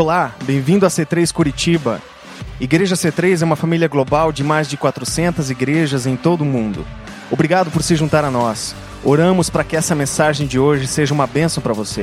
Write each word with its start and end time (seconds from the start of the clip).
Olá, 0.00 0.32
bem-vindo 0.44 0.86
a 0.86 0.88
C3 0.88 1.32
Curitiba. 1.32 2.00
Igreja 2.60 2.94
C3 2.94 3.42
é 3.42 3.44
uma 3.44 3.56
família 3.56 3.88
global 3.88 4.30
de 4.30 4.44
mais 4.44 4.68
de 4.68 4.76
400 4.76 5.50
igrejas 5.50 6.06
em 6.06 6.14
todo 6.14 6.42
o 6.42 6.44
mundo. 6.44 6.86
Obrigado 7.32 7.68
por 7.68 7.82
se 7.82 7.96
juntar 7.96 8.24
a 8.24 8.30
nós. 8.30 8.76
Oramos 9.02 9.50
para 9.50 9.64
que 9.64 9.74
essa 9.74 9.96
mensagem 9.96 10.46
de 10.46 10.56
hoje 10.56 10.86
seja 10.86 11.12
uma 11.12 11.26
bênção 11.26 11.60
para 11.60 11.72
você. 11.72 12.02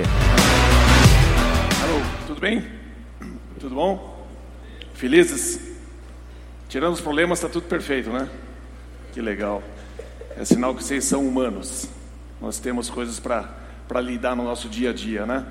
Alô, 1.81 2.01
tudo 2.27 2.41
bem? 2.41 2.67
Tudo 3.61 3.75
bom? 3.75 4.27
Felizes? 4.93 5.57
Tirando 6.67 6.95
os 6.95 7.01
problemas, 7.01 7.39
está 7.39 7.47
tudo 7.47 7.65
perfeito, 7.65 8.09
né? 8.09 8.27
Que 9.13 9.21
legal. 9.21 9.63
É 10.37 10.43
sinal 10.43 10.75
que 10.75 10.83
vocês 10.83 11.05
são 11.05 11.25
humanos. 11.25 11.87
Nós 12.41 12.59
temos 12.59 12.89
coisas 12.89 13.21
para 13.21 14.01
lidar 14.01 14.35
no 14.35 14.43
nosso 14.43 14.67
dia 14.67 14.89
a 14.89 14.93
dia, 14.93 15.25
né? 15.25 15.45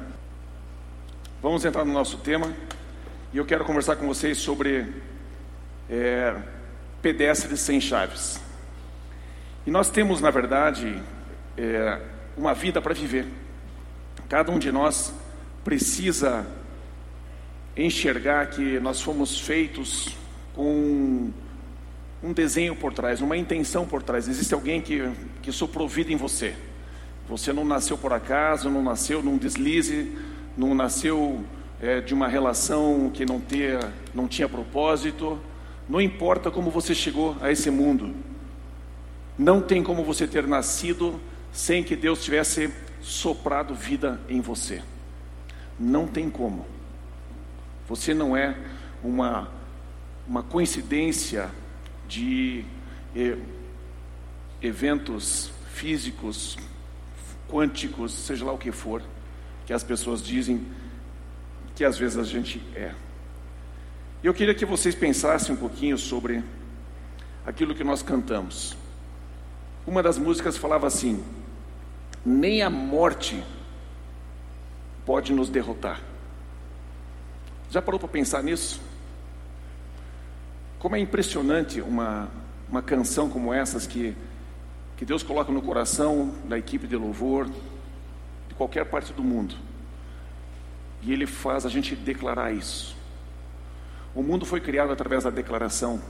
Vamos 1.44 1.62
entrar 1.62 1.84
no 1.84 1.92
nosso 1.92 2.16
tema 2.16 2.50
e 3.30 3.36
eu 3.36 3.44
quero 3.44 3.66
conversar 3.66 3.96
com 3.96 4.06
vocês 4.06 4.38
sobre 4.38 4.90
é, 5.90 6.34
pedestres 7.02 7.60
sem 7.60 7.82
chaves. 7.82 8.40
E 9.66 9.70
nós 9.70 9.90
temos, 9.90 10.22
na 10.22 10.30
verdade, 10.30 10.98
é, 11.58 12.00
uma 12.34 12.54
vida 12.54 12.80
para 12.80 12.94
viver. 12.94 13.26
Cada 14.26 14.50
um 14.50 14.58
de 14.58 14.72
nós 14.72 15.12
precisa 15.62 16.46
enxergar 17.76 18.46
que 18.46 18.80
nós 18.80 19.02
fomos 19.02 19.38
feitos 19.38 20.16
com 20.54 21.30
um 22.22 22.32
desenho 22.32 22.74
por 22.74 22.94
trás, 22.94 23.20
uma 23.20 23.36
intenção 23.36 23.86
por 23.86 24.02
trás. 24.02 24.28
Existe 24.28 24.54
alguém 24.54 24.80
que, 24.80 25.12
que 25.42 25.52
soprou 25.52 25.86
vida 25.86 26.10
em 26.10 26.16
você. 26.16 26.56
Você 27.28 27.52
não 27.52 27.66
nasceu 27.66 27.98
por 27.98 28.14
acaso, 28.14 28.70
não 28.70 28.82
nasceu 28.82 29.22
num 29.22 29.36
deslize, 29.36 30.10
não 30.56 30.74
nasceu 30.74 31.44
é, 31.80 32.00
de 32.00 32.14
uma 32.14 32.28
relação 32.28 33.10
que 33.12 33.24
não, 33.26 33.40
ter, 33.40 33.78
não 34.14 34.28
tinha 34.28 34.48
propósito. 34.48 35.38
Não 35.88 36.00
importa 36.00 36.50
como 36.50 36.70
você 36.70 36.94
chegou 36.94 37.36
a 37.40 37.50
esse 37.50 37.70
mundo, 37.70 38.14
não 39.36 39.60
tem 39.60 39.82
como 39.82 40.02
você 40.02 40.26
ter 40.26 40.46
nascido 40.46 41.20
sem 41.52 41.82
que 41.82 41.94
Deus 41.94 42.24
tivesse 42.24 42.72
soprado 43.02 43.74
vida 43.74 44.20
em 44.28 44.40
você. 44.40 44.82
Não 45.78 46.06
tem 46.06 46.30
como. 46.30 46.64
Você 47.86 48.14
não 48.14 48.36
é 48.36 48.56
uma, 49.02 49.50
uma 50.26 50.42
coincidência 50.42 51.50
de 52.08 52.64
eventos 54.62 55.50
físicos, 55.70 56.56
quânticos, 57.48 58.12
seja 58.12 58.44
lá 58.44 58.52
o 58.52 58.58
que 58.58 58.72
for 58.72 59.02
que 59.66 59.72
as 59.72 59.82
pessoas 59.82 60.22
dizem 60.22 60.66
que 61.74 61.84
às 61.84 61.98
vezes 61.98 62.18
a 62.18 62.24
gente 62.24 62.60
é. 62.74 62.92
Eu 64.22 64.32
queria 64.32 64.54
que 64.54 64.64
vocês 64.64 64.94
pensassem 64.94 65.54
um 65.54 65.58
pouquinho 65.58 65.98
sobre 65.98 66.42
aquilo 67.44 67.74
que 67.74 67.84
nós 67.84 68.02
cantamos. 68.02 68.76
Uma 69.86 70.02
das 70.02 70.18
músicas 70.18 70.56
falava 70.56 70.86
assim: 70.86 71.22
nem 72.24 72.62
a 72.62 72.70
morte 72.70 73.42
pode 75.04 75.32
nos 75.32 75.50
derrotar. 75.50 76.00
Já 77.70 77.82
parou 77.82 77.98
para 77.98 78.08
pensar 78.08 78.42
nisso? 78.42 78.80
Como 80.78 80.96
é 80.96 81.00
impressionante 81.00 81.80
uma, 81.80 82.28
uma 82.68 82.80
canção 82.82 83.28
como 83.28 83.52
essas 83.52 83.86
que, 83.86 84.16
que 84.96 85.04
Deus 85.04 85.22
coloca 85.22 85.50
no 85.50 85.60
coração 85.60 86.34
da 86.44 86.58
equipe 86.58 86.86
de 86.86 86.96
louvor, 86.96 87.50
de 88.54 88.58
qualquer 88.58 88.84
parte 88.84 89.12
do 89.12 89.22
mundo. 89.22 89.56
E 91.02 91.12
Ele 91.12 91.26
faz 91.26 91.66
a 91.66 91.68
gente 91.68 91.96
declarar 91.96 92.52
isso. 92.52 92.96
O 94.14 94.22
mundo 94.22 94.46
foi 94.46 94.60
criado 94.60 94.92
através 94.92 95.24
da 95.24 95.30
declaração, 95.30 96.00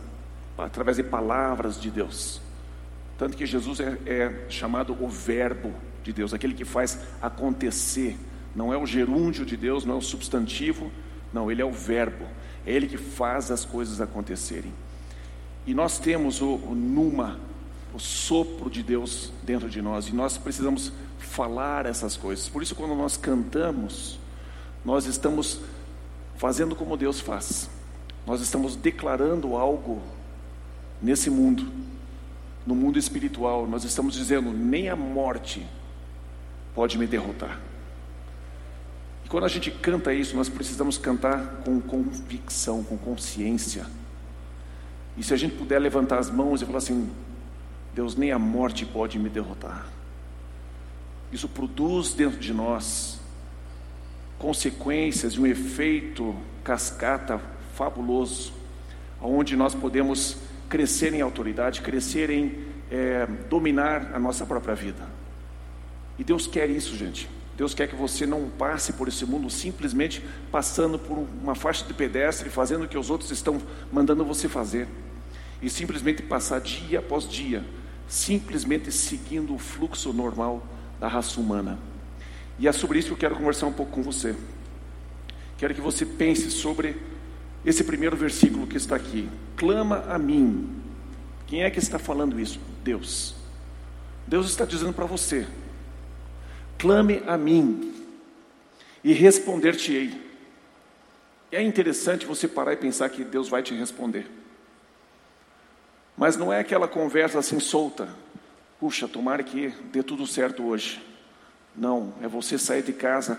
através 0.59 0.99
de 0.99 1.03
palavras 1.03 1.81
de 1.81 1.91
Deus. 1.91 2.41
Tanto 3.19 3.37
que 3.37 3.47
Jesus 3.47 3.81
é, 3.81 3.99
é 4.07 4.47
chamado 4.51 4.97
o 5.01 5.09
Verbo 5.09 5.73
de 6.03 6.13
Deus, 6.13 6.35
aquele 6.35 6.55
que 6.55 6.65
faz 6.65 7.01
acontecer. 7.23 8.17
Não 8.55 8.73
é 8.73 8.77
o 8.77 8.87
gerúndio 8.87 9.45
de 9.45 9.57
Deus, 9.57 9.85
não 9.85 9.95
é 9.95 9.99
o 9.99 10.03
substantivo, 10.03 10.93
não, 11.33 11.51
ele 11.51 11.63
é 11.63 11.65
o 11.65 11.73
Verbo. 11.73 12.27
É 12.67 12.73
ele 12.73 12.87
que 12.87 12.99
faz 12.99 13.51
as 13.51 13.65
coisas 13.65 14.01
acontecerem. 14.01 14.73
E 15.67 15.73
nós 15.73 15.99
temos 15.99 16.43
o, 16.43 16.57
o 16.57 16.75
Numa, 16.75 17.41
o 17.95 17.99
sopro 17.99 18.69
de 18.69 18.83
Deus 18.83 19.33
dentro 19.43 19.69
de 19.69 19.81
nós, 19.81 20.09
e 20.09 20.13
nós 20.15 20.37
precisamos 20.37 20.93
falar 21.25 21.87
essas 21.87 22.17
coisas. 22.17 22.49
Por 22.49 22.63
isso, 22.63 22.75
quando 22.75 22.95
nós 22.95 23.17
cantamos, 23.17 24.19
nós 24.85 25.07
estamos 25.07 25.61
fazendo 26.37 26.77
como 26.77 26.97
Deus 26.97 27.21
faz, 27.21 27.69
nós 28.27 28.41
estamos 28.41 28.77
declarando 28.77 29.57
algo 29.57 30.03
nesse 31.01 31.31
mundo, 31.31 31.67
no 32.67 32.75
mundo 32.75 32.99
espiritual, 32.99 33.67
nós 33.67 33.85
estamos 33.85 34.15
dizendo: 34.15 34.53
nem 34.53 34.89
a 34.89 34.97
morte 34.97 35.67
pode 36.75 36.99
me 36.99 37.07
derrotar. 37.07 37.61
E 39.25 39.29
quando 39.29 39.45
a 39.45 39.49
gente 39.49 39.71
canta 39.71 40.13
isso, 40.13 40.37
nós 40.37 40.49
precisamos 40.49 40.99
cantar 40.99 41.63
com 41.65 41.81
convicção, 41.81 42.83
com 42.83 42.97
consciência. 42.97 43.87
E 45.17 45.23
se 45.23 45.33
a 45.33 45.37
gente 45.37 45.55
puder 45.55 45.79
levantar 45.79 46.19
as 46.19 46.31
mãos 46.31 46.63
e 46.63 46.67
falar 46.67 46.79
assim: 46.79 47.11
Deus, 47.95 48.17
nem 48.17 48.33
a 48.33 48.39
morte 48.39 48.85
pode 48.85 49.19
me 49.19 49.29
derrotar. 49.29 49.87
Isso 51.35 51.49
produz 51.49 52.15
dentro 52.15 52.39
de 52.39 52.55
nós 52.55 53.19
consequências 54.39 55.33
e 55.33 55.41
um 55.41 55.47
efeito 55.47 56.33
cascata 56.63 57.41
fabuloso, 57.75 58.53
onde 59.21 59.57
nós 59.57 59.75
podemos 59.75 60.37
crescer 60.69 61.13
em 61.13 61.21
autoridade, 61.21 61.81
crescer 61.81 62.31
em 62.31 62.57
é, 62.89 63.27
dominar 63.51 64.13
a 64.15 64.19
nossa 64.21 64.47
própria 64.47 64.77
vida. 64.77 65.09
E 66.17 66.23
Deus 66.23 66.47
quer 66.47 66.71
isso, 66.71 66.97
gente. 66.97 67.29
Deus 67.57 67.75
quer 67.75 67.89
que 67.89 67.97
você 67.97 68.25
não 68.25 68.49
passe 68.49 68.93
por 68.93 69.09
esse 69.09 69.27
mundo 69.27 69.51
simplesmente 69.51 70.25
passando 70.53 71.01
por 71.01 71.19
uma 71.43 71.57
faixa 71.57 71.85
de 71.85 71.95
pedestre, 71.95 72.49
fazendo 72.49 72.85
o 72.85 72.89
que 72.89 72.97
os 72.97 73.11
outros 73.11 73.33
estão 73.33 73.61
mandando 73.93 74.25
você 74.25 74.49
fazer, 74.49 74.87
e 75.61 75.69
simplesmente 75.69 76.23
passar 76.23 76.61
dia 76.61 77.01
após 77.01 77.29
dia, 77.29 77.65
simplesmente 78.07 78.93
seguindo 78.93 79.53
o 79.53 79.59
fluxo 79.59 80.13
normal 80.13 80.65
da 81.01 81.09
raça 81.09 81.41
humana. 81.41 81.79
E 82.59 82.69
é 82.69 82.73
sobre 82.73 82.99
isso 82.99 83.09
que 83.09 83.15
eu 83.15 83.19
quero 83.19 83.37
conversar 83.37 83.67
um 83.67 83.73
pouco 83.73 83.93
com 83.93 84.03
você. 84.03 84.35
Quero 85.57 85.75
que 85.75 85.81
você 85.81 86.05
pense 86.05 86.51
sobre 86.51 86.97
esse 87.65 87.83
primeiro 87.85 88.17
versículo 88.17 88.67
que 88.67 88.77
está 88.77 88.97
aqui. 88.97 89.29
Clama 89.57 90.05
a 90.09 90.19
mim. 90.19 90.83
Quem 91.47 91.63
é 91.63 91.71
que 91.71 91.79
está 91.79 91.99
falando 91.99 92.39
isso? 92.39 92.61
Deus. 92.83 93.35
Deus 94.27 94.49
está 94.49 94.65
dizendo 94.65 94.93
para 94.93 95.07
você: 95.07 95.47
clame 96.79 97.23
a 97.27 97.37
mim 97.37 97.95
e 99.03 99.13
responder-te-ei. 99.13 100.23
É 101.53 101.63
interessante 101.63 102.27
você 102.27 102.49
parar 102.49 102.73
e 102.73 102.77
pensar 102.77 103.09
que 103.11 103.23
Deus 103.23 103.49
vai 103.49 103.63
te 103.63 103.75
responder. 103.75 104.27
Mas 106.17 106.37
não 106.37 106.53
é 106.53 106.61
aquela 106.61 106.89
conversa 106.89 107.39
assim 107.39 107.61
solta. 107.61 108.09
Puxa, 108.79 109.09
tomara 109.09 109.43
que 109.43 109.69
dê 109.93 110.03
tudo 110.03 110.27
certo 110.27 110.65
hoje. 110.65 111.03
Não, 111.77 112.15
é 112.23 112.29
você 112.29 112.59
sair 112.59 112.83
de 112.83 112.93
casa 112.93 113.39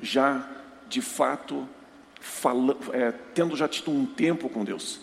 já 0.00 0.48
de 0.88 1.00
fato 1.00 1.68
é, 2.92 3.12
tendo 3.34 3.56
já 3.56 3.68
tido 3.68 3.90
um 3.90 4.06
tempo 4.06 4.48
com 4.48 4.64
Deus, 4.64 5.00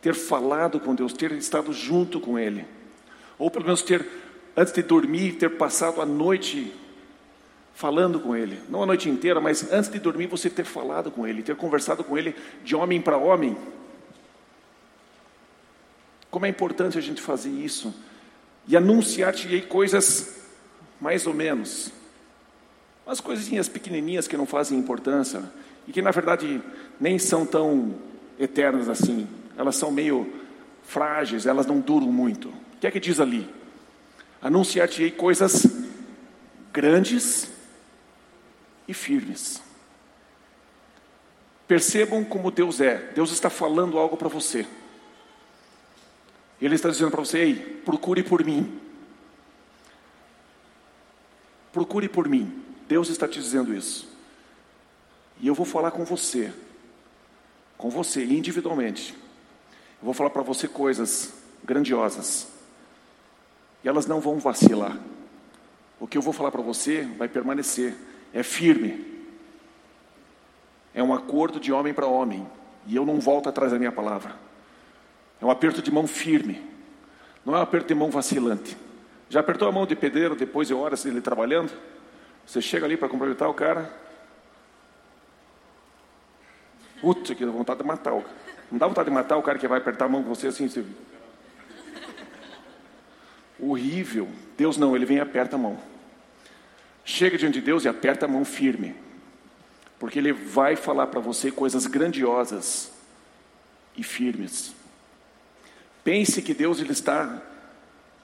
ter 0.00 0.14
falado 0.14 0.78
com 0.78 0.94
Deus, 0.94 1.12
ter 1.12 1.32
estado 1.32 1.72
junto 1.72 2.20
com 2.20 2.38
Ele, 2.38 2.64
ou 3.38 3.50
pelo 3.50 3.64
menos 3.64 3.82
ter 3.82 4.06
antes 4.56 4.72
de 4.72 4.82
dormir 4.82 5.36
ter 5.36 5.50
passado 5.50 6.00
a 6.00 6.06
noite 6.06 6.72
falando 7.74 8.20
com 8.20 8.36
Ele, 8.36 8.60
não 8.68 8.82
a 8.82 8.86
noite 8.86 9.08
inteira, 9.08 9.40
mas 9.40 9.72
antes 9.72 9.90
de 9.90 9.98
dormir 9.98 10.26
você 10.26 10.48
ter 10.48 10.64
falado 10.64 11.10
com 11.10 11.26
Ele, 11.26 11.42
ter 11.42 11.56
conversado 11.56 12.04
com 12.04 12.16
Ele 12.16 12.34
de 12.62 12.76
homem 12.76 13.00
para 13.00 13.16
homem. 13.16 13.56
Como 16.30 16.46
é 16.46 16.48
importante 16.48 16.96
a 16.96 17.00
gente 17.00 17.20
fazer 17.20 17.50
isso 17.50 17.92
e 18.66 18.76
anunciar-te 18.76 19.60
coisas 19.62 20.36
mais 21.00 21.26
ou 21.26 21.34
menos. 21.34 21.90
Umas 23.06 23.20
coisinhas 23.20 23.68
pequenininhas 23.68 24.28
que 24.28 24.36
não 24.36 24.46
fazem 24.46 24.78
importância 24.78 25.42
e 25.88 25.92
que 25.92 26.02
na 26.02 26.10
verdade 26.10 26.62
nem 27.00 27.18
são 27.18 27.44
tão 27.46 27.94
eternas 28.38 28.88
assim. 28.88 29.26
Elas 29.56 29.76
são 29.76 29.90
meio 29.90 30.32
frágeis, 30.84 31.46
elas 31.46 31.66
não 31.66 31.80
duram 31.80 32.12
muito. 32.12 32.48
O 32.48 32.80
que 32.80 32.86
é 32.86 32.90
que 32.90 33.00
diz 33.00 33.20
ali? 33.20 33.48
Anunciar-te 34.40 35.10
coisas 35.10 35.66
grandes 36.72 37.50
e 38.86 38.94
firmes. 38.94 39.62
Percebam 41.66 42.24
como 42.24 42.50
Deus 42.50 42.80
é. 42.80 43.10
Deus 43.14 43.30
está 43.30 43.48
falando 43.48 43.98
algo 43.98 44.16
para 44.16 44.28
você. 44.28 44.66
Ele 46.60 46.74
está 46.74 46.88
dizendo 46.88 47.10
para 47.10 47.20
você: 47.20 47.38
ei, 47.38 47.54
procure 47.84 48.22
por 48.22 48.44
mim. 48.44 48.80
Procure 51.72 52.08
por 52.08 52.28
mim. 52.28 52.62
Deus 52.86 53.08
está 53.08 53.26
te 53.26 53.40
dizendo 53.40 53.74
isso. 53.74 54.08
E 55.40 55.46
eu 55.46 55.54
vou 55.54 55.64
falar 55.64 55.90
com 55.90 56.04
você, 56.04 56.52
com 57.78 57.88
você 57.88 58.24
individualmente. 58.24 59.14
Eu 60.00 60.04
vou 60.04 60.14
falar 60.14 60.30
para 60.30 60.42
você 60.42 60.68
coisas 60.68 61.32
grandiosas. 61.64 62.48
E 63.82 63.88
elas 63.88 64.06
não 64.06 64.20
vão 64.20 64.38
vacilar. 64.38 64.98
O 65.98 66.06
que 66.06 66.18
eu 66.18 66.22
vou 66.22 66.32
falar 66.32 66.50
para 66.50 66.60
você 66.60 67.02
vai 67.16 67.28
permanecer. 67.28 67.94
É 68.32 68.42
firme. 68.42 69.24
É 70.94 71.02
um 71.02 71.14
acordo 71.14 71.58
de 71.58 71.72
homem 71.72 71.94
para 71.94 72.06
homem. 72.06 72.46
E 72.86 72.96
eu 72.96 73.06
não 73.06 73.20
volto 73.20 73.48
atrás 73.48 73.72
da 73.72 73.78
minha 73.78 73.92
palavra. 73.92 74.49
É 75.40 75.44
um 75.44 75.50
aperto 75.50 75.80
de 75.80 75.90
mão 75.90 76.06
firme. 76.06 76.62
Não 77.44 77.54
é 77.54 77.58
um 77.58 77.62
aperto 77.62 77.88
de 77.88 77.94
mão 77.94 78.10
vacilante. 78.10 78.76
Já 79.28 79.40
apertou 79.40 79.68
a 79.68 79.72
mão 79.72 79.86
de 79.86 79.96
pedreiro 79.96 80.34
depois 80.34 80.68
de 80.68 80.74
horas 80.74 81.04
dele 81.04 81.20
trabalhando? 81.20 81.72
Você 82.46 82.60
chega 82.60 82.84
ali 82.84 82.96
para 82.96 83.08
cumprimentar 83.08 83.48
o 83.48 83.54
cara. 83.54 83.90
Putz, 87.00 87.30
que 87.30 87.44
vontade 87.46 87.80
de 87.80 87.86
matar 87.86 88.12
o 88.12 88.22
cara. 88.22 88.36
Não 88.70 88.78
dá 88.78 88.86
vontade 88.86 89.08
de 89.08 89.14
matar 89.14 89.36
o 89.36 89.42
cara 89.42 89.58
que 89.58 89.66
vai 89.66 89.78
apertar 89.78 90.04
a 90.04 90.08
mão 90.08 90.22
com 90.22 90.28
você 90.28 90.48
assim? 90.48 90.68
Horrível. 93.58 94.28
Deus 94.56 94.76
não, 94.76 94.94
ele 94.94 95.06
vem 95.06 95.16
e 95.16 95.20
aperta 95.20 95.56
a 95.56 95.58
mão. 95.58 95.78
Chega 97.04 97.38
diante 97.38 97.54
de 97.54 97.60
Deus 97.60 97.84
e 97.84 97.88
aperta 97.88 98.26
a 98.26 98.28
mão 98.28 98.44
firme. 98.44 98.94
Porque 99.98 100.18
ele 100.18 100.32
vai 100.32 100.76
falar 100.76 101.06
para 101.06 101.20
você 101.20 101.50
coisas 101.50 101.86
grandiosas 101.86 102.92
e 103.96 104.02
firmes. 104.02 104.74
Pense 106.02 106.40
que 106.42 106.54
Deus 106.54 106.80
ele 106.80 106.92
está 106.92 107.42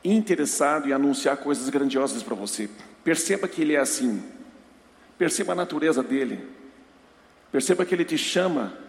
interessado 0.05 0.89
em 0.89 0.93
anunciar 0.93 1.37
coisas 1.37 1.69
grandiosas 1.69 2.23
para 2.23 2.35
você. 2.35 2.69
Perceba 3.05 3.47
que 3.49 3.63
ele 3.63 3.75
é 3.75 3.79
assim. 3.79 4.23
Perceba 5.19 5.53
a 5.53 5.57
natureza 5.57 6.03
dele. 6.03 6.47
Perceba 7.51 7.85
que 7.85 7.95
ele 7.95 8.05
te 8.05 8.19
chama 8.19 8.87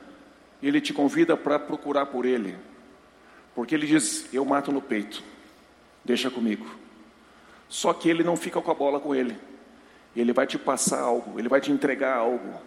ele 0.62 0.81
te 0.81 0.94
convida 0.94 1.38
para 1.38 1.60
procurar 1.60 2.07
por 2.07 2.25
ele. 2.25 2.56
Porque 3.56 3.75
ele 3.75 3.88
diz: 3.88 4.28
Eu 4.34 4.45
mato 4.45 4.72
no 4.72 4.81
peito, 4.81 5.24
deixa 6.04 6.30
comigo. 6.30 6.66
Só 7.69 7.94
que 7.94 8.10
ele 8.10 8.24
não 8.24 8.36
fica 8.36 8.62
com 8.62 8.72
a 8.72 8.75
bola 8.75 9.00
com 9.00 9.13
ele. 9.13 9.38
Ele 10.16 10.34
vai 10.34 10.48
te 10.48 10.57
passar 10.57 11.01
algo, 11.01 11.39
ele 11.39 11.50
vai 11.50 11.62
te 11.62 11.72
entregar 11.72 12.18
algo. 12.18 12.62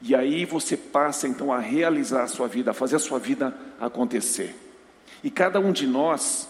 E 0.00 0.14
aí 0.14 0.44
você 0.44 0.76
passa 0.76 1.28
então 1.28 1.52
a 1.52 1.58
realizar 1.58 2.24
a 2.24 2.28
sua 2.28 2.48
vida, 2.48 2.72
a 2.72 2.74
fazer 2.74 2.96
a 2.96 2.98
sua 2.98 3.18
vida 3.18 3.56
acontecer. 3.78 4.54
E 5.22 5.30
cada 5.30 5.60
um 5.60 5.72
de 5.72 5.86
nós 5.86 6.48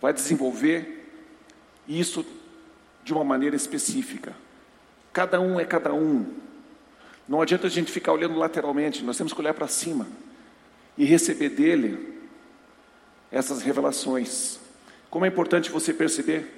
vai 0.00 0.12
desenvolver 0.12 1.10
isso 1.88 2.24
de 3.02 3.12
uma 3.12 3.24
maneira 3.24 3.56
específica. 3.56 4.34
Cada 5.12 5.40
um 5.40 5.58
é 5.58 5.64
cada 5.64 5.94
um. 5.94 6.26
Não 7.28 7.40
adianta 7.40 7.66
a 7.66 7.70
gente 7.70 7.90
ficar 7.90 8.12
olhando 8.12 8.36
lateralmente, 8.36 9.02
nós 9.02 9.16
temos 9.16 9.32
que 9.32 9.40
olhar 9.40 9.54
para 9.54 9.66
cima 9.66 10.06
e 10.96 11.04
receber 11.04 11.50
dele 11.50 12.20
essas 13.30 13.62
revelações. 13.62 14.58
Como 15.10 15.24
é 15.24 15.28
importante 15.28 15.70
você 15.70 15.92
perceber 15.92 16.52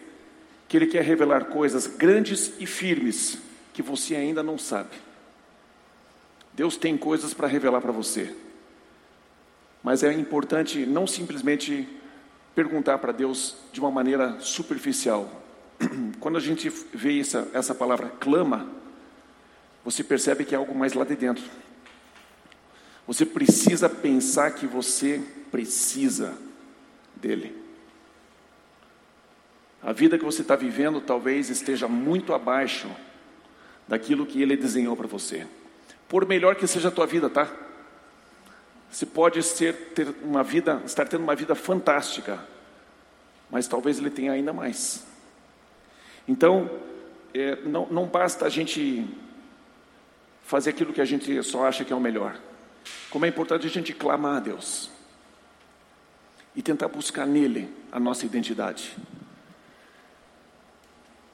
que 0.68 0.76
ele 0.76 0.86
quer 0.86 1.02
revelar 1.02 1.46
coisas 1.46 1.86
grandes 1.86 2.52
e 2.58 2.66
firmes 2.66 3.38
que 3.72 3.82
você 3.82 4.14
ainda 4.14 4.42
não 4.42 4.58
sabe. 4.58 4.96
Deus 6.52 6.76
tem 6.76 6.96
coisas 6.96 7.32
para 7.32 7.46
revelar 7.46 7.80
para 7.80 7.92
você. 7.92 8.34
Mas 9.82 10.02
é 10.02 10.12
importante 10.12 10.84
não 10.84 11.06
simplesmente 11.06 11.88
perguntar 12.54 12.98
para 12.98 13.12
Deus 13.12 13.56
de 13.72 13.80
uma 13.80 13.90
maneira 13.90 14.40
superficial. 14.40 15.30
Quando 16.18 16.36
a 16.36 16.40
gente 16.40 16.68
vê 16.92 17.20
essa, 17.20 17.48
essa 17.52 17.74
palavra 17.74 18.08
clama, 18.18 18.68
você 19.84 20.02
percebe 20.02 20.44
que 20.44 20.54
é 20.54 20.58
algo 20.58 20.74
mais 20.74 20.92
lá 20.92 21.04
de 21.04 21.14
dentro. 21.14 21.44
Você 23.06 23.24
precisa 23.24 23.88
pensar 23.88 24.50
que 24.50 24.66
você 24.66 25.22
precisa 25.50 26.36
dele. 27.16 27.56
A 29.82 29.92
vida 29.92 30.18
que 30.18 30.24
você 30.24 30.42
está 30.42 30.56
vivendo 30.56 31.00
talvez 31.00 31.48
esteja 31.48 31.86
muito 31.88 32.34
abaixo 32.34 32.88
daquilo 33.86 34.26
que 34.26 34.42
ele 34.42 34.56
desenhou 34.56 34.96
para 34.96 35.06
você. 35.06 35.46
Por 36.08 36.26
melhor 36.26 36.56
que 36.56 36.66
seja 36.66 36.88
a 36.88 36.90
tua 36.90 37.06
vida, 37.06 37.30
tá? 37.30 37.48
Você 38.90 39.04
pode 39.04 39.42
ser, 39.42 39.74
ter 39.94 40.14
uma 40.22 40.42
vida, 40.42 40.82
estar 40.84 41.06
tendo 41.06 41.22
uma 41.22 41.34
vida 41.34 41.54
fantástica, 41.54 42.42
mas 43.50 43.68
talvez 43.68 43.98
ele 43.98 44.10
tenha 44.10 44.32
ainda 44.32 44.52
mais. 44.52 45.06
Então, 46.26 46.70
é, 47.34 47.56
não, 47.62 47.86
não 47.86 48.06
basta 48.06 48.46
a 48.46 48.48
gente 48.48 49.06
fazer 50.42 50.70
aquilo 50.70 50.92
que 50.92 51.00
a 51.00 51.04
gente 51.04 51.42
só 51.42 51.66
acha 51.66 51.84
que 51.84 51.92
é 51.92 51.96
o 51.96 52.00
melhor. 52.00 52.38
Como 53.10 53.24
é 53.24 53.28
importante 53.28 53.66
a 53.66 53.70
gente 53.70 53.92
clamar 53.92 54.36
a 54.36 54.40
Deus 54.40 54.90
e 56.56 56.62
tentar 56.62 56.88
buscar 56.88 57.26
nele 57.26 57.68
a 57.92 58.00
nossa 58.00 58.26
identidade. 58.26 58.96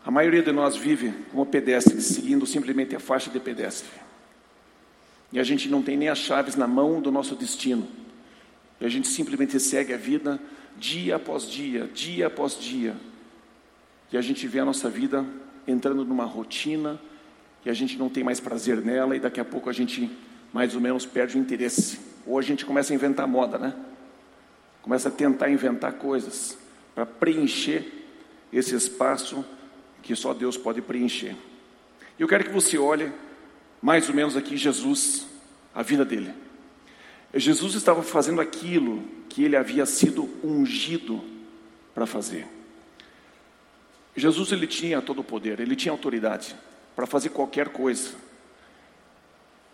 A 0.05 0.11
maioria 0.11 0.43
de 0.43 0.53
nós 0.53 0.77
vive 0.77 1.13
como 1.31 1.47
pedestres, 1.47 2.05
seguindo 2.05 2.45
simplesmente 2.45 2.95
a 2.95 3.01
faixa 3.01 3.31
de 3.31 3.41
pedestre. 3.41 4.04
E 5.35 5.41
a 5.41 5.43
gente 5.43 5.69
não 5.69 5.83
tem 5.83 5.97
nem 5.97 6.09
as 6.09 6.19
chaves 6.19 6.55
na 6.55 6.69
mão 6.69 7.01
do 7.01 7.11
nosso 7.11 7.35
destino. 7.35 7.89
E 8.81 8.87
a 8.87 8.89
gente 8.89 9.09
simplesmente 9.09 9.59
segue 9.59 9.93
a 9.93 9.97
vida 9.97 10.41
dia 10.77 11.17
após 11.17 11.51
dia, 11.51 11.91
dia 11.93 12.29
após 12.29 12.57
dia. 12.57 12.95
E 14.13 14.17
a 14.17 14.21
gente 14.21 14.47
vê 14.47 14.61
a 14.61 14.65
nossa 14.65 14.89
vida 14.89 15.27
entrando 15.67 16.05
numa 16.05 16.25
rotina 16.25 17.01
e 17.67 17.71
a 17.71 17.73
gente 17.73 17.99
não 17.99 18.09
tem 18.09 18.23
mais 18.23 18.39
prazer 18.39 18.81
nela 18.81 19.17
e 19.17 19.19
daqui 19.19 19.41
a 19.41 19.45
pouco 19.45 19.69
a 19.69 19.73
gente 19.73 20.09
mais 20.53 20.77
ou 20.77 20.81
menos 20.81 21.05
perde 21.05 21.37
o 21.37 21.41
interesse. 21.41 21.99
Ou 22.25 22.39
a 22.39 22.43
gente 22.43 22.65
começa 22.65 22.93
a 22.93 22.95
inventar 22.95 23.27
moda, 23.27 23.59
né? 23.59 23.75
Começa 24.83 25.09
a 25.09 25.13
tentar 25.13 25.51
inventar 25.51 25.95
coisas 25.95 26.57
para 26.95 27.05
preencher 27.05 28.07
esse 28.53 28.73
espaço 28.77 29.45
que 30.01 30.15
só 30.15 30.33
Deus 30.33 30.57
pode 30.57 30.81
preencher. 30.81 31.35
E 32.17 32.23
eu 32.23 32.29
quero 32.29 32.45
que 32.45 32.53
você 32.53 32.79
olhe 32.79 33.11
mais 33.85 34.09
ou 34.09 34.15
menos 34.15 34.35
aqui 34.35 34.57
Jesus, 34.57 35.27
a 35.75 35.83
vida 35.83 36.07
dele. 36.07 36.33
Jesus 37.35 37.75
estava 37.75 38.03
fazendo 38.03 38.41
aquilo 38.41 39.05
que 39.29 39.45
ele 39.45 39.57
havia 39.57 39.85
sido 39.85 40.27
ungido 40.43 41.23
para 41.95 42.07
fazer. 42.07 42.47
Jesus 44.17 44.53
ele 44.53 44.67
tinha 44.67 45.03
todo 45.03 45.19
o 45.19 45.25
poder, 45.25 45.61
ele 45.61 45.77
tinha 45.77 45.93
autoridade 45.93 46.57
para 46.97 47.05
fazer 47.05 47.29
qualquer 47.29 47.69
coisa. 47.69 48.15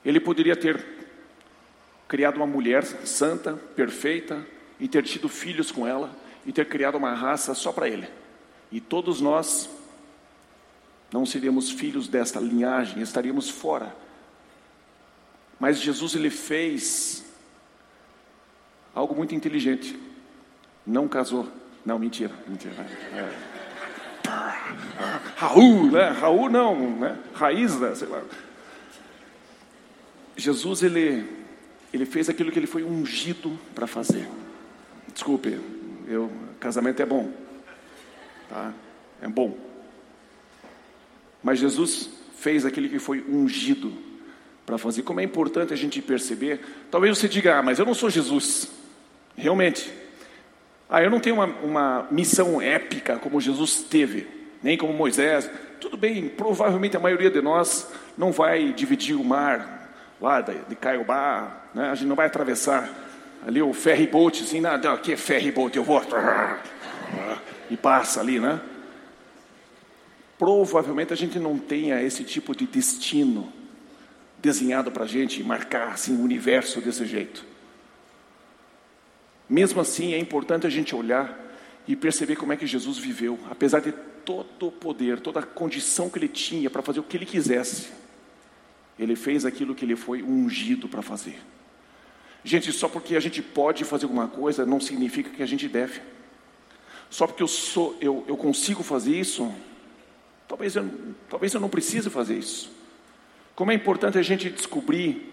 Ele 0.05 0.19
poderia 0.19 0.57
ter 0.57 0.85
criado 2.09 2.35
uma 2.35 2.49
mulher 2.49 2.85
santa, 2.85 3.53
perfeita, 3.77 4.45
e 4.81 4.89
ter 4.89 5.05
tido 5.05 5.29
filhos 5.29 5.71
com 5.71 5.87
ela, 5.87 6.11
e 6.45 6.51
ter 6.51 6.67
criado 6.67 6.97
uma 6.97 7.15
raça 7.15 7.55
só 7.55 7.71
para 7.71 7.89
ele. 7.89 8.09
E 8.73 8.81
todos 8.81 9.21
nós 9.21 9.71
não 11.13 11.27
seríamos 11.27 11.71
filhos 11.71 12.09
desta 12.09 12.39
linhagem, 12.39 13.03
estaríamos 13.03 13.49
fora. 13.49 13.95
Mas 15.59 15.81
Jesus 15.81 16.15
ele 16.15 16.31
fez 16.31 17.25
algo 18.95 19.15
muito 19.15 19.35
inteligente. 19.35 19.99
Não 20.87 21.09
casou. 21.09 21.49
Não, 21.85 21.99
mentira, 21.99 22.33
mentira. 22.47 22.75
É. 23.15 23.51
Raul, 25.37 25.91
né? 25.91 26.09
Raul 26.11 26.49
não, 26.49 26.97
né? 26.97 27.19
Raiz, 27.35 27.79
né? 27.79 27.95
sei 27.95 28.09
lá. 28.09 28.23
Jesus 30.37 30.83
ele 30.83 31.41
ele 31.93 32.07
fez 32.07 32.29
aquilo 32.29 32.53
que 32.53 32.59
ele 32.59 32.69
foi 32.69 32.85
ungido 32.85 33.59
para 33.75 33.87
fazer. 33.87 34.29
Desculpe, 35.13 35.61
eu 36.07 36.31
casamento 36.61 37.03
é 37.03 37.07
bom, 37.07 37.33
tá? 38.49 38.73
É 39.21 39.27
bom. 39.27 39.70
Mas 41.43 41.59
Jesus 41.59 42.11
fez 42.37 42.65
aquilo 42.65 42.89
que 42.89 42.99
foi 42.99 43.25
ungido 43.29 43.93
para 44.65 44.79
fazer. 44.79 45.03
Como 45.03 45.21
é 45.21 45.25
importante 45.25 45.73
a 45.73 45.77
gente 45.77 46.01
perceber. 46.01 46.61
Talvez 46.91 47.19
você 47.19 47.29
diga, 47.29 47.59
ah, 47.59 47.63
mas 47.63 47.79
eu 47.79 47.87
não 47.87 47.95
sou 47.95 48.09
Jesus. 48.09 48.69
Realmente. 49.37 49.91
Ah, 50.89 51.03
eu 51.03 51.11
não 51.11 51.21
tenho 51.21 51.37
uma, 51.37 51.47
uma 51.63 52.09
missão 52.11 52.61
épica 52.61 53.17
como 53.17 53.41
Jesus 53.41 53.83
teve, 53.83 54.27
nem 54.63 54.77
como 54.77 54.93
Moisés. 54.93 55.51
Tudo 55.81 55.97
bem, 55.97 56.29
provavelmente 56.29 56.97
a 56.97 57.01
maioria 57.01 57.31
de 57.31 57.41
nós 57.41 57.89
não 58.19 58.33
vai 58.33 58.73
dividir 58.73 59.15
o 59.15 59.25
mar 59.25 59.81
lá 60.21 60.41
de, 60.41 60.55
de 60.69 60.77
Caiobá, 60.77 61.63
né? 61.75 61.91
a 61.91 61.95
gente 61.95 62.09
não 62.09 62.17
vai 62.17 62.27
atravessar 62.27 62.89
ali 63.47 63.63
o 63.63 63.73
ferry 63.73 64.07
boat, 64.07 64.43
assim, 64.43 64.61
nada, 64.61 64.93
aqui 64.93 65.13
é 65.13 65.17
ferry 65.17 65.51
boat, 65.51 65.77
eu 65.77 65.85
vou. 65.85 66.03
E 67.71 67.77
passa 67.77 68.21
ali, 68.21 68.41
né? 68.41 68.61
Provavelmente 70.41 71.13
a 71.13 71.17
gente 71.17 71.39
não 71.39 71.59
tenha 71.59 72.03
esse 72.03 72.25
tipo 72.25 72.57
de 72.57 72.67
destino 72.67 73.53
desenhado 74.39 74.91
para 74.91 75.05
a 75.05 75.07
gente 75.07 75.45
marcar 75.45 75.89
assim, 75.89 76.17
o 76.17 76.23
universo 76.23 76.81
desse 76.81 77.05
jeito. 77.05 77.45
Mesmo 79.47 79.83
assim, 79.83 80.15
é 80.15 80.19
importante 80.19 80.67
a 80.67 80.71
gente 80.71 80.97
olhar 80.97 81.39
e 81.87 81.95
perceber 81.95 82.37
como 82.37 82.55
é 82.55 82.57
que 82.57 82.67
Jesus 82.67 82.97
viveu, 82.97 83.39
apesar 83.51 83.81
de 83.81 83.93
todo 84.25 84.69
o 84.69 84.73
poder, 84.73 85.21
toda 85.21 85.41
a 85.41 85.43
condição 85.43 86.09
que 86.09 86.19
ele 86.19 86.29
tinha 86.29 86.71
para 86.71 86.81
fazer 86.81 87.01
o 87.01 87.03
que 87.03 87.19
ele 87.19 87.27
quisesse. 87.27 87.89
Ele 88.99 89.17
fez 89.17 89.45
aquilo 89.45 89.75
que 89.75 89.85
ele 89.85 89.95
foi 89.95 90.23
ungido 90.23 90.89
para 90.89 91.03
fazer. 91.03 91.39
Gente, 92.43 92.73
só 92.73 92.89
porque 92.89 93.15
a 93.15 93.21
gente 93.21 93.43
pode 93.43 93.85
fazer 93.85 94.07
alguma 94.07 94.27
coisa 94.27 94.65
não 94.65 94.81
significa 94.81 95.29
que 95.29 95.43
a 95.43 95.47
gente 95.47 95.69
deve. 95.69 96.01
Só 97.11 97.27
porque 97.27 97.43
eu, 97.43 97.49
sou, 97.49 97.95
eu, 98.01 98.25
eu 98.27 98.39
consigo 98.39 98.83
fazer 98.83 99.15
isso, 99.15 99.53
talvez 100.51 100.75
eu, 100.75 100.91
talvez 101.29 101.55
eu 101.55 101.61
não 101.61 101.69
precise 101.69 102.11
fazer 102.11 102.37
isso. 102.37 102.73
Como 103.55 103.71
é 103.71 103.75
importante 103.75 104.19
a 104.19 104.23
gente 104.23 104.51
descobrir 104.51 105.33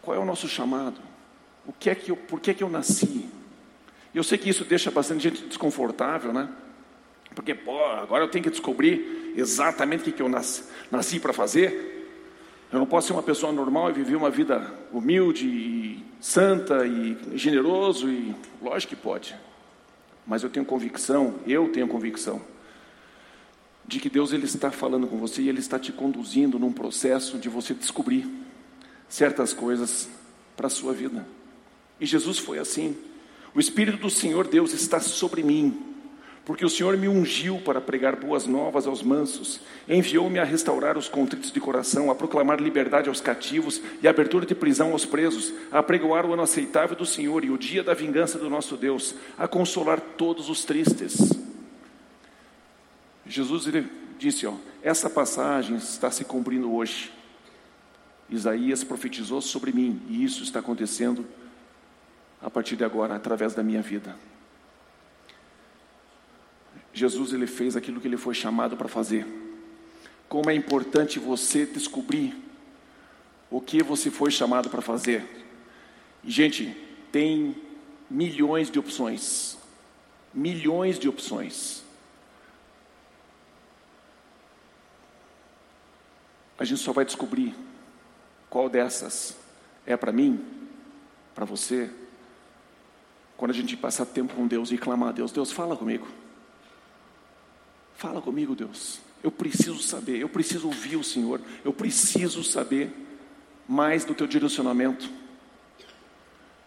qual 0.00 0.16
é 0.16 0.20
o 0.20 0.24
nosso 0.24 0.46
chamado, 0.48 1.00
o 1.66 1.72
que 1.72 1.90
é 1.90 1.96
que 1.96 2.12
eu, 2.12 2.16
por 2.16 2.38
que 2.38 2.52
é 2.52 2.54
que 2.54 2.62
eu 2.62 2.70
nasci. 2.70 3.28
Eu 4.14 4.22
sei 4.22 4.38
que 4.38 4.48
isso 4.48 4.64
deixa 4.64 4.88
bastante 4.92 5.24
gente 5.24 5.42
desconfortável, 5.46 6.32
né? 6.32 6.48
Porque, 7.34 7.54
pô, 7.54 7.84
agora 7.86 8.22
eu 8.22 8.28
tenho 8.28 8.44
que 8.44 8.50
descobrir 8.50 9.32
exatamente 9.36 10.02
o 10.02 10.04
que, 10.04 10.12
que 10.12 10.22
eu 10.22 10.28
nasci, 10.28 10.62
nasci 10.92 11.18
para 11.18 11.32
fazer. 11.32 12.08
Eu 12.72 12.78
não 12.78 12.86
posso 12.86 13.08
ser 13.08 13.14
uma 13.14 13.22
pessoa 13.22 13.52
normal 13.52 13.90
e 13.90 13.94
viver 13.94 14.14
uma 14.14 14.30
vida 14.30 14.72
humilde 14.92 15.44
e 15.44 16.04
santa 16.20 16.86
e 16.86 17.18
generoso 17.34 18.08
e 18.08 18.32
lógico 18.62 18.94
que 18.94 19.00
pode. 19.00 19.34
Mas 20.24 20.44
eu 20.44 20.50
tenho 20.50 20.64
convicção, 20.64 21.34
eu 21.46 21.68
tenho 21.72 21.88
convicção 21.88 22.40
de 23.88 23.98
que 23.98 24.08
Deus 24.08 24.32
ele 24.32 24.44
está 24.44 24.70
falando 24.70 25.06
com 25.06 25.18
você 25.18 25.42
e 25.42 25.48
ele 25.48 25.58
está 25.58 25.78
te 25.78 25.90
conduzindo 25.90 26.58
num 26.58 26.72
processo 26.72 27.38
de 27.38 27.48
você 27.48 27.74
descobrir 27.74 28.28
certas 29.08 29.54
coisas 29.54 30.08
para 30.54 30.66
a 30.66 30.70
sua 30.70 30.92
vida. 30.92 31.26
E 31.98 32.06
Jesus 32.06 32.38
foi 32.38 32.58
assim. 32.58 32.94
O 33.54 33.58
espírito 33.58 33.96
do 33.96 34.10
Senhor 34.10 34.46
Deus 34.46 34.74
está 34.74 35.00
sobre 35.00 35.42
mim 35.42 35.88
porque 36.48 36.64
o 36.64 36.70
Senhor 36.70 36.96
me 36.96 37.06
ungiu 37.06 37.58
para 37.58 37.78
pregar 37.78 38.16
boas 38.16 38.46
novas 38.46 38.86
aos 38.86 39.02
mansos, 39.02 39.60
enviou-me 39.86 40.38
a 40.38 40.44
restaurar 40.44 40.96
os 40.96 41.06
contritos 41.06 41.52
de 41.52 41.60
coração, 41.60 42.10
a 42.10 42.14
proclamar 42.14 42.58
liberdade 42.58 43.10
aos 43.10 43.20
cativos 43.20 43.82
e 44.02 44.08
abertura 44.08 44.46
de 44.46 44.54
prisão 44.54 44.92
aos 44.92 45.04
presos, 45.04 45.52
a 45.70 45.82
pregoar 45.82 46.24
o 46.24 46.32
ano 46.32 46.40
aceitável 46.40 46.96
do 46.96 47.04
Senhor 47.04 47.44
e 47.44 47.50
o 47.50 47.58
dia 47.58 47.82
da 47.82 47.92
vingança 47.92 48.38
do 48.38 48.48
nosso 48.48 48.78
Deus, 48.78 49.14
a 49.36 49.46
consolar 49.46 50.00
todos 50.00 50.48
os 50.48 50.64
tristes. 50.64 51.47
Jesus 53.28 53.64
disse, 54.18 54.46
ó, 54.46 54.54
essa 54.82 55.10
passagem 55.10 55.76
está 55.76 56.10
se 56.10 56.24
cumprindo 56.24 56.72
hoje. 56.72 57.12
Isaías 58.30 58.82
profetizou 58.82 59.40
sobre 59.40 59.72
mim 59.72 60.00
e 60.08 60.24
isso 60.24 60.42
está 60.42 60.60
acontecendo 60.60 61.26
a 62.40 62.50
partir 62.50 62.76
de 62.76 62.84
agora 62.84 63.14
através 63.14 63.54
da 63.54 63.62
minha 63.62 63.82
vida. 63.82 64.16
Jesus 66.92 67.32
ele 67.32 67.46
fez 67.46 67.76
aquilo 67.76 68.00
que 68.00 68.08
ele 68.08 68.16
foi 68.16 68.34
chamado 68.34 68.76
para 68.76 68.88
fazer. 68.88 69.26
Como 70.28 70.50
é 70.50 70.54
importante 70.54 71.18
você 71.18 71.64
descobrir 71.64 72.34
o 73.50 73.60
que 73.60 73.82
você 73.82 74.10
foi 74.10 74.30
chamado 74.30 74.68
para 74.68 74.82
fazer. 74.82 75.24
E, 76.24 76.30
gente, 76.30 76.76
tem 77.10 77.56
milhões 78.10 78.70
de 78.70 78.78
opções. 78.78 79.56
Milhões 80.34 80.98
de 80.98 81.08
opções. 81.08 81.82
A 86.58 86.64
gente 86.64 86.80
só 86.80 86.92
vai 86.92 87.04
descobrir 87.04 87.54
qual 88.50 88.68
dessas 88.68 89.36
é 89.86 89.96
para 89.96 90.12
mim, 90.12 90.44
para 91.34 91.44
você, 91.44 91.88
quando 93.36 93.52
a 93.52 93.54
gente 93.54 93.76
passar 93.76 94.04
tempo 94.04 94.34
com 94.34 94.46
Deus 94.46 94.72
e 94.72 94.76
clamar 94.76 95.10
a 95.10 95.12
Deus: 95.12 95.30
Deus, 95.30 95.52
fala 95.52 95.76
comigo. 95.76 96.06
Fala 97.94 98.20
comigo, 98.20 98.54
Deus. 98.54 99.00
Eu 99.22 99.30
preciso 99.30 99.82
saber, 99.82 100.18
eu 100.18 100.28
preciso 100.28 100.66
ouvir 100.66 100.96
o 100.96 101.04
Senhor, 101.04 101.40
eu 101.64 101.72
preciso 101.72 102.44
saber 102.44 102.92
mais 103.66 104.04
do 104.04 104.14
teu 104.14 104.26
direcionamento. 104.26 105.10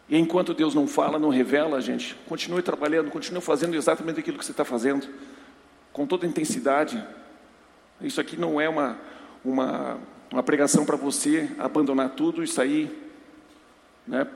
E 0.09 0.17
enquanto 0.17 0.53
Deus 0.53 0.75
não 0.75 0.87
fala, 0.87 1.17
não 1.17 1.29
revela, 1.29 1.79
gente, 1.79 2.15
continue 2.27 2.61
trabalhando, 2.61 3.09
continue 3.09 3.41
fazendo 3.41 3.75
exatamente 3.75 4.19
aquilo 4.19 4.37
que 4.37 4.43
você 4.45 4.51
está 4.51 4.65
fazendo, 4.65 5.07
com 5.93 6.05
toda 6.05 6.27
intensidade. 6.27 7.01
Isso 8.01 8.19
aqui 8.19 8.35
não 8.35 8.59
é 8.59 8.67
uma, 8.67 8.99
uma, 9.43 9.97
uma 10.31 10.43
pregação 10.43 10.85
para 10.85 10.95
você 10.95 11.49
abandonar 11.57 12.11
tudo 12.11 12.43
e 12.43 12.47
sair 12.47 13.11
né, 14.07 14.27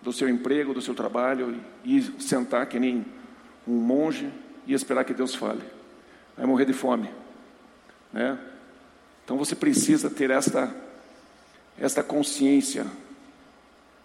do 0.00 0.12
seu 0.12 0.28
emprego, 0.28 0.74
do 0.74 0.82
seu 0.82 0.94
trabalho 0.94 1.60
e 1.84 2.02
sentar 2.20 2.66
que 2.66 2.78
nem 2.78 3.04
um 3.66 3.74
monge 3.74 4.30
e 4.66 4.74
esperar 4.74 5.04
que 5.04 5.14
Deus 5.14 5.34
fale 5.34 5.62
vai 6.36 6.46
morrer 6.46 6.64
de 6.64 6.72
fome, 6.72 7.10
né? 8.12 8.38
Então 9.24 9.36
você 9.36 9.54
precisa 9.54 10.10
ter 10.10 10.30
esta 10.30 10.74
esta 11.78 12.02
consciência 12.02 12.86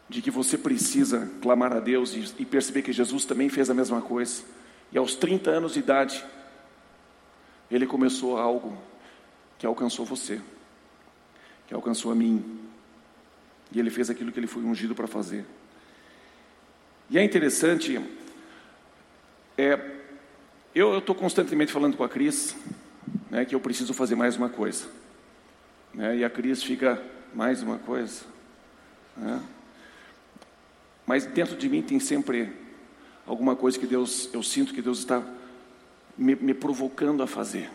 de 0.07 0.21
que 0.21 0.31
você 0.31 0.57
precisa 0.57 1.29
clamar 1.41 1.73
a 1.73 1.79
Deus 1.79 2.13
e, 2.13 2.33
e 2.39 2.45
perceber 2.45 2.81
que 2.81 2.93
Jesus 2.93 3.25
também 3.25 3.49
fez 3.49 3.69
a 3.69 3.73
mesma 3.73 4.01
coisa. 4.01 4.41
E 4.91 4.97
aos 4.97 5.15
30 5.15 5.49
anos 5.49 5.73
de 5.73 5.79
idade, 5.79 6.23
ele 7.69 7.85
começou 7.85 8.37
algo 8.37 8.77
que 9.57 9.65
alcançou 9.65 10.05
você, 10.05 10.41
que 11.67 11.73
alcançou 11.73 12.11
a 12.11 12.15
mim. 12.15 12.59
E 13.71 13.79
ele 13.79 13.89
fez 13.89 14.09
aquilo 14.09 14.31
que 14.31 14.39
ele 14.39 14.47
foi 14.47 14.63
ungido 14.63 14.95
para 14.95 15.07
fazer. 15.07 15.45
E 17.09 17.17
é 17.17 17.23
interessante, 17.23 18.01
é, 19.57 19.79
eu 20.75 20.97
estou 20.99 21.15
constantemente 21.15 21.71
falando 21.71 21.97
com 21.97 22.03
a 22.03 22.09
Cris 22.09 22.55
né, 23.29 23.45
que 23.45 23.55
eu 23.55 23.59
preciso 23.59 23.93
fazer 23.93 24.15
mais 24.15 24.35
uma 24.35 24.49
coisa. 24.49 24.87
Né, 25.93 26.17
e 26.17 26.23
a 26.23 26.29
Cris 26.29 26.61
fica, 26.61 27.01
mais 27.33 27.61
uma 27.61 27.77
coisa. 27.77 28.23
Né? 29.15 29.41
Mas 31.05 31.25
dentro 31.25 31.55
de 31.55 31.69
mim 31.69 31.81
tem 31.81 31.99
sempre 31.99 32.51
alguma 33.25 33.55
coisa 33.55 33.77
que 33.79 33.87
Deus, 33.87 34.29
eu 34.33 34.43
sinto 34.43 34.73
que 34.73 34.81
Deus 34.81 34.99
está 34.99 35.23
me, 36.17 36.35
me 36.35 36.53
provocando 36.53 37.23
a 37.23 37.27
fazer. 37.27 37.69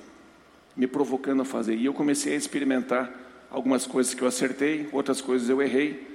Me 0.77 0.87
provocando 0.87 1.43
a 1.43 1.45
fazer. 1.45 1.77
E 1.77 1.85
eu 1.85 1.95
comecei 1.95 2.35
a 2.35 2.37
experimentar 2.37 3.13
algumas 3.51 3.87
coisas 3.87 4.15
que 4.15 4.23
eu 4.23 4.29
acertei, 4.29 4.89
outras 4.93 5.21
coisas 5.21 5.49
eu 5.49 5.61
errei. 5.61 6.11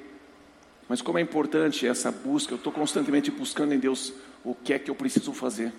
Mas 0.90 1.02
como 1.02 1.18
é 1.18 1.22
importante 1.22 1.86
essa 1.86 2.12
busca, 2.12 2.54
eu 2.54 2.58
estou 2.58 2.72
constantemente 2.72 3.30
buscando 3.30 3.74
em 3.74 3.80
Deus 3.80 4.14
o 4.44 4.56
que 4.56 4.74
é 4.74 4.80
que 4.80 4.90
eu 4.90 4.96
preciso 4.96 5.34
fazer. 5.34 5.74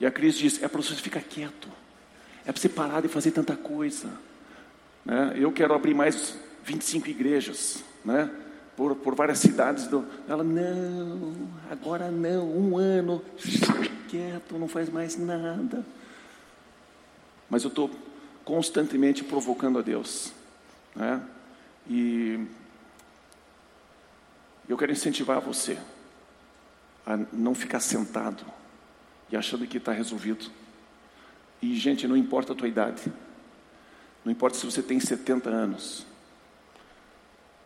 E 0.00 0.06
a 0.06 0.10
Cris 0.10 0.36
diz: 0.36 0.62
é 0.62 0.68
para 0.68 0.82
você 0.82 0.94
ficar 0.94 1.20
quieto, 1.20 1.68
é 2.44 2.50
para 2.50 2.60
você 2.60 2.68
parar 2.68 3.02
de 3.02 3.08
fazer 3.08 3.30
tanta 3.30 3.56
coisa. 3.56 4.08
Né? 5.04 5.34
Eu 5.36 5.52
quero 5.52 5.74
abrir 5.74 5.94
mais 5.94 6.36
25 6.64 7.08
igrejas, 7.08 7.84
né? 8.04 8.30
por, 8.76 8.96
por 8.96 9.14
várias 9.14 9.38
cidades. 9.38 9.86
Do... 9.86 10.04
Ela, 10.28 10.42
não, 10.42 11.32
agora 11.70 12.10
não, 12.10 12.48
um 12.48 12.76
ano, 12.76 13.22
quieto, 14.08 14.58
não 14.58 14.68
faz 14.68 14.88
mais 14.88 15.16
nada. 15.16 15.84
Mas 17.52 17.64
eu 17.64 17.68
estou 17.68 17.90
constantemente 18.46 19.22
provocando 19.22 19.78
a 19.78 19.82
Deus. 19.82 20.32
Né? 20.96 21.22
E 21.86 22.46
eu 24.66 24.74
quero 24.78 24.90
incentivar 24.90 25.38
você 25.38 25.76
a 27.04 27.14
não 27.30 27.54
ficar 27.54 27.80
sentado 27.80 28.42
e 29.30 29.36
achando 29.36 29.66
que 29.66 29.76
está 29.76 29.92
resolvido. 29.92 30.50
E, 31.60 31.76
gente, 31.76 32.08
não 32.08 32.16
importa 32.16 32.54
a 32.54 32.56
tua 32.56 32.68
idade, 32.68 33.12
não 34.24 34.32
importa 34.32 34.56
se 34.56 34.64
você 34.64 34.82
tem 34.82 34.98
70 34.98 35.50
anos, 35.50 36.06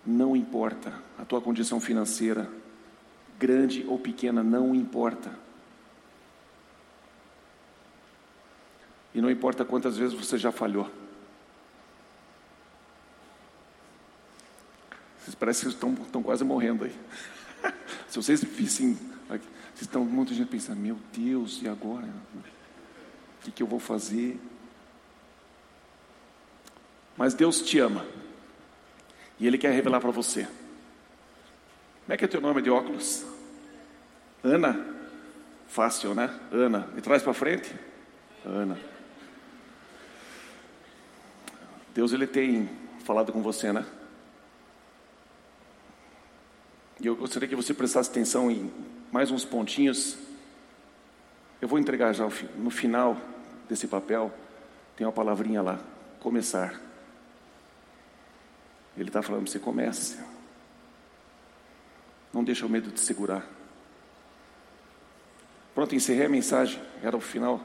não 0.04 0.34
importa 0.34 0.92
a 1.16 1.24
tua 1.24 1.40
condição 1.40 1.78
financeira, 1.78 2.50
grande 3.38 3.84
ou 3.86 4.00
pequena, 4.00 4.42
não 4.42 4.74
importa. 4.74 5.45
E 9.16 9.20
não 9.22 9.30
importa 9.30 9.64
quantas 9.64 9.96
vezes 9.96 10.12
você 10.12 10.36
já 10.36 10.52
falhou. 10.52 10.90
Vocês 15.18 15.34
parecem 15.34 15.70
que 15.70 15.74
estão, 15.74 15.94
estão 15.94 16.22
quase 16.22 16.44
morrendo 16.44 16.84
aí. 16.84 16.94
Se 18.08 18.16
vocês 18.16 18.44
vissem 18.44 18.94
vocês 19.26 19.80
estão, 19.80 20.04
muita 20.04 20.34
gente 20.34 20.48
pensando, 20.48 20.78
meu 20.78 20.98
Deus, 21.14 21.62
e 21.62 21.68
agora? 21.68 22.06
O 22.06 23.44
que, 23.44 23.50
que 23.50 23.62
eu 23.62 23.66
vou 23.66 23.80
fazer? 23.80 24.38
Mas 27.16 27.32
Deus 27.32 27.62
te 27.62 27.78
ama. 27.78 28.04
E 29.40 29.46
Ele 29.46 29.56
quer 29.56 29.72
revelar 29.72 30.00
para 30.00 30.10
você. 30.10 30.44
Como 32.02 32.12
é 32.12 32.16
que 32.18 32.24
é 32.26 32.28
teu 32.28 32.42
nome 32.42 32.60
de 32.60 32.68
óculos? 32.68 33.24
Ana? 34.44 34.78
Fácil, 35.68 36.14
né? 36.14 36.38
Ana. 36.52 36.86
Me 36.94 37.00
traz 37.00 37.22
para 37.22 37.32
frente. 37.32 37.74
Ana. 38.44 38.95
Deus 41.96 42.12
ele 42.12 42.26
tem 42.26 42.68
falado 43.06 43.32
com 43.32 43.40
você, 43.40 43.72
né? 43.72 43.82
E 47.00 47.06
eu 47.06 47.16
gostaria 47.16 47.48
que 47.48 47.56
você 47.56 47.72
prestasse 47.72 48.10
atenção 48.10 48.50
em 48.50 48.70
mais 49.10 49.30
uns 49.30 49.46
pontinhos. 49.46 50.18
Eu 51.58 51.66
vou 51.66 51.78
entregar 51.78 52.12
já 52.12 52.28
no 52.54 52.68
final 52.68 53.16
desse 53.66 53.88
papel, 53.88 54.30
tem 54.94 55.06
uma 55.06 55.12
palavrinha 55.12 55.62
lá, 55.62 55.80
começar. 56.20 56.78
Ele 58.94 59.08
está 59.08 59.22
falando: 59.22 59.48
você 59.48 59.58
comece. 59.58 60.18
Não 62.30 62.44
deixa 62.44 62.66
o 62.66 62.68
medo 62.68 62.90
te 62.90 63.00
segurar. 63.00 63.48
Pronto, 65.74 65.94
encerrei 65.94 66.26
a 66.26 66.28
mensagem. 66.28 66.78
Era 67.02 67.16
o 67.16 67.20
final. 67.20 67.58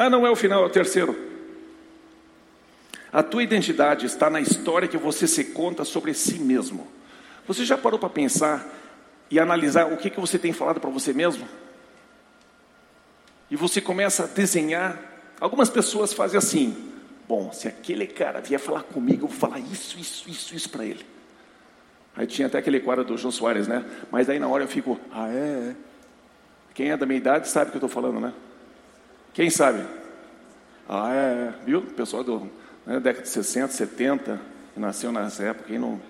Ah, 0.00 0.08
não 0.08 0.26
é 0.26 0.30
o 0.30 0.34
final, 0.34 0.62
é 0.62 0.66
o 0.66 0.70
terceiro. 0.70 1.14
A 3.12 3.22
tua 3.22 3.42
identidade 3.42 4.06
está 4.06 4.30
na 4.30 4.40
história 4.40 4.88
que 4.88 4.96
você 4.96 5.26
se 5.26 5.44
conta 5.44 5.84
sobre 5.84 6.14
si 6.14 6.38
mesmo. 6.38 6.88
Você 7.46 7.66
já 7.66 7.76
parou 7.76 7.98
para 7.98 8.08
pensar 8.08 8.66
e 9.30 9.38
analisar 9.38 9.92
o 9.92 9.98
que, 9.98 10.08
que 10.08 10.18
você 10.18 10.38
tem 10.38 10.54
falado 10.54 10.80
para 10.80 10.88
você 10.88 11.12
mesmo? 11.12 11.46
E 13.50 13.56
você 13.56 13.78
começa 13.78 14.24
a 14.24 14.26
desenhar. 14.26 14.98
Algumas 15.38 15.68
pessoas 15.68 16.14
fazem 16.14 16.38
assim: 16.38 16.92
bom, 17.28 17.52
se 17.52 17.68
aquele 17.68 18.06
cara 18.06 18.40
vier 18.40 18.58
falar 18.58 18.84
comigo, 18.84 19.26
eu 19.26 19.28
vou 19.28 19.38
falar 19.38 19.58
isso, 19.58 19.98
isso, 19.98 20.30
isso, 20.30 20.54
isso 20.54 20.70
para 20.70 20.86
ele. 20.86 21.04
Aí 22.16 22.26
tinha 22.26 22.46
até 22.46 22.56
aquele 22.56 22.80
quadro 22.80 23.04
do 23.04 23.18
João 23.18 23.30
Soares, 23.30 23.68
né? 23.68 23.84
Mas 24.10 24.30
aí 24.30 24.38
na 24.38 24.48
hora 24.48 24.64
eu 24.64 24.68
fico: 24.68 24.98
ah, 25.12 25.28
é, 25.28 25.72
é. 25.72 25.76
Quem 26.72 26.90
é 26.90 26.96
da 26.96 27.04
minha 27.04 27.18
idade 27.18 27.48
sabe 27.48 27.68
o 27.68 27.70
que 27.72 27.76
eu 27.76 27.86
estou 27.86 28.02
falando, 28.02 28.18
né? 28.18 28.32
Quem 29.32 29.48
sabe? 29.48 29.84
Ah, 30.88 31.14
é, 31.14 31.18
é. 31.18 31.54
viu? 31.64 31.82
Pessoal 31.82 32.24
do 32.24 32.50
né, 32.84 32.98
década 32.98 33.22
de 33.22 33.28
60, 33.28 33.72
70, 33.72 34.40
que 34.74 34.80
nasceu 34.80 35.12
nessa 35.12 35.44
época, 35.44 35.78
não... 35.78 36.00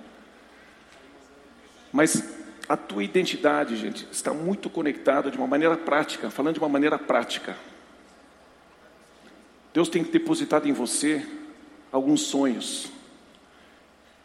Mas 1.93 2.23
a 2.69 2.77
tua 2.77 3.03
identidade, 3.03 3.77
gente, 3.77 4.07
está 4.13 4.33
muito 4.33 4.71
conectada 4.71 5.31
de 5.31 5.37
uma 5.37 5.47
maneira 5.47 5.77
prática, 5.77 6.31
falando 6.31 6.55
de 6.55 6.61
uma 6.61 6.69
maneira 6.69 6.99
prática. 6.99 7.57
Deus 9.75 9.89
tem 9.89 10.03
depositado 10.03 10.69
em 10.69 10.73
você 10.73 11.27
alguns 11.91 12.23
sonhos. 12.23 12.91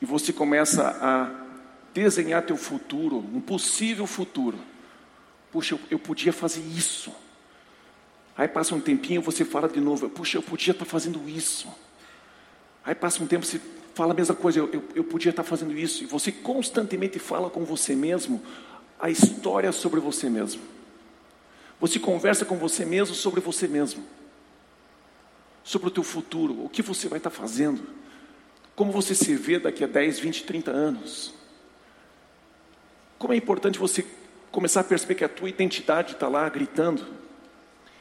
E 0.01 0.05
você 0.05 0.31
começa 0.31 0.87
a 1.01 1.29
desenhar 1.93 2.43
teu 2.43 2.57
futuro, 2.57 3.17
um 3.17 3.41
possível 3.41 4.05
futuro. 4.05 4.57
Puxa, 5.51 5.75
eu, 5.75 5.79
eu 5.91 5.99
podia 5.99 6.31
fazer 6.31 6.61
isso. 6.61 7.11
Aí 8.38 8.48
passa 8.48 8.75
um 8.75 8.82
tempinho, 8.82 9.22
você 9.22 9.46
fala 9.46 9.68
de 9.70 9.80
novo, 9.80 10.10
puxa, 10.10 10.38
eu 10.38 10.44
podia 10.44 10.72
estar 10.72 10.86
fazendo 10.86 11.27
isso. 11.30 11.68
Aí 12.84 12.94
passa 12.94 13.24
um 13.24 13.27
tempo, 13.27 13.46
você 13.46 13.60
fala 13.94 14.13
a 14.13 14.15
mesma 14.15 14.36
coisa, 14.36 14.60
eu, 14.60 14.70
eu, 14.72 14.84
eu 14.94 15.04
podia 15.04 15.30
estar 15.30 15.44
fazendo 15.44 15.74
isso. 15.77 16.04
E 16.04 16.06
você 16.06 16.32
constantemente 16.32 17.18
fala 17.18 17.50
com 17.50 17.63
você 17.63 17.96
mesmo 17.96 18.44
a 19.00 19.10
história 19.10 19.72
sobre 19.72 20.00
você 20.00 20.30
mesmo. 20.30 20.62
Você 21.80 21.98
conversa 21.98 22.46
com 22.46 22.58
você 22.58 22.86
mesmo 22.86 23.15
sobre 23.15 23.39
você 23.39 23.68
mesmo. 23.68 24.04
Sobre 25.63 25.88
o 25.88 25.92
teu 25.92 26.04
futuro, 26.04 26.63
o 26.63 26.70
que 26.70 26.82
você 26.82 27.08
vai 27.08 27.18
estar 27.18 27.30
fazendo. 27.30 27.82
Como 28.75 28.92
você 28.92 29.15
se 29.15 29.34
vê 29.36 29.58
daqui 29.58 29.84
a 29.84 29.88
10, 29.88 30.20
20, 30.20 30.44
30 30.44 30.72
anos. 30.72 31.34
Como 33.18 33.34
é 33.34 33.38
importante 33.38 33.80
você 33.80 34.06
começar 34.51 34.82
a 34.82 34.84
perceber 34.84 35.15
que 35.15 35.24
a 35.24 35.30
tua 35.30 35.50
identidade 35.50 36.13
está 36.13 36.27
lá 36.27 36.48
gritando. 36.50 37.06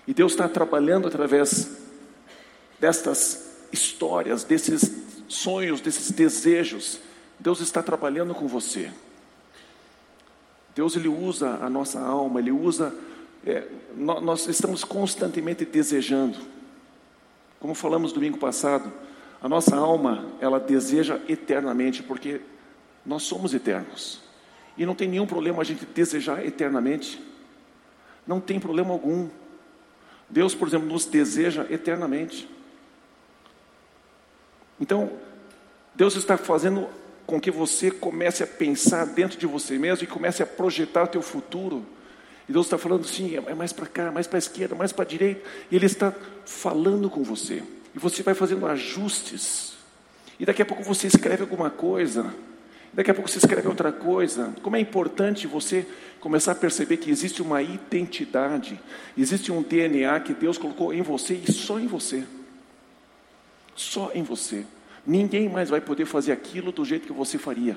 E 0.07 0.13
Deus 0.15 0.33
está 0.33 0.49
trabalhando 0.49 1.09
através 1.09 1.79
destas 2.79 3.67
histórias, 3.73 4.45
desses 4.45 4.91
sonhos, 5.29 5.81
desses 5.81 6.11
desejos. 6.11 7.01
Deus 7.39 7.61
está 7.61 7.83
trabalhando 7.83 8.35
com 8.35 8.47
você. 8.47 8.91
Deus 10.75 10.97
ele 10.97 11.09
usa 11.09 11.59
a 11.63 11.71
nossa 11.71 12.01
alma, 12.01 12.41
ele 12.41 12.51
usa. 12.51 12.95
É, 13.47 13.67
nós 13.97 14.47
estamos 14.49 14.85
constantemente 14.85 15.65
desejando. 15.65 16.39
Como 17.61 17.75
falamos 17.75 18.13
domingo 18.13 18.39
passado, 18.39 18.93
a 19.41 19.49
nossa 19.49 19.77
alma 19.77 20.27
ela 20.41 20.59
deseja 20.59 21.21
eternamente, 21.29 22.03
porque 22.03 22.41
nós 23.05 23.23
somos 23.23 23.55
eternos. 23.55 24.21
E 24.77 24.85
não 24.85 24.95
tem 24.95 25.09
nenhum 25.09 25.27
problema 25.27 25.63
a 25.63 25.65
gente 25.65 25.85
desejar 25.87 26.45
eternamente. 26.45 27.23
Não 28.27 28.41
tem 28.41 28.59
problema 28.59 28.93
algum. 28.93 29.29
Deus, 30.29 30.55
por 30.55 30.69
exemplo, 30.69 30.89
nos 30.89 31.07
deseja 31.07 31.67
eternamente. 31.71 32.49
Então, 34.81 35.13
Deus 35.95 36.17
está 36.17 36.37
fazendo 36.37 36.89
com 37.27 37.41
que 37.41 37.51
você 37.51 37.91
comece 37.91 38.43
a 38.43 38.47
pensar 38.47 39.07
dentro 39.07 39.39
de 39.39 39.47
você 39.47 39.79
mesmo 39.79 40.05
e 40.05 40.07
comece 40.07 40.43
a 40.43 40.47
projetar 40.47 41.05
o 41.05 41.09
teu 41.09 41.23
futuro. 41.23 41.85
E 42.49 42.53
Deus 42.53 42.67
está 42.67 42.77
falando 42.77 43.05
assim, 43.05 43.37
é 43.37 43.55
mais 43.55 43.73
para 43.73 43.87
cá, 43.87 44.13
mais 44.13 44.27
para 44.27 44.37
a 44.37 44.41
esquerda, 44.41 44.75
mais 44.75 44.93
para 44.93 45.05
a 45.05 45.09
direita. 45.09 45.43
E 45.71 45.77
Ele 45.77 45.87
está 45.87 46.13
falando 46.45 47.09
com 47.09 47.23
você. 47.23 47.63
E 47.95 47.99
você 47.99 48.23
vai 48.23 48.35
fazendo 48.35 48.67
ajustes. 48.67 49.75
E 50.39 50.45
daqui 50.45 50.61
a 50.61 50.67
pouco 50.67 50.83
você 50.83 51.07
escreve 51.07 51.43
alguma 51.43 51.71
coisa. 51.71 52.35
Daqui 52.95 53.11
a 53.11 53.15
pouco 53.15 53.29
você 53.29 53.39
escreve 53.39 53.67
outra 53.67 53.91
coisa. 53.91 54.55
Como 54.63 54.77
é 54.77 54.81
importante 54.81 55.47
você 55.47 55.87
começar 56.21 56.53
a 56.53 56.55
perceber 56.55 56.97
que 56.99 57.11
existe 57.11 57.43
uma 57.43 57.61
identidade, 57.61 58.81
existe 59.19 59.51
um 59.51 59.63
DNA 59.63 60.21
que 60.21 60.33
Deus 60.33 60.57
colocou 60.57 60.93
em 60.93 61.03
você 61.03 61.35
e 61.35 61.53
só 61.53 61.79
em 61.79 61.87
você. 61.87 62.25
Só 63.75 64.13
em 64.15 64.23
você. 64.23 64.65
Ninguém 65.05 65.49
mais 65.49 65.69
vai 65.69 65.81
poder 65.81 66.07
fazer 66.07 66.33
aquilo 66.33 66.71
do 66.71 66.85
jeito 66.85 67.07
que 67.07 67.13
você 67.13 67.37
faria. 67.37 67.77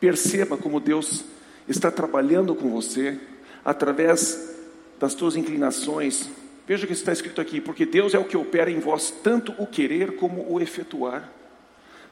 Perceba 0.00 0.56
como 0.56 0.80
Deus 0.80 1.24
está 1.68 1.90
trabalhando 1.90 2.54
com 2.54 2.70
você 2.70 3.20
através 3.62 4.56
das 4.98 5.14
tuas 5.14 5.36
inclinações. 5.36 6.30
Veja 6.66 6.84
o 6.84 6.86
que 6.86 6.94
está 6.94 7.12
escrito 7.12 7.40
aqui, 7.40 7.60
porque 7.60 7.84
Deus 7.84 8.14
é 8.14 8.18
o 8.18 8.24
que 8.24 8.36
opera 8.36 8.70
em 8.70 8.80
vós 8.80 9.10
tanto 9.22 9.54
o 9.58 9.66
querer 9.66 10.16
como 10.16 10.50
o 10.50 10.60
efetuar, 10.60 11.30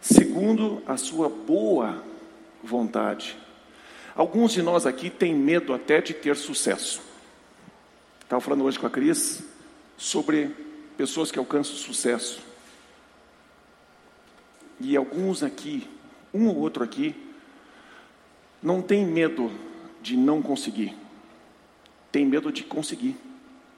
segundo 0.00 0.82
a 0.86 0.96
sua 0.96 1.28
boa 1.28 2.02
vontade. 2.62 3.36
Alguns 4.14 4.52
de 4.52 4.62
nós 4.62 4.86
aqui 4.86 5.10
têm 5.10 5.34
medo 5.34 5.72
até 5.72 6.00
de 6.00 6.12
ter 6.12 6.36
sucesso. 6.36 7.00
Estava 8.20 8.40
falando 8.40 8.64
hoje 8.64 8.78
com 8.78 8.86
a 8.86 8.90
Cris 8.90 9.42
sobre 9.96 10.48
pessoas 10.96 11.30
que 11.30 11.38
alcançam 11.38 11.76
sucesso. 11.76 12.40
E 14.80 14.96
alguns 14.96 15.42
aqui, 15.42 15.88
um 16.32 16.48
ou 16.48 16.56
outro 16.56 16.84
aqui, 16.84 17.14
não 18.62 18.82
tem 18.82 19.04
medo 19.06 19.50
de 20.02 20.16
não 20.16 20.42
conseguir, 20.42 20.96
tem 22.12 22.26
medo 22.26 22.52
de 22.52 22.62
conseguir. 22.62 23.16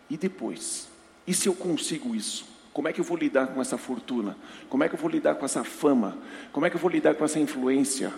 E 0.08 0.16
depois? 0.16 0.88
E 1.26 1.32
se 1.32 1.48
eu 1.48 1.54
consigo 1.54 2.14
isso? 2.14 2.44
Como 2.72 2.88
é 2.88 2.92
que 2.92 3.00
eu 3.00 3.04
vou 3.04 3.16
lidar 3.16 3.48
com 3.48 3.60
essa 3.60 3.76
fortuna? 3.76 4.36
Como 4.68 4.84
é 4.84 4.88
que 4.88 4.94
eu 4.94 4.98
vou 4.98 5.10
lidar 5.10 5.34
com 5.34 5.44
essa 5.44 5.64
fama? 5.64 6.16
Como 6.52 6.64
é 6.64 6.70
que 6.70 6.76
eu 6.76 6.80
vou 6.80 6.90
lidar 6.90 7.14
com 7.14 7.24
essa 7.24 7.40
influência? 7.40 8.12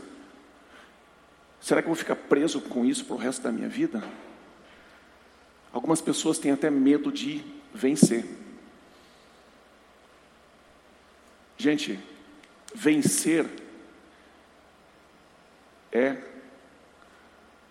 Será 1.60 1.80
que 1.80 1.86
eu 1.86 1.94
vou 1.94 1.96
ficar 1.96 2.16
preso 2.16 2.60
com 2.60 2.84
isso 2.84 3.04
para 3.04 3.14
o 3.14 3.18
resto 3.18 3.42
da 3.42 3.52
minha 3.52 3.68
vida? 3.68 4.02
Algumas 5.72 6.00
pessoas 6.00 6.38
têm 6.38 6.52
até 6.52 6.70
medo 6.70 7.10
de 7.10 7.42
vencer. 7.72 8.26
Gente, 11.56 11.98
vencer 12.74 13.48
é 15.90 16.16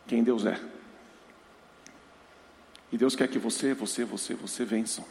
quem 0.08 0.24
Deus 0.24 0.46
é. 0.46 0.60
E 2.92 2.98
Deus 2.98 3.16
quer 3.16 3.28
que 3.28 3.38
você, 3.38 3.74
você, 3.74 4.04
você, 4.04 4.34
você 4.34 4.66
vençam. 4.66 5.06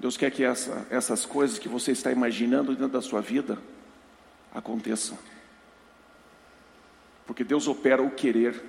Deus 0.00 0.16
quer 0.16 0.30
que 0.30 0.42
essa, 0.42 0.86
essas 0.88 1.26
coisas 1.26 1.58
que 1.58 1.68
você 1.68 1.92
está 1.92 2.10
imaginando 2.10 2.74
dentro 2.74 2.88
da 2.88 3.02
sua 3.02 3.20
vida 3.20 3.58
aconteçam. 4.52 5.16
Porque 7.26 7.44
Deus 7.44 7.68
opera 7.68 8.02
o 8.02 8.10
querer. 8.10 8.64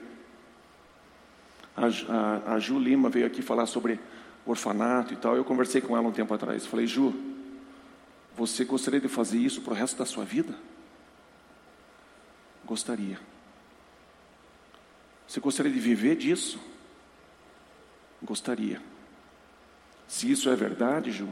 A, 1.75 1.85
a, 1.85 2.55
a 2.55 2.59
Ju 2.59 2.77
Lima 2.77 3.09
veio 3.09 3.25
aqui 3.25 3.41
falar 3.41 3.65
sobre 3.65 3.97
orfanato 4.45 5.13
e 5.13 5.15
tal. 5.15 5.37
Eu 5.37 5.45
conversei 5.45 5.79
com 5.79 5.95
ela 5.95 6.09
um 6.09 6.11
tempo 6.11 6.33
atrás. 6.33 6.65
Falei, 6.65 6.85
Ju, 6.85 7.13
você 8.35 8.65
gostaria 8.65 8.99
de 8.99 9.07
fazer 9.07 9.37
isso 9.37 9.61
para 9.61 9.71
o 9.71 9.75
resto 9.75 9.97
da 9.97 10.05
sua 10.05 10.25
vida? 10.25 10.53
Gostaria. 12.65 13.17
Você 15.25 15.39
gostaria 15.39 15.71
de 15.71 15.79
viver 15.79 16.17
disso? 16.17 16.59
Gostaria. 18.21 18.90
Se 20.11 20.29
isso 20.29 20.49
é 20.49 20.55
verdade, 20.57 21.09
Ju, 21.09 21.29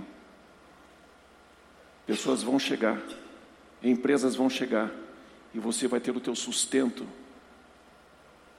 pessoas 2.08 2.42
vão 2.42 2.58
chegar, 2.58 2.98
empresas 3.84 4.38
vão 4.38 4.50
chegar, 4.50 4.90
e 5.54 5.60
você 5.60 5.86
vai 5.86 6.00
ter 6.00 6.16
o 6.16 6.20
teu 6.22 6.34
sustento 6.34 7.06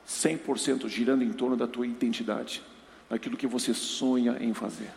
100% 0.06 0.86
girando 0.90 1.24
em 1.24 1.32
torno 1.32 1.56
da 1.56 1.66
tua 1.66 1.86
identidade, 1.86 2.62
daquilo 3.08 3.34
que 3.34 3.46
você 3.46 3.72
sonha 3.72 4.36
em 4.38 4.52
fazer. 4.52 4.90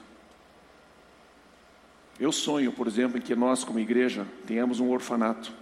Eu 2.20 2.34
sonho, 2.34 2.74
por 2.74 2.86
exemplo, 2.86 3.18
em 3.18 3.22
que 3.22 3.34
nós, 3.34 3.64
como 3.64 3.80
igreja, 3.80 4.28
tenhamos 4.46 4.82
um 4.82 4.90
orfanato. 4.90 5.54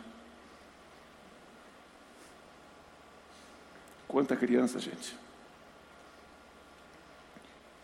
Quanta 4.08 4.36
criança, 4.36 4.80
gente, 4.80 5.16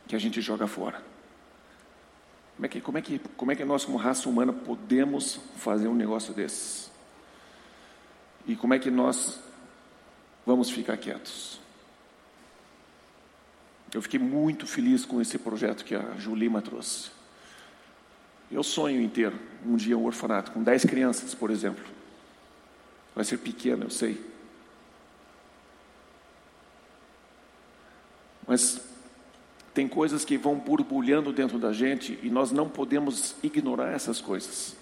que 0.08 0.16
a 0.16 0.20
gente 0.20 0.42
joga 0.42 0.66
fora. 0.66 1.17
Como 2.58 2.66
é 2.66 2.70
que, 2.70 2.82
como 2.82 2.98
é 2.98 3.02
que, 3.04 3.20
como 3.38 3.52
é 3.52 3.56
que 3.56 3.64
nós, 3.64 3.86
como 3.86 4.00
raça 4.00 4.28
humana, 4.28 4.52
podemos 4.52 5.40
fazer 5.58 5.88
um 5.88 5.94
negócio 5.94 6.34
desses? 6.34 6.90
E 8.48 8.56
como 8.56 8.74
é 8.74 8.80
que 8.80 8.90
nós 8.90 9.40
vamos 10.44 10.72
ficar 10.72 10.98
quietos? 10.98 11.60
Eu 13.94 14.02
fiquei 14.02 14.20
muito 14.20 14.66
feliz 14.66 15.06
com 15.06 15.22
esse 15.22 15.38
projeto 15.38 15.86
que 15.86 15.94
a 15.94 16.16
Julima 16.18 16.60
trouxe. 16.60 17.12
Eu 18.52 18.64
sonho 18.64 19.00
em 19.02 19.08
ter 19.08 19.32
um 19.64 19.76
dia 19.76 19.96
um 19.96 20.06
orfanato 20.06 20.52
com 20.52 20.64
10 20.64 20.86
crianças, 20.86 21.36
por 21.36 21.52
exemplo. 21.52 21.86
Vai 23.14 23.24
ser 23.24 23.38
pequeno, 23.38 23.84
eu 23.84 23.90
sei. 23.92 24.20
Mas 28.48 28.82
tem 29.78 29.88
coisas 29.88 30.26
que 30.26 30.40
vão 30.40 30.56
borbulhando 30.56 31.32
dentro 31.32 31.60
da 31.60 31.72
gente 31.72 32.18
e 32.24 32.32
nós 32.32 32.52
não 32.52 32.68
podemos 32.68 33.36
ignorar 33.44 33.92
essas 33.92 34.20
coisas. 34.20 34.76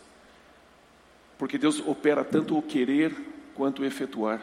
Porque 1.38 1.58
Deus 1.58 1.81
opera 1.86 2.23
tanto 2.23 2.58
o 2.58 2.62
querer 2.62 3.13
quanto 3.53 3.81
o 3.81 3.86
efetuar. 3.86 4.41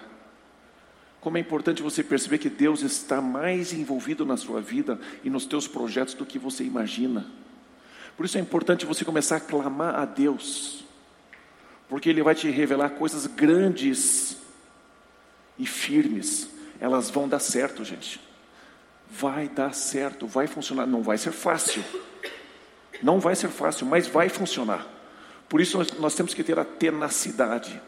Como 1.22 1.38
é 1.38 1.40
importante 1.40 1.80
você 1.80 2.04
perceber 2.04 2.36
que 2.36 2.50
Deus 2.50 2.82
está 2.82 3.18
mais 3.18 3.72
envolvido 3.72 4.26
na 4.26 4.36
sua 4.36 4.60
vida 4.60 5.00
e 5.24 5.30
nos 5.30 5.46
teus 5.46 5.66
projetos 5.66 6.12
do 6.12 6.26
que 6.26 6.38
você 6.38 6.62
imagina. 6.62 7.24
Por 8.14 8.26
isso 8.26 8.36
é 8.36 8.40
importante 8.42 8.84
você 8.84 9.06
começar 9.06 9.36
a 9.36 9.40
clamar 9.40 9.94
a 9.94 10.04
Deus, 10.04 10.84
porque 11.88 12.10
Ele 12.10 12.22
vai 12.22 12.34
te 12.34 12.50
revelar 12.50 12.90
coisas 12.90 13.26
grandes 13.26 14.36
e 15.58 15.64
firmes. 15.64 16.50
Elas 16.78 17.08
vão 17.08 17.26
dar 17.26 17.38
certo, 17.38 17.82
gente. 17.82 18.31
Vai 19.18 19.48
dar 19.48 19.74
certo, 19.74 20.26
vai 20.26 20.46
funcionar. 20.46 20.86
Não 20.86 21.02
vai 21.02 21.18
ser 21.18 21.32
fácil, 21.32 21.84
não 23.02 23.20
vai 23.20 23.34
ser 23.34 23.48
fácil, 23.48 23.86
mas 23.86 24.06
vai 24.06 24.28
funcionar. 24.28 24.86
Por 25.48 25.60
isso 25.60 25.76
nós, 25.76 25.92
nós 25.98 26.14
temos 26.14 26.32
que 26.32 26.42
ter 26.42 26.58
a 26.58 26.64
tenacidade 26.64 27.80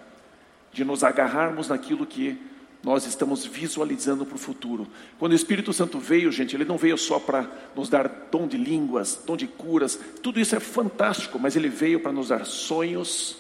de 0.73 0.85
nos 0.85 1.03
agarrarmos 1.03 1.69
naquilo 1.69 2.05
que 2.05 2.39
nós 2.83 3.07
estamos 3.07 3.47
visualizando 3.47 4.27
para 4.27 4.35
o 4.35 4.39
futuro. 4.39 4.87
Quando 5.19 5.33
o 5.33 5.37
Espírito 5.37 5.73
Santo 5.73 5.99
veio, 5.99 6.31
gente, 6.31 6.55
ele 6.55 6.67
não 6.67 6.77
veio 6.77 6.99
só 6.99 7.19
para 7.19 7.49
nos 7.75 7.89
dar 7.89 8.07
dom 8.31 8.47
de 8.47 8.59
línguas, 8.59 9.23
dom 9.25 9.37
de 9.37 9.47
curas, 9.47 9.99
tudo 10.23 10.39
isso 10.39 10.55
é 10.55 10.61
fantástico, 10.61 11.39
mas 11.39 11.57
ele 11.57 11.71
veio 11.71 12.01
para 12.01 12.13
nos 12.13 12.29
dar 12.29 12.45
sonhos 12.45 13.39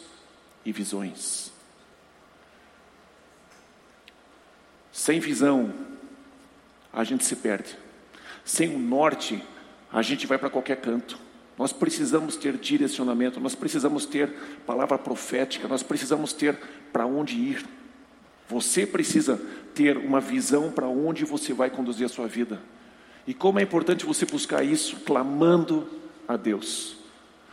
e 0.64 0.72
visões. 0.72 1.52
Sem 4.90 5.20
visão, 5.20 5.74
a 6.94 7.04
gente 7.04 7.24
se 7.24 7.36
perde. 7.36 7.76
Sem 8.44 8.74
o 8.74 8.78
norte, 8.78 9.42
a 9.92 10.02
gente 10.02 10.26
vai 10.26 10.38
para 10.38 10.50
qualquer 10.50 10.76
canto. 10.76 11.18
Nós 11.58 11.72
precisamos 11.72 12.36
ter 12.36 12.56
direcionamento, 12.56 13.40
nós 13.40 13.54
precisamos 13.54 14.06
ter 14.06 14.28
palavra 14.66 14.98
profética, 14.98 15.68
nós 15.68 15.82
precisamos 15.82 16.32
ter 16.32 16.58
para 16.92 17.06
onde 17.06 17.36
ir. 17.36 17.64
Você 18.48 18.86
precisa 18.86 19.40
ter 19.74 19.96
uma 19.96 20.20
visão 20.20 20.70
para 20.70 20.86
onde 20.86 21.24
você 21.24 21.52
vai 21.52 21.70
conduzir 21.70 22.06
a 22.06 22.08
sua 22.08 22.26
vida. 22.26 22.60
E 23.26 23.32
como 23.32 23.58
é 23.58 23.62
importante 23.62 24.04
você 24.04 24.26
buscar 24.26 24.62
isso 24.62 24.96
clamando 25.00 25.88
a 26.28 26.36
Deus. 26.36 26.96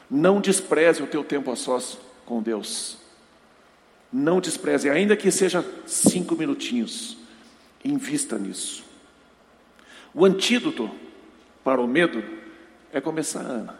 Não 0.10 0.42
despreze 0.42 1.02
o 1.02 1.08
teu 1.08 1.24
tempo 1.24 1.52
a 1.52 1.56
sós 1.56 1.98
com 2.26 2.42
Deus. 2.42 2.98
Não 4.12 4.42
despreze, 4.42 4.90
ainda 4.90 5.16
que 5.16 5.32
seja 5.32 5.64
cinco 5.86 6.36
minutinhos. 6.36 7.18
Invista 7.86 8.38
nisso. 8.38 8.91
O 10.14 10.26
antídoto 10.26 10.92
para 11.64 11.80
o 11.80 11.88
medo 11.88 12.24
é 12.92 13.00
começar, 13.00 13.42
Ana. 13.42 13.80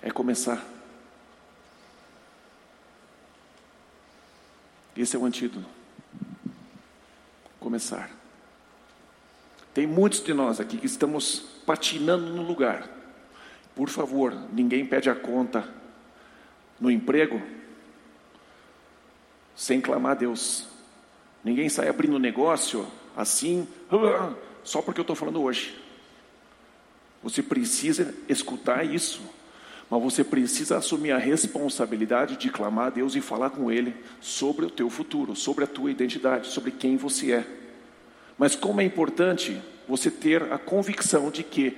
É 0.00 0.10
começar. 0.10 0.64
Esse 4.96 5.16
é 5.16 5.18
o 5.18 5.24
antídoto. 5.24 5.66
Começar. 7.60 8.10
Tem 9.72 9.86
muitos 9.86 10.22
de 10.22 10.34
nós 10.34 10.60
aqui 10.60 10.76
que 10.76 10.86
estamos 10.86 11.40
patinando 11.64 12.26
no 12.26 12.42
lugar. 12.42 12.88
Por 13.74 13.88
favor, 13.88 14.34
ninguém 14.52 14.84
pede 14.84 15.08
a 15.08 15.14
conta 15.14 15.66
no 16.78 16.90
emprego 16.90 17.40
sem 19.54 19.80
clamar 19.80 20.12
a 20.12 20.16
Deus. 20.16 20.66
Ninguém 21.44 21.68
sai 21.68 21.88
abrindo 21.88 22.18
negócio 22.18 22.86
assim, 23.16 23.66
só 24.62 24.82
porque 24.82 25.00
eu 25.00 25.02
estou 25.02 25.16
falando 25.16 25.42
hoje. 25.42 25.78
Você 27.22 27.42
precisa 27.42 28.14
escutar 28.28 28.84
isso. 28.84 29.22
Mas 29.92 30.02
você 30.02 30.24
precisa 30.24 30.78
assumir 30.78 31.12
a 31.12 31.18
responsabilidade 31.18 32.38
de 32.38 32.48
clamar 32.48 32.86
a 32.86 32.90
Deus 32.90 33.14
e 33.14 33.20
falar 33.20 33.50
com 33.50 33.70
Ele 33.70 33.94
sobre 34.22 34.64
o 34.64 34.70
teu 34.70 34.88
futuro, 34.88 35.36
sobre 35.36 35.64
a 35.64 35.66
tua 35.66 35.90
identidade, 35.90 36.48
sobre 36.48 36.70
quem 36.70 36.96
você 36.96 37.32
é. 37.32 37.46
Mas 38.38 38.56
como 38.56 38.80
é 38.80 38.84
importante 38.84 39.60
você 39.86 40.10
ter 40.10 40.50
a 40.50 40.56
convicção 40.56 41.30
de 41.30 41.42
que 41.42 41.76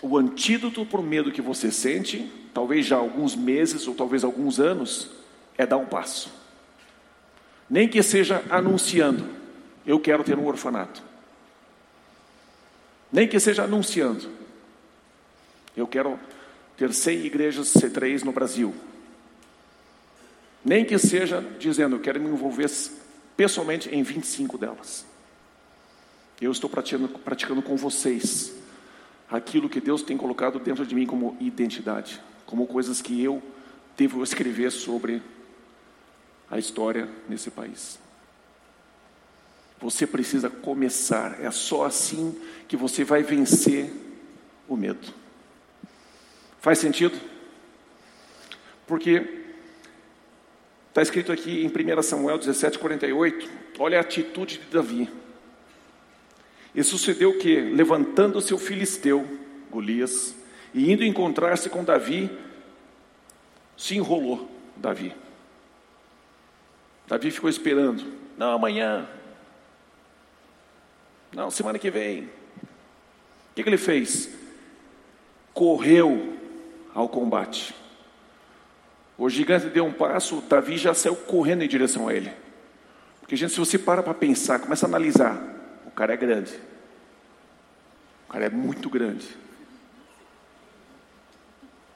o 0.00 0.16
antídoto 0.16 0.86
para 0.86 1.00
o 1.00 1.02
medo 1.02 1.32
que 1.32 1.42
você 1.42 1.72
sente, 1.72 2.30
talvez 2.52 2.86
já 2.86 2.96
alguns 2.96 3.34
meses 3.34 3.88
ou 3.88 3.94
talvez 3.94 4.22
alguns 4.22 4.60
anos, 4.60 5.10
é 5.58 5.66
dar 5.66 5.78
um 5.78 5.86
passo. 5.86 6.30
Nem 7.68 7.88
que 7.88 8.02
seja 8.02 8.44
anunciando, 8.48 9.26
eu 9.86 10.00
quero 10.00 10.24
ter 10.24 10.38
um 10.38 10.46
orfanato. 10.46 11.02
Nem 13.12 13.28
que 13.28 13.38
seja 13.38 13.64
anunciando, 13.64 14.28
eu 15.76 15.86
quero 15.86 16.18
ter 16.76 16.92
100 16.92 17.26
igrejas 17.26 17.72
C3 17.72 18.22
no 18.22 18.32
Brasil. 18.32 18.74
Nem 20.64 20.84
que 20.84 20.98
seja 20.98 21.40
dizendo, 21.58 21.96
eu 21.96 22.00
quero 22.00 22.20
me 22.20 22.28
envolver 22.28 22.70
pessoalmente 23.36 23.88
em 23.94 24.02
25 24.02 24.56
delas. 24.56 25.04
Eu 26.40 26.50
estou 26.50 26.68
praticando, 26.68 27.08
praticando 27.08 27.62
com 27.62 27.76
vocês 27.76 28.54
aquilo 29.30 29.68
que 29.68 29.80
Deus 29.80 30.02
tem 30.02 30.16
colocado 30.16 30.58
dentro 30.58 30.86
de 30.86 30.94
mim 30.94 31.06
como 31.06 31.36
identidade, 31.40 32.20
como 32.46 32.66
coisas 32.66 33.00
que 33.00 33.22
eu 33.22 33.42
devo 33.96 34.22
escrever 34.22 34.70
sobre 34.70 35.22
a 36.50 36.58
história 36.58 37.08
nesse 37.28 37.50
país. 37.50 38.03
Você 39.80 40.06
precisa 40.06 40.48
começar, 40.48 41.38
é 41.40 41.50
só 41.50 41.84
assim 41.84 42.40
que 42.66 42.76
você 42.76 43.04
vai 43.04 43.22
vencer 43.22 43.90
o 44.68 44.76
medo. 44.76 45.12
Faz 46.60 46.78
sentido? 46.78 47.20
Porque 48.86 49.42
está 50.88 51.02
escrito 51.02 51.32
aqui 51.32 51.64
em 51.64 51.68
1 51.68 52.02
Samuel 52.02 52.38
17, 52.38 52.78
48, 52.78 53.50
olha 53.78 53.98
a 53.98 54.00
atitude 54.00 54.58
de 54.58 54.66
Davi. 54.66 55.10
E 56.74 56.82
sucedeu 56.82 57.38
que, 57.38 57.60
levantando 57.60 58.40
seu 58.40 58.58
filisteu, 58.58 59.26
Golias, 59.70 60.34
e 60.72 60.90
indo 60.90 61.04
encontrar-se 61.04 61.68
com 61.68 61.84
Davi, 61.84 62.30
se 63.76 63.96
enrolou 63.96 64.50
Davi. 64.76 65.14
Davi 67.06 67.30
ficou 67.30 67.50
esperando. 67.50 68.04
Não, 68.36 68.52
amanhã. 68.52 69.06
Não, 71.34 71.50
semana 71.50 71.78
que 71.78 71.90
vem. 71.90 72.24
O 72.24 73.54
que, 73.54 73.62
que 73.62 73.68
ele 73.68 73.76
fez? 73.76 74.30
Correu 75.52 76.38
ao 76.94 77.08
combate. 77.08 77.74
O 79.18 79.28
gigante 79.28 79.66
deu 79.66 79.84
um 79.84 79.92
passo, 79.92 80.40
Davi 80.42 80.76
já 80.76 80.94
saiu 80.94 81.16
correndo 81.16 81.62
em 81.62 81.68
direção 81.68 82.08
a 82.08 82.14
ele. 82.14 82.32
Porque, 83.20 83.36
gente, 83.36 83.52
se 83.52 83.58
você 83.58 83.78
para 83.78 84.02
para 84.02 84.14
pensar, 84.14 84.58
começa 84.58 84.86
a 84.86 84.88
analisar, 84.88 85.40
o 85.86 85.90
cara 85.90 86.14
é 86.14 86.16
grande. 86.16 86.52
O 88.28 88.32
cara 88.32 88.46
é 88.46 88.50
muito 88.50 88.88
grande. 88.90 89.26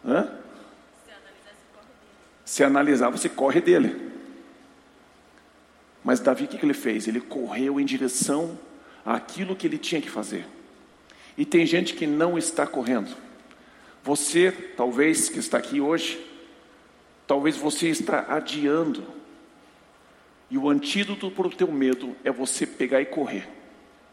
Hã? 0.05 0.33
Se 2.45 2.65
analisar, 2.65 3.11
você 3.11 3.29
corre 3.29 3.61
dele. 3.61 4.11
Mas 6.03 6.19
Davi, 6.21 6.45
o 6.45 6.49
que 6.49 6.65
ele 6.65 6.73
fez? 6.73 7.07
Ele 7.07 7.21
correu 7.21 7.79
em 7.79 7.85
direção 7.85 8.59
àquilo 9.09 9.57
que 9.57 9.67
ele 9.67 9.79
tinha 9.79 10.01
que 10.01 10.11
fazer. 10.11 10.45
E 11.37 11.45
tem 11.45 11.65
gente 11.65 11.95
que 11.95 12.07
não 12.07 12.37
está 12.37 12.67
correndo. 12.67 13.17
Você, 14.05 14.53
talvez 14.53 15.29
que 15.29 15.39
está 15.39 15.57
aqui 15.57 15.81
hoje, 15.81 16.25
talvez 17.27 17.57
você 17.57 17.89
está 17.89 18.27
adiando. 18.29 19.03
E 20.51 20.59
o 20.59 20.69
antídoto 20.69 21.31
para 21.31 21.47
o 21.47 21.51
teu 21.51 21.71
medo 21.73 22.15
é 22.23 22.31
você 22.31 22.67
pegar 22.67 23.01
e 23.01 23.07
correr 23.07 23.49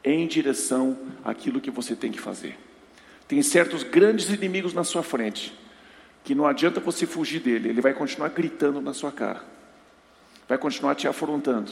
em 0.03 0.25
direção 0.27 0.97
àquilo 1.23 1.59
que 1.59 1.71
você 1.71 1.95
tem 1.95 2.11
que 2.11 2.19
fazer. 2.19 2.57
Tem 3.27 3.41
certos 3.41 3.83
grandes 3.83 4.29
inimigos 4.29 4.73
na 4.73 4.83
sua 4.83 5.01
frente, 5.01 5.53
que 6.23 6.35
não 6.35 6.45
adianta 6.45 6.79
você 6.79 7.05
fugir 7.05 7.39
dele, 7.39 7.69
ele 7.69 7.81
vai 7.81 7.93
continuar 7.93 8.29
gritando 8.29 8.79
na 8.79 8.93
sua 8.93 9.11
cara, 9.11 9.43
vai 10.47 10.57
continuar 10.57 10.93
te 10.93 11.07
afrontando. 11.07 11.71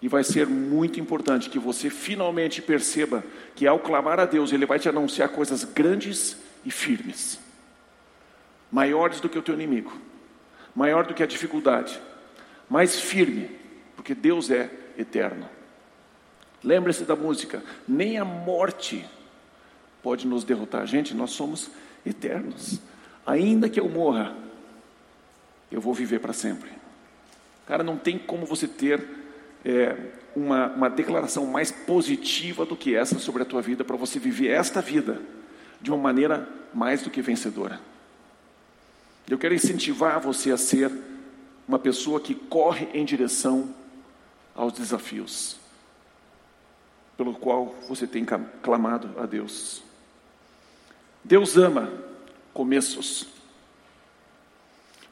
E 0.00 0.08
vai 0.08 0.22
ser 0.22 0.46
muito 0.46 1.00
importante 1.00 1.50
que 1.50 1.58
você 1.58 1.90
finalmente 1.90 2.62
perceba 2.62 3.24
que 3.54 3.66
ao 3.66 3.80
clamar 3.80 4.20
a 4.20 4.26
Deus, 4.26 4.52
Ele 4.52 4.64
vai 4.64 4.78
te 4.78 4.88
anunciar 4.88 5.28
coisas 5.30 5.64
grandes 5.64 6.36
e 6.64 6.70
firmes, 6.70 7.40
maiores 8.70 9.20
do 9.20 9.28
que 9.28 9.38
o 9.38 9.42
teu 9.42 9.54
inimigo, 9.54 9.92
maior 10.74 11.06
do 11.06 11.14
que 11.14 11.22
a 11.22 11.26
dificuldade, 11.26 12.00
mais 12.70 13.00
firme, 13.00 13.50
porque 13.96 14.14
Deus 14.14 14.50
é 14.50 14.70
eterno. 14.96 15.48
Lembre-se 16.62 17.04
da 17.04 17.16
música: 17.16 17.62
nem 17.86 18.18
a 18.18 18.24
morte 18.24 19.04
pode 20.02 20.26
nos 20.26 20.44
derrotar. 20.44 20.86
Gente, 20.86 21.14
nós 21.14 21.30
somos 21.30 21.70
eternos. 22.04 22.80
Ainda 23.26 23.68
que 23.68 23.78
eu 23.78 23.88
morra, 23.88 24.34
eu 25.70 25.80
vou 25.80 25.92
viver 25.92 26.20
para 26.20 26.32
sempre. 26.32 26.70
Cara, 27.66 27.82
não 27.82 27.96
tem 27.96 28.18
como 28.18 28.46
você 28.46 28.66
ter 28.66 29.17
é, 29.64 29.96
uma, 30.34 30.68
uma 30.68 30.90
declaração 30.90 31.46
mais 31.46 31.70
positiva 31.70 32.64
do 32.64 32.76
que 32.76 32.94
essa 32.94 33.18
sobre 33.18 33.42
a 33.42 33.46
tua 33.46 33.60
vida, 33.60 33.84
para 33.84 33.96
você 33.96 34.18
viver 34.18 34.48
esta 34.48 34.80
vida 34.80 35.20
de 35.80 35.90
uma 35.90 35.98
maneira 35.98 36.48
mais 36.72 37.02
do 37.02 37.10
que 37.10 37.22
vencedora. 37.22 37.80
Eu 39.28 39.38
quero 39.38 39.54
incentivar 39.54 40.20
você 40.20 40.50
a 40.50 40.56
ser 40.56 40.90
uma 41.66 41.78
pessoa 41.78 42.20
que 42.20 42.34
corre 42.34 42.88
em 42.94 43.04
direção 43.04 43.74
aos 44.54 44.72
desafios, 44.72 45.56
pelo 47.16 47.34
qual 47.34 47.74
você 47.88 48.06
tem 48.06 48.24
clamado 48.62 49.20
a 49.20 49.26
Deus. 49.26 49.82
Deus 51.22 51.56
ama 51.56 51.92
começos. 52.54 53.26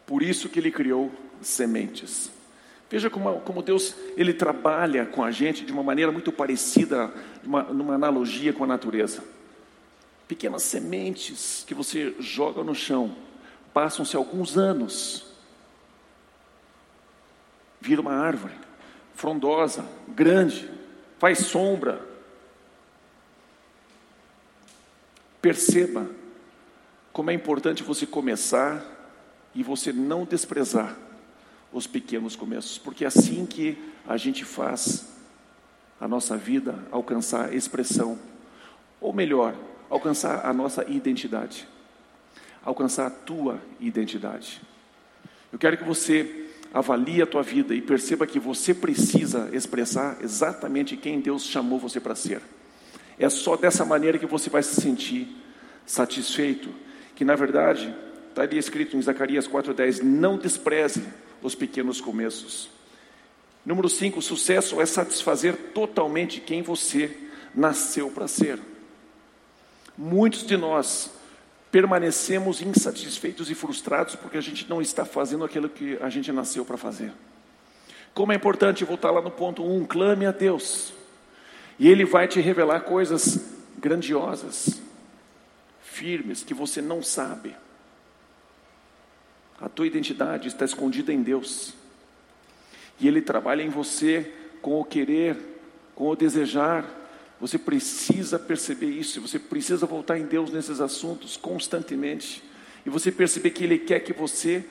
Por 0.07 0.23
isso 0.23 0.49
que 0.49 0.59
Ele 0.59 0.71
criou 0.71 1.13
sementes. 1.43 2.31
Veja 2.89 3.11
como, 3.11 3.41
como 3.41 3.63
Deus 3.63 3.95
ele 4.17 4.33
trabalha 4.33 5.07
com 5.07 5.25
a 5.25 5.31
gente 5.31 5.65
de 5.65 5.73
uma 5.73 5.83
maneira 5.83 6.13
muito 6.13 6.31
parecida, 6.31 7.13
uma, 7.43 7.65
numa 7.65 7.95
analogia 7.95 8.53
com 8.53 8.63
a 8.63 8.67
natureza. 8.67 9.25
Pequenas 10.29 10.63
sementes 10.63 11.65
que 11.67 11.75
você 11.75 12.15
joga 12.21 12.63
no 12.63 12.75
chão, 12.75 13.17
passam-se 13.73 14.17
alguns 14.17 14.57
anos, 14.57 15.27
vira 17.81 18.01
uma 18.01 18.15
árvore, 18.15 18.55
frondosa, 19.15 19.85
grande, 20.09 20.71
faz 21.19 21.39
sombra. 21.39 22.01
Perceba 25.43 26.09
como 27.13 27.31
é 27.31 27.35
importante 27.35 27.83
você 27.83 28.07
começar 28.07 28.85
e 29.55 29.63
você 29.63 29.93
não 29.93 30.25
desprezar 30.25 30.97
os 31.73 31.87
pequenos 31.87 32.37
começos, 32.37 32.79
porque 32.79 33.05
é 33.05 33.09
assim 33.09 33.45
que 33.47 33.77
a 34.07 34.17
gente 34.17 34.45
faz 34.45 35.09
a 36.01 36.07
nossa 36.07 36.37
vida 36.37 36.79
alcançar 36.91 37.55
expressão, 37.55 38.19
ou 39.01 39.13
melhor, 39.13 39.55
alcançar 39.89 40.45
a 40.47 40.53
nossa 40.53 40.85
identidade, 40.89 41.67
alcançar 42.65 43.07
a 43.07 43.11
tua 43.11 43.61
identidade. 43.81 44.61
Eu 45.53 45.59
quero 45.59 45.77
que 45.77 45.85
você 45.85 46.49
avalie 46.73 47.23
a 47.23 47.27
tua 47.27 47.43
vida 47.43 47.75
e 47.75 47.81
perceba 47.81 48.27
que 48.27 48.39
você 48.39 48.75
precisa 48.75 49.49
expressar 49.53 50.19
exatamente 50.21 50.97
quem 50.97 51.21
Deus 51.21 51.45
chamou 51.45 51.79
você 51.79 52.01
para 52.01 52.15
ser. 52.15 52.43
É 53.19 53.29
só 53.31 53.57
dessa 53.57 53.85
maneira 53.85 54.19
que 54.19 54.27
você 54.27 54.51
vai 54.51 54.63
se 54.63 54.81
sentir 54.81 55.29
satisfeito, 55.87 56.69
que 57.15 57.25
na 57.25 57.35
verdade 57.35 57.95
está 58.29 58.43
ali 58.43 58.59
escrito 58.59 58.97
em 58.97 59.03
Zacarias 59.03 59.49
4:10, 59.49 60.03
não 60.03 60.37
despreze 60.37 61.03
os 61.43 61.55
pequenos 61.55 62.01
começos. 62.01 62.69
Número 63.65 63.89
5, 63.89 64.23
sucesso 64.23 64.81
é 64.81 64.87
satisfazer 64.87 65.57
totalmente 65.75 66.41
quem 66.41 66.63
você 66.63 67.17
nasceu 67.55 68.11
para 68.11 68.29
ser. 68.29 68.61
Muitos 69.99 70.47
de 70.47 70.57
nós 70.57 71.11
permanecemos 71.71 72.63
insatisfeitos 72.63 73.51
e 73.51 73.55
frustrados 73.55 74.15
porque 74.15 74.39
a 74.39 74.41
gente 74.41 74.69
não 74.69 74.81
está 74.81 75.05
fazendo 75.05 75.45
aquilo 75.45 75.69
que 75.69 75.99
a 76.01 76.09
gente 76.09 76.31
nasceu 76.31 76.65
para 76.65 76.77
fazer. 76.77 77.13
Como 78.15 78.33
é 78.33 78.37
importante 78.37 78.85
voltar 78.85 79.11
lá 79.11 79.21
no 79.21 79.31
ponto 79.31 79.63
1, 79.63 79.77
um, 79.77 79.85
clame 79.85 80.27
a 80.27 80.31
Deus. 80.31 80.93
E 81.79 81.89
Ele 81.89 82.05
vai 82.05 82.27
te 82.27 82.41
revelar 82.41 82.81
coisas 82.81 83.39
grandiosas, 83.79 84.81
firmes, 85.83 86.43
que 86.43 86.55
você 86.55 86.81
não 86.81 87.03
sabe. 87.03 87.55
A 89.61 89.69
tua 89.69 89.87
identidade 89.87 90.49
está 90.49 90.65
escondida 90.65 91.13
em 91.13 91.23
Deus. 91.23 91.75
E 93.01 93.09
Ele 93.09 93.23
trabalha 93.23 93.63
em 93.63 93.69
você 93.69 94.33
com 94.61 94.81
o 94.81 94.85
querer, 94.85 95.37
com 95.95 96.09
o 96.09 96.17
desejar. 96.17 96.85
Você 97.41 97.59
precisa 97.59 98.39
perceber 98.39 98.91
isso. 98.91 99.21
Você 99.21 99.39
precisa 99.39 99.87
voltar 99.87 100.19
em 100.19 100.27
Deus 100.27 100.51
nesses 100.51 100.81
assuntos 100.81 101.37
constantemente. 101.37 102.43
E 102.85 102.91
você 102.91 103.11
perceber 103.11 103.51
que 103.51 103.65
Ele 103.65 103.79
quer 103.79 104.01
que 104.01 104.13
você 104.13 104.65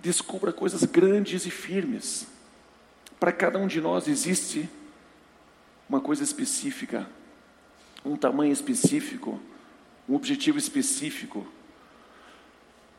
descubra 0.00 0.52
coisas 0.52 0.84
grandes 0.84 1.44
e 1.46 1.50
firmes. 1.50 2.26
Para 3.18 3.32
cada 3.32 3.58
um 3.58 3.66
de 3.66 3.80
nós 3.80 4.08
existe 4.08 4.68
uma 5.88 6.00
coisa 6.00 6.22
específica, 6.22 7.06
um 8.04 8.16
tamanho 8.16 8.52
específico, 8.52 9.40
um 10.08 10.14
objetivo 10.14 10.56
específico. 10.56 11.46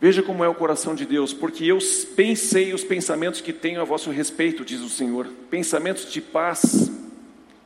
Veja 0.01 0.23
como 0.23 0.43
é 0.43 0.47
o 0.47 0.55
coração 0.55 0.95
de 0.95 1.05
Deus, 1.05 1.31
porque 1.31 1.63
eu 1.63 1.77
pensei 2.15 2.73
os 2.73 2.83
pensamentos 2.83 3.39
que 3.39 3.53
tenho 3.53 3.79
a 3.79 3.83
vosso 3.83 4.09
respeito, 4.09 4.65
diz 4.65 4.81
o 4.81 4.89
Senhor, 4.89 5.27
pensamentos 5.47 6.11
de 6.11 6.19
paz 6.19 6.91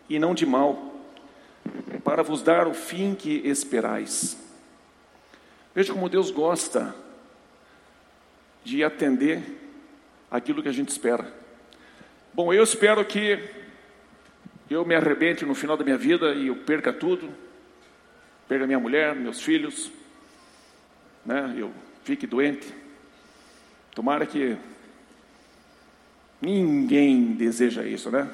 e 0.10 0.20
não 0.20 0.36
de 0.36 0.46
mal, 0.46 1.00
para 2.04 2.22
vos 2.24 2.42
dar 2.42 2.68
o 2.68 2.74
fim 2.74 3.16
que 3.16 3.38
esperais. 3.48 4.38
Veja 5.74 5.94
como 5.94 6.10
Deus 6.10 6.30
gosta 6.30 6.94
de 8.66 8.84
atender 8.84 9.42
aquilo 10.30 10.62
que 10.62 10.68
a 10.68 10.74
gente 10.74 10.90
espera. 10.90 11.34
Bom, 12.34 12.54
eu 12.54 12.66
espero 12.66 13.06
que 13.06 13.40
eu 14.70 14.84
me 14.84 14.94
arrebente 14.94 15.46
no 15.46 15.56
final 15.56 15.78
da 15.78 15.86
minha 15.86 15.98
vida 15.98 16.34
e 16.34 16.48
eu 16.48 16.58
perca 16.58 16.92
tudo, 16.92 17.30
perca 18.46 18.68
minha 18.68 18.80
mulher, 18.80 19.16
meus 19.16 19.40
filhos, 19.40 19.90
né? 21.26 21.56
Eu 21.58 21.72
fique 22.06 22.28
doente. 22.28 22.72
Tomara 23.96 24.28
que 24.28 24.56
ninguém 26.40 27.34
deseja 27.34 27.84
isso, 27.84 28.12
né? 28.12 28.30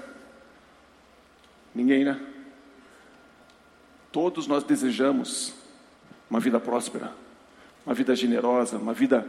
Ninguém, 1.74 2.04
né? 2.04 2.20
Todos 4.12 4.46
nós 4.46 4.66
desejamos 4.66 5.54
uma 6.30 6.42
vida 6.42 6.60
próspera, 6.60 7.14
uma 7.86 7.96
vida 7.96 8.14
generosa, 8.14 8.78
uma 8.78 8.94
vida 8.94 9.26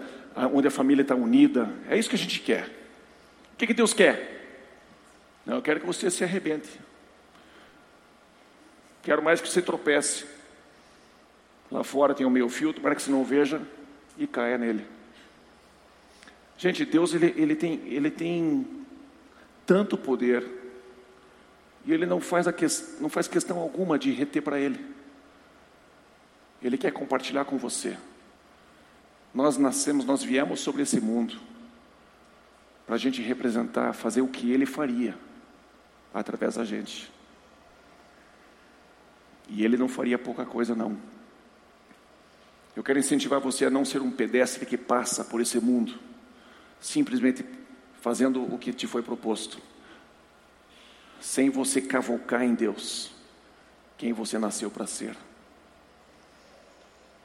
onde 0.52 0.66
a 0.66 0.72
família 0.72 1.02
está 1.02 1.14
unida. 1.14 1.72
É 1.88 1.96
isso 1.96 2.10
que 2.10 2.16
a 2.16 2.18
gente 2.18 2.40
quer. 2.40 2.66
O 3.54 3.56
que, 3.56 3.68
que 3.68 3.74
Deus 3.74 3.94
quer? 3.94 4.58
Não, 5.46 5.54
eu 5.54 5.62
quero 5.62 5.78
que 5.78 5.86
você 5.86 6.10
se 6.10 6.24
arrebente. 6.24 6.68
Quero 9.04 9.22
mais 9.22 9.40
que 9.40 9.48
você 9.48 9.62
tropece. 9.62 10.26
Lá 11.70 11.84
fora 11.84 12.12
tem 12.12 12.26
o 12.26 12.30
meio 12.30 12.48
filtro 12.48 12.82
para 12.82 12.96
que 12.96 13.02
você 13.02 13.10
não 13.10 13.22
veja 13.22 13.62
e 14.16 14.26
caia 14.26 14.58
nele. 14.58 14.86
Gente, 16.58 16.84
Deus 16.84 17.14
ele, 17.14 17.34
ele, 17.36 17.56
tem, 17.56 17.80
ele 17.86 18.10
tem 18.10 18.66
tanto 19.66 19.96
poder 19.96 20.44
e 21.84 21.92
ele 21.92 22.06
não 22.06 22.20
faz, 22.20 22.46
a 22.46 22.52
que, 22.52 22.66
não 23.00 23.08
faz 23.08 23.26
questão 23.26 23.58
alguma 23.58 23.98
de 23.98 24.12
reter 24.12 24.42
para 24.42 24.58
ele. 24.58 24.84
Ele 26.62 26.78
quer 26.78 26.92
compartilhar 26.92 27.44
com 27.44 27.58
você. 27.58 27.96
Nós 29.34 29.56
nascemos, 29.56 30.04
nós 30.04 30.22
viemos 30.22 30.60
sobre 30.60 30.82
esse 30.82 31.00
mundo 31.00 31.36
para 32.86 32.94
a 32.94 32.98
gente 32.98 33.20
representar, 33.22 33.92
fazer 33.92 34.20
o 34.20 34.28
que 34.28 34.52
ele 34.52 34.66
faria 34.66 35.16
através 36.12 36.54
da 36.54 36.64
gente. 36.64 37.10
E 39.48 39.64
ele 39.64 39.76
não 39.76 39.88
faria 39.88 40.18
pouca 40.18 40.44
coisa, 40.44 40.74
não. 40.74 40.96
Eu 42.74 42.82
quero 42.82 42.98
incentivar 42.98 43.40
você 43.40 43.66
a 43.66 43.70
não 43.70 43.84
ser 43.84 44.00
um 44.00 44.10
pedestre 44.10 44.64
que 44.64 44.78
passa 44.78 45.24
por 45.24 45.40
esse 45.40 45.60
mundo, 45.60 45.98
simplesmente 46.80 47.44
fazendo 48.00 48.42
o 48.42 48.58
que 48.58 48.72
te 48.72 48.86
foi 48.86 49.02
proposto, 49.02 49.58
sem 51.20 51.50
você 51.50 51.80
cavocar 51.80 52.42
em 52.42 52.54
Deus, 52.54 53.12
quem 53.98 54.12
você 54.12 54.38
nasceu 54.38 54.70
para 54.70 54.86
ser. 54.86 55.16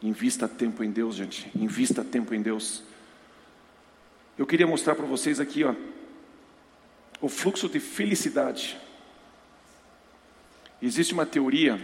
Invista 0.03 0.47
tempo 0.47 0.83
em 0.83 0.91
Deus, 0.91 1.15
gente. 1.15 1.49
Invista 1.55 2.03
tempo 2.03 2.33
em 2.35 2.41
Deus. 2.41 2.83
Eu 4.37 4.45
queria 4.45 4.67
mostrar 4.67 4.93
para 4.93 5.05
vocês 5.05 5.39
aqui, 5.39 5.63
ó, 5.63 5.73
o 7.19 7.27
fluxo 7.27 7.67
de 7.67 7.79
felicidade. 7.79 8.77
Existe 10.79 11.13
uma 11.13 11.25
teoria 11.25 11.81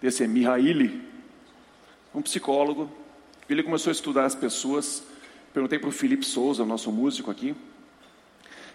desse 0.00 0.24
Mihaly 0.28 1.13
um 2.14 2.22
psicólogo. 2.22 2.90
Ele 3.48 3.62
começou 3.62 3.90
a 3.90 3.92
estudar 3.92 4.24
as 4.24 4.34
pessoas. 4.34 5.02
Perguntei 5.52 5.78
para 5.78 5.88
o 5.88 5.92
Felipe 5.92 6.24
Souza, 6.24 6.64
nosso 6.64 6.90
músico 6.92 7.30
aqui. 7.30 7.54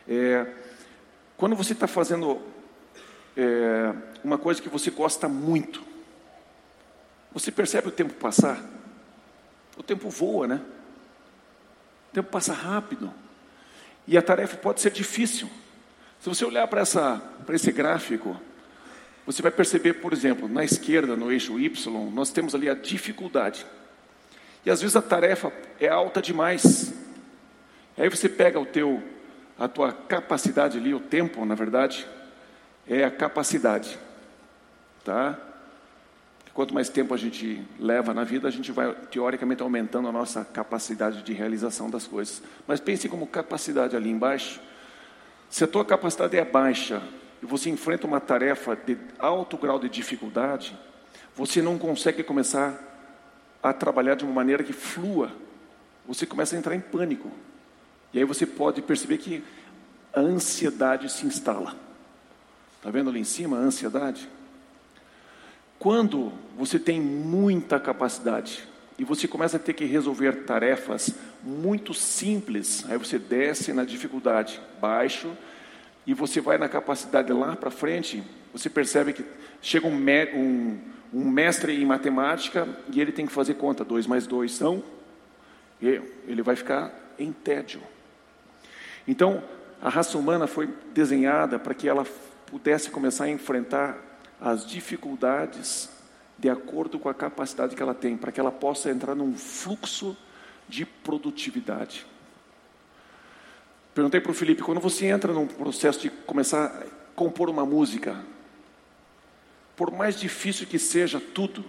É, 0.07 0.45
quando 1.37 1.55
você 1.55 1.73
está 1.73 1.87
fazendo 1.87 2.41
é, 3.37 3.93
uma 4.23 4.37
coisa 4.37 4.61
que 4.61 4.69
você 4.69 4.91
gosta 4.91 5.29
muito. 5.29 5.81
Você 7.31 7.51
percebe 7.51 7.87
o 7.87 7.91
tempo 7.91 8.13
passar? 8.13 8.63
O 9.77 9.83
tempo 9.83 10.09
voa, 10.09 10.47
né? 10.47 10.61
O 12.09 12.13
tempo 12.13 12.29
passa 12.29 12.53
rápido. 12.53 13.13
E 14.07 14.17
a 14.17 14.21
tarefa 14.21 14.57
pode 14.57 14.81
ser 14.81 14.91
difícil. 14.91 15.49
Se 16.19 16.27
você 16.27 16.43
olhar 16.43 16.67
para, 16.67 16.83
esse 17.53 17.71
gráfico, 17.71 18.39
você 19.31 19.43
vai 19.43 19.51
perceber, 19.51 19.93
por 19.93 20.11
exemplo, 20.11 20.49
na 20.49 20.63
esquerda, 20.63 21.15
no 21.15 21.31
eixo 21.31 21.59
Y, 21.59 22.09
nós 22.11 22.31
temos 22.31 22.55
ali 22.55 22.67
a 22.67 22.73
dificuldade. 22.73 23.63
E 24.65 24.71
às 24.71 24.81
vezes 24.81 24.95
a 24.95 25.03
tarefa 25.03 25.53
é 25.79 25.87
alta 25.87 26.19
demais. 26.19 26.91
Aí 27.95 28.09
você 28.09 28.27
pega 28.27 28.59
o 28.59 28.65
teu, 28.65 29.03
a 29.55 29.67
tua 29.67 29.93
capacidade 29.93 30.79
ali, 30.79 30.95
o 30.95 30.99
tempo, 30.99 31.45
na 31.45 31.53
verdade, 31.53 32.07
é 32.87 33.03
a 33.03 33.11
capacidade, 33.11 33.99
tá? 35.05 35.37
Quanto 36.51 36.73
mais 36.73 36.89
tempo 36.89 37.13
a 37.13 37.17
gente 37.17 37.63
leva 37.79 38.15
na 38.15 38.23
vida, 38.23 38.47
a 38.47 38.51
gente 38.51 38.71
vai 38.71 38.95
teoricamente 39.11 39.61
aumentando 39.61 40.07
a 40.07 40.11
nossa 40.11 40.43
capacidade 40.43 41.21
de 41.21 41.33
realização 41.33 41.87
das 41.87 42.07
coisas. 42.07 42.41
Mas 42.65 42.79
pense 42.79 43.07
como 43.07 43.27
capacidade 43.27 43.95
ali 43.95 44.09
embaixo. 44.09 44.59
Se 45.51 45.63
a 45.63 45.67
tua 45.67 45.85
capacidade 45.85 46.35
é 46.35 46.43
baixa 46.43 46.99
e 47.41 47.45
você 47.45 47.69
enfrenta 47.69 48.05
uma 48.05 48.19
tarefa 48.19 48.75
de 48.75 48.97
alto 49.17 49.57
grau 49.57 49.79
de 49.79 49.89
dificuldade, 49.89 50.77
você 51.35 51.61
não 51.61 51.77
consegue 51.77 52.23
começar 52.23 52.77
a 53.63 53.71
trabalhar 53.73 54.15
de 54.15 54.23
uma 54.23 54.33
maneira 54.33 54.63
que 54.63 54.73
flua. 54.73 55.31
Você 56.07 56.25
começa 56.25 56.55
a 56.55 56.59
entrar 56.59 56.75
em 56.75 56.81
pânico. 56.81 57.31
E 58.13 58.19
aí 58.19 58.25
você 58.25 58.45
pode 58.45 58.81
perceber 58.81 59.17
que 59.19 59.43
a 60.13 60.19
ansiedade 60.19 61.09
se 61.09 61.25
instala. 61.25 61.75
Está 62.77 62.89
vendo 62.89 63.09
ali 63.09 63.19
em 63.19 63.25
cima 63.25 63.57
a 63.57 63.61
ansiedade? 63.61 64.27
Quando 65.77 66.33
você 66.57 66.77
tem 66.77 66.99
muita 66.99 67.79
capacidade 67.79 68.67
e 68.97 69.05
você 69.05 69.27
começa 69.27 69.55
a 69.55 69.59
ter 69.59 69.73
que 69.73 69.85
resolver 69.85 70.43
tarefas 70.43 71.11
muito 71.41 71.93
simples, 71.93 72.85
aí 72.89 72.97
você 72.97 73.17
desce 73.17 73.71
na 73.71 73.85
dificuldade, 73.85 74.59
baixo, 74.81 75.31
e 76.05 76.13
você 76.13 76.41
vai 76.41 76.57
na 76.57 76.67
capacidade 76.67 77.31
lá 77.31 77.55
para 77.55 77.69
frente, 77.69 78.23
você 78.53 78.69
percebe 78.69 79.13
que 79.13 79.23
chega 79.61 79.87
um, 79.87 79.95
um, 79.95 80.79
um, 81.13 81.29
mestre 81.29 81.81
em 81.81 81.85
matemática 81.85 82.67
e 82.91 82.99
ele 82.99 83.11
tem 83.11 83.25
que 83.25 83.31
fazer 83.31 83.55
conta, 83.55 83.83
dois 83.83 84.07
mais 84.07 84.25
dois 84.25 84.53
são, 84.53 84.83
e 85.81 86.01
ele 86.27 86.41
vai 86.41 86.55
ficar 86.55 86.93
em 87.17 87.31
tédio. 87.31 87.81
Então, 89.07 89.43
a 89.81 89.89
raça 89.89 90.17
humana 90.17 90.47
foi 90.47 90.67
desenhada 90.93 91.57
para 91.57 91.73
que 91.73 91.87
ela 91.87 92.05
pudesse 92.45 92.89
começar 92.89 93.25
a 93.25 93.29
enfrentar 93.29 93.97
as 94.41 94.65
dificuldades 94.65 95.89
de 96.37 96.49
acordo 96.49 96.97
com 96.97 97.09
a 97.09 97.13
capacidade 97.13 97.75
que 97.75 97.81
ela 97.81 97.93
tem, 97.93 98.15
para 98.15 98.31
que 98.31 98.39
ela 98.39 98.51
possa 98.51 98.89
entrar 98.89 99.13
num 99.13 99.35
fluxo 99.35 100.15
de 100.67 100.85
produtividade. 100.85 102.05
Perguntei 103.93 104.21
para 104.21 104.31
o 104.31 104.35
Felipe, 104.35 104.61
quando 104.61 104.79
você 104.79 105.07
entra 105.07 105.33
num 105.33 105.47
processo 105.47 105.99
de 105.99 106.09
começar 106.09 106.65
a 106.65 106.83
compor 107.15 107.49
uma 107.49 107.65
música, 107.65 108.23
por 109.75 109.91
mais 109.91 110.19
difícil 110.19 110.67
que 110.67 110.77
seja 110.77 111.19
tudo, 111.19 111.65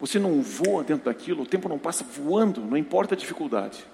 você 0.00 0.18
não 0.18 0.40
voa 0.42 0.84
dentro 0.84 1.06
daquilo, 1.06 1.42
o 1.42 1.46
tempo 1.46 1.68
não 1.68 1.78
passa 1.78 2.04
voando, 2.04 2.60
não 2.60 2.76
importa 2.76 3.14
a 3.14 3.18
dificuldade. 3.18 3.84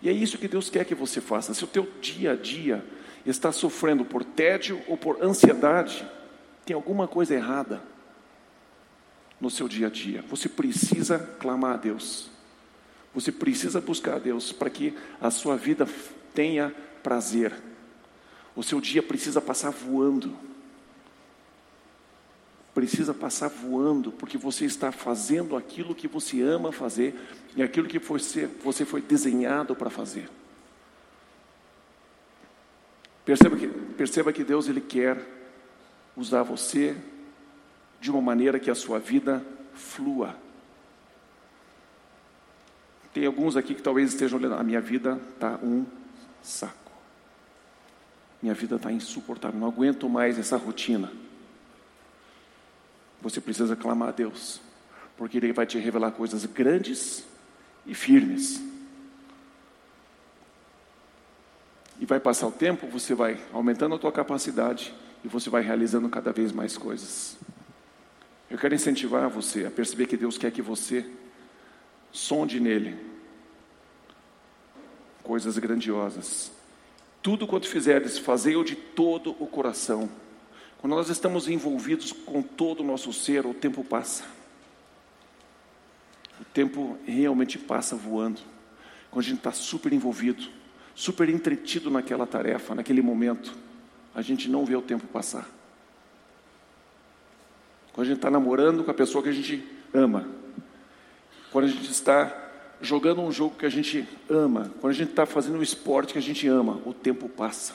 E 0.00 0.08
é 0.08 0.12
isso 0.12 0.38
que 0.38 0.46
Deus 0.46 0.70
quer 0.70 0.84
que 0.84 0.94
você 0.94 1.20
faça. 1.20 1.52
Se 1.52 1.64
o 1.64 1.66
teu 1.66 1.88
dia 2.00 2.32
a 2.32 2.36
dia 2.36 2.84
está 3.26 3.50
sofrendo 3.50 4.04
por 4.04 4.24
tédio 4.24 4.80
ou 4.86 4.96
por 4.96 5.22
ansiedade, 5.22 6.08
tem 6.64 6.74
alguma 6.74 7.08
coisa 7.08 7.34
errada 7.34 7.82
no 9.40 9.50
seu 9.50 9.68
dia 9.68 9.88
a 9.88 9.90
dia. 9.90 10.24
Você 10.28 10.48
precisa 10.48 11.18
clamar 11.18 11.74
a 11.74 11.76
Deus. 11.76 12.30
Você 13.14 13.32
precisa 13.32 13.80
buscar 13.80 14.16
a 14.16 14.18
Deus 14.18 14.52
para 14.52 14.70
que 14.70 14.96
a 15.20 15.30
sua 15.30 15.56
vida 15.56 15.88
tenha 16.34 16.74
prazer. 17.02 17.52
O 18.54 18.62
seu 18.62 18.80
dia 18.80 19.02
precisa 19.02 19.40
passar 19.40 19.70
voando. 19.70 20.36
Precisa 22.74 23.12
passar 23.12 23.48
voando, 23.48 24.12
porque 24.12 24.38
você 24.38 24.64
está 24.64 24.92
fazendo 24.92 25.56
aquilo 25.56 25.94
que 25.94 26.06
você 26.06 26.42
ama 26.42 26.70
fazer 26.70 27.14
e 27.56 27.62
aquilo 27.62 27.88
que 27.88 27.98
você, 27.98 28.48
foi 28.86 29.02
desenhado 29.02 29.74
para 29.74 29.90
fazer. 29.90 30.28
Perceba 33.24 33.56
que, 33.56 33.66
perceba 33.66 34.32
que 34.32 34.44
Deus 34.44 34.68
ele 34.68 34.80
quer 34.80 35.18
usar 36.16 36.42
você 36.42 36.96
de 38.00 38.10
uma 38.10 38.20
maneira 38.20 38.58
que 38.60 38.70
a 38.70 38.74
sua 38.74 38.98
vida 38.98 39.44
flua. 39.74 40.36
Tem 43.18 43.26
alguns 43.26 43.56
aqui 43.56 43.74
que 43.74 43.82
talvez 43.82 44.10
estejam 44.10 44.38
olhando, 44.38 44.54
a 44.54 44.62
minha 44.62 44.80
vida 44.80 45.20
está 45.34 45.58
um 45.60 45.84
saco. 46.40 46.92
Minha 48.40 48.54
vida 48.54 48.76
está 48.76 48.92
insuportável, 48.92 49.58
não 49.58 49.66
aguento 49.66 50.08
mais 50.08 50.38
essa 50.38 50.56
rotina. 50.56 51.10
Você 53.20 53.40
precisa 53.40 53.74
clamar 53.74 54.10
a 54.10 54.12
Deus, 54.12 54.60
porque 55.16 55.36
Ele 55.36 55.52
vai 55.52 55.66
te 55.66 55.76
revelar 55.78 56.12
coisas 56.12 56.46
grandes 56.46 57.24
e 57.84 57.92
firmes. 57.92 58.62
E 61.98 62.06
vai 62.06 62.20
passar 62.20 62.46
o 62.46 62.52
tempo, 62.52 62.86
você 62.86 63.16
vai 63.16 63.36
aumentando 63.52 63.96
a 63.96 63.98
tua 63.98 64.12
capacidade 64.12 64.94
e 65.24 65.28
você 65.28 65.50
vai 65.50 65.62
realizando 65.62 66.08
cada 66.08 66.30
vez 66.30 66.52
mais 66.52 66.78
coisas. 66.78 67.36
Eu 68.48 68.58
quero 68.58 68.76
incentivar 68.76 69.28
você 69.28 69.66
a 69.66 69.72
perceber 69.72 70.06
que 70.06 70.16
Deus 70.16 70.38
quer 70.38 70.52
que 70.52 70.62
você 70.62 71.04
sonde 72.12 72.60
nele 72.60 73.07
coisas 75.28 75.58
grandiosas. 75.58 76.50
Tudo 77.20 77.46
quanto 77.46 77.68
fizerdes, 77.68 78.16
fazei-o 78.16 78.64
de 78.64 78.74
todo 78.74 79.36
o 79.38 79.46
coração. 79.46 80.08
Quando 80.78 80.94
nós 80.96 81.10
estamos 81.10 81.46
envolvidos 81.48 82.12
com 82.12 82.40
todo 82.40 82.80
o 82.80 82.86
nosso 82.86 83.12
ser, 83.12 83.44
o 83.44 83.52
tempo 83.52 83.84
passa. 83.84 84.24
O 86.40 86.44
tempo 86.46 86.96
realmente 87.04 87.58
passa 87.58 87.94
voando. 87.94 88.40
Quando 89.10 89.22
a 89.22 89.28
gente 89.28 89.36
está 89.36 89.52
super 89.52 89.92
envolvido, 89.92 90.48
super 90.94 91.28
entretido 91.28 91.90
naquela 91.90 92.26
tarefa, 92.26 92.74
naquele 92.74 93.02
momento, 93.02 93.54
a 94.14 94.22
gente 94.22 94.48
não 94.48 94.64
vê 94.64 94.76
o 94.76 94.82
tempo 94.82 95.06
passar. 95.08 95.46
Quando 97.92 98.06
a 98.06 98.08
gente 98.08 98.16
está 98.16 98.30
namorando 98.30 98.82
com 98.82 98.90
a 98.90 98.94
pessoa 98.94 99.22
que 99.22 99.28
a 99.28 99.32
gente 99.32 99.62
ama, 99.92 100.26
quando 101.52 101.66
a 101.66 101.68
gente 101.68 101.90
está 101.90 102.47
jogando 102.80 103.20
um 103.20 103.32
jogo 103.32 103.56
que 103.56 103.66
a 103.66 103.70
gente 103.70 104.06
ama, 104.28 104.72
quando 104.80 104.92
a 104.92 104.96
gente 104.96 105.10
está 105.10 105.26
fazendo 105.26 105.58
um 105.58 105.62
esporte 105.62 106.12
que 106.12 106.18
a 106.18 106.22
gente 106.22 106.46
ama, 106.46 106.80
o 106.84 106.92
tempo 106.92 107.28
passa. 107.28 107.74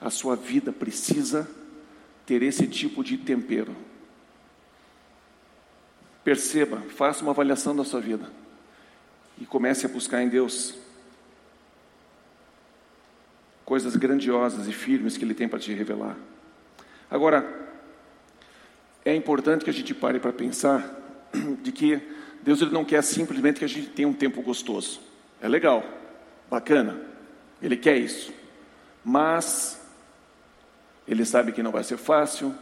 A 0.00 0.10
sua 0.10 0.36
vida 0.36 0.72
precisa 0.72 1.48
ter 2.24 2.42
esse 2.42 2.66
tipo 2.66 3.02
de 3.02 3.16
tempero. 3.16 3.74
Perceba, 6.22 6.82
faça 6.88 7.22
uma 7.22 7.30
avaliação 7.30 7.74
da 7.74 7.84
sua 7.84 8.00
vida 8.00 8.30
e 9.40 9.46
comece 9.46 9.86
a 9.86 9.88
buscar 9.88 10.22
em 10.22 10.28
Deus 10.28 10.74
coisas 13.64 13.96
grandiosas 13.96 14.68
e 14.68 14.72
firmes 14.72 15.16
que 15.16 15.24
Ele 15.24 15.34
tem 15.34 15.48
para 15.48 15.58
te 15.58 15.72
revelar. 15.72 16.16
Agora, 17.10 17.68
é 19.04 19.14
importante 19.14 19.64
que 19.64 19.70
a 19.70 19.72
gente 19.72 19.94
pare 19.94 20.18
para 20.18 20.32
pensar 20.32 20.94
de 21.62 21.72
que 21.72 22.15
Deus 22.46 22.62
ele 22.62 22.70
não 22.70 22.84
quer 22.84 23.02
simplesmente 23.02 23.58
que 23.58 23.64
a 23.64 23.68
gente 23.68 23.88
tenha 23.88 24.06
um 24.06 24.12
tempo 24.12 24.40
gostoso. 24.40 25.00
É 25.42 25.48
legal, 25.48 25.84
bacana, 26.48 26.96
Ele 27.60 27.76
quer 27.76 27.96
isso, 27.96 28.32
mas 29.04 29.80
Ele 31.08 31.24
sabe 31.24 31.50
que 31.50 31.60
não 31.60 31.72
vai 31.72 31.82
ser 31.82 31.96
fácil, 31.96 32.54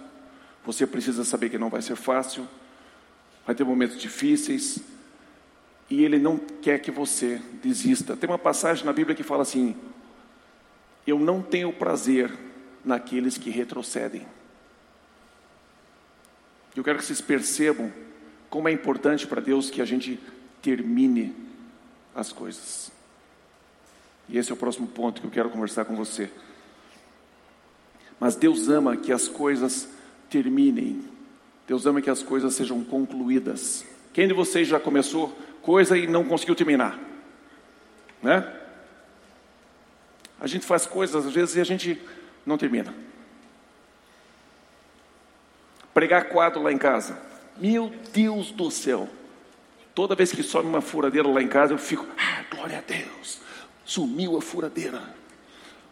você 0.64 0.86
precisa 0.86 1.22
saber 1.22 1.50
que 1.50 1.58
não 1.58 1.68
vai 1.68 1.82
ser 1.82 1.96
fácil, 1.96 2.48
vai 3.44 3.54
ter 3.54 3.62
momentos 3.62 4.00
difíceis, 4.00 4.78
e 5.90 6.02
Ele 6.02 6.18
não 6.18 6.38
quer 6.38 6.78
que 6.78 6.90
você 6.90 7.38
desista. 7.62 8.16
Tem 8.16 8.28
uma 8.28 8.38
passagem 8.38 8.86
na 8.86 8.92
Bíblia 8.92 9.14
que 9.14 9.22
fala 9.22 9.42
assim: 9.42 9.76
Eu 11.06 11.18
não 11.18 11.42
tenho 11.42 11.70
prazer 11.74 12.32
naqueles 12.82 13.36
que 13.36 13.50
retrocedem. 13.50 14.26
Eu 16.74 16.82
quero 16.82 16.98
que 16.98 17.04
vocês 17.04 17.20
percebam 17.20 17.92
como 18.54 18.68
é 18.68 18.72
importante 18.72 19.26
para 19.26 19.40
Deus 19.40 19.68
que 19.68 19.82
a 19.82 19.84
gente 19.84 20.16
termine 20.62 21.34
as 22.14 22.32
coisas. 22.32 22.92
E 24.28 24.38
esse 24.38 24.52
é 24.52 24.54
o 24.54 24.56
próximo 24.56 24.86
ponto 24.86 25.20
que 25.20 25.26
eu 25.26 25.30
quero 25.32 25.50
conversar 25.50 25.84
com 25.84 25.96
você. 25.96 26.30
Mas 28.20 28.36
Deus 28.36 28.68
ama 28.68 28.96
que 28.96 29.12
as 29.12 29.26
coisas 29.26 29.88
terminem. 30.30 31.02
Deus 31.66 31.84
ama 31.84 32.00
que 32.00 32.08
as 32.08 32.22
coisas 32.22 32.54
sejam 32.54 32.84
concluídas. 32.84 33.84
Quem 34.12 34.28
de 34.28 34.34
vocês 34.34 34.68
já 34.68 34.78
começou 34.78 35.36
coisa 35.60 35.98
e 35.98 36.06
não 36.06 36.24
conseguiu 36.24 36.54
terminar? 36.54 36.96
Né? 38.22 38.56
A 40.38 40.46
gente 40.46 40.64
faz 40.64 40.86
coisas 40.86 41.26
às 41.26 41.32
vezes 41.32 41.56
e 41.56 41.60
a 41.60 41.64
gente 41.64 42.00
não 42.46 42.56
termina. 42.56 42.94
Pregar 45.92 46.28
quadro 46.28 46.62
lá 46.62 46.70
em 46.70 46.78
casa. 46.78 47.33
Meu 47.56 47.92
Deus 48.12 48.50
do 48.50 48.70
céu. 48.70 49.08
Toda 49.94 50.14
vez 50.14 50.32
que 50.32 50.42
sobe 50.42 50.68
uma 50.68 50.80
furadeira 50.80 51.28
lá 51.28 51.40
em 51.40 51.46
casa, 51.46 51.72
eu 51.72 51.78
fico, 51.78 52.04
ah, 52.18 52.44
glória 52.50 52.78
a 52.78 52.80
Deus, 52.80 53.40
sumiu 53.84 54.36
a 54.36 54.42
furadeira. 54.42 55.00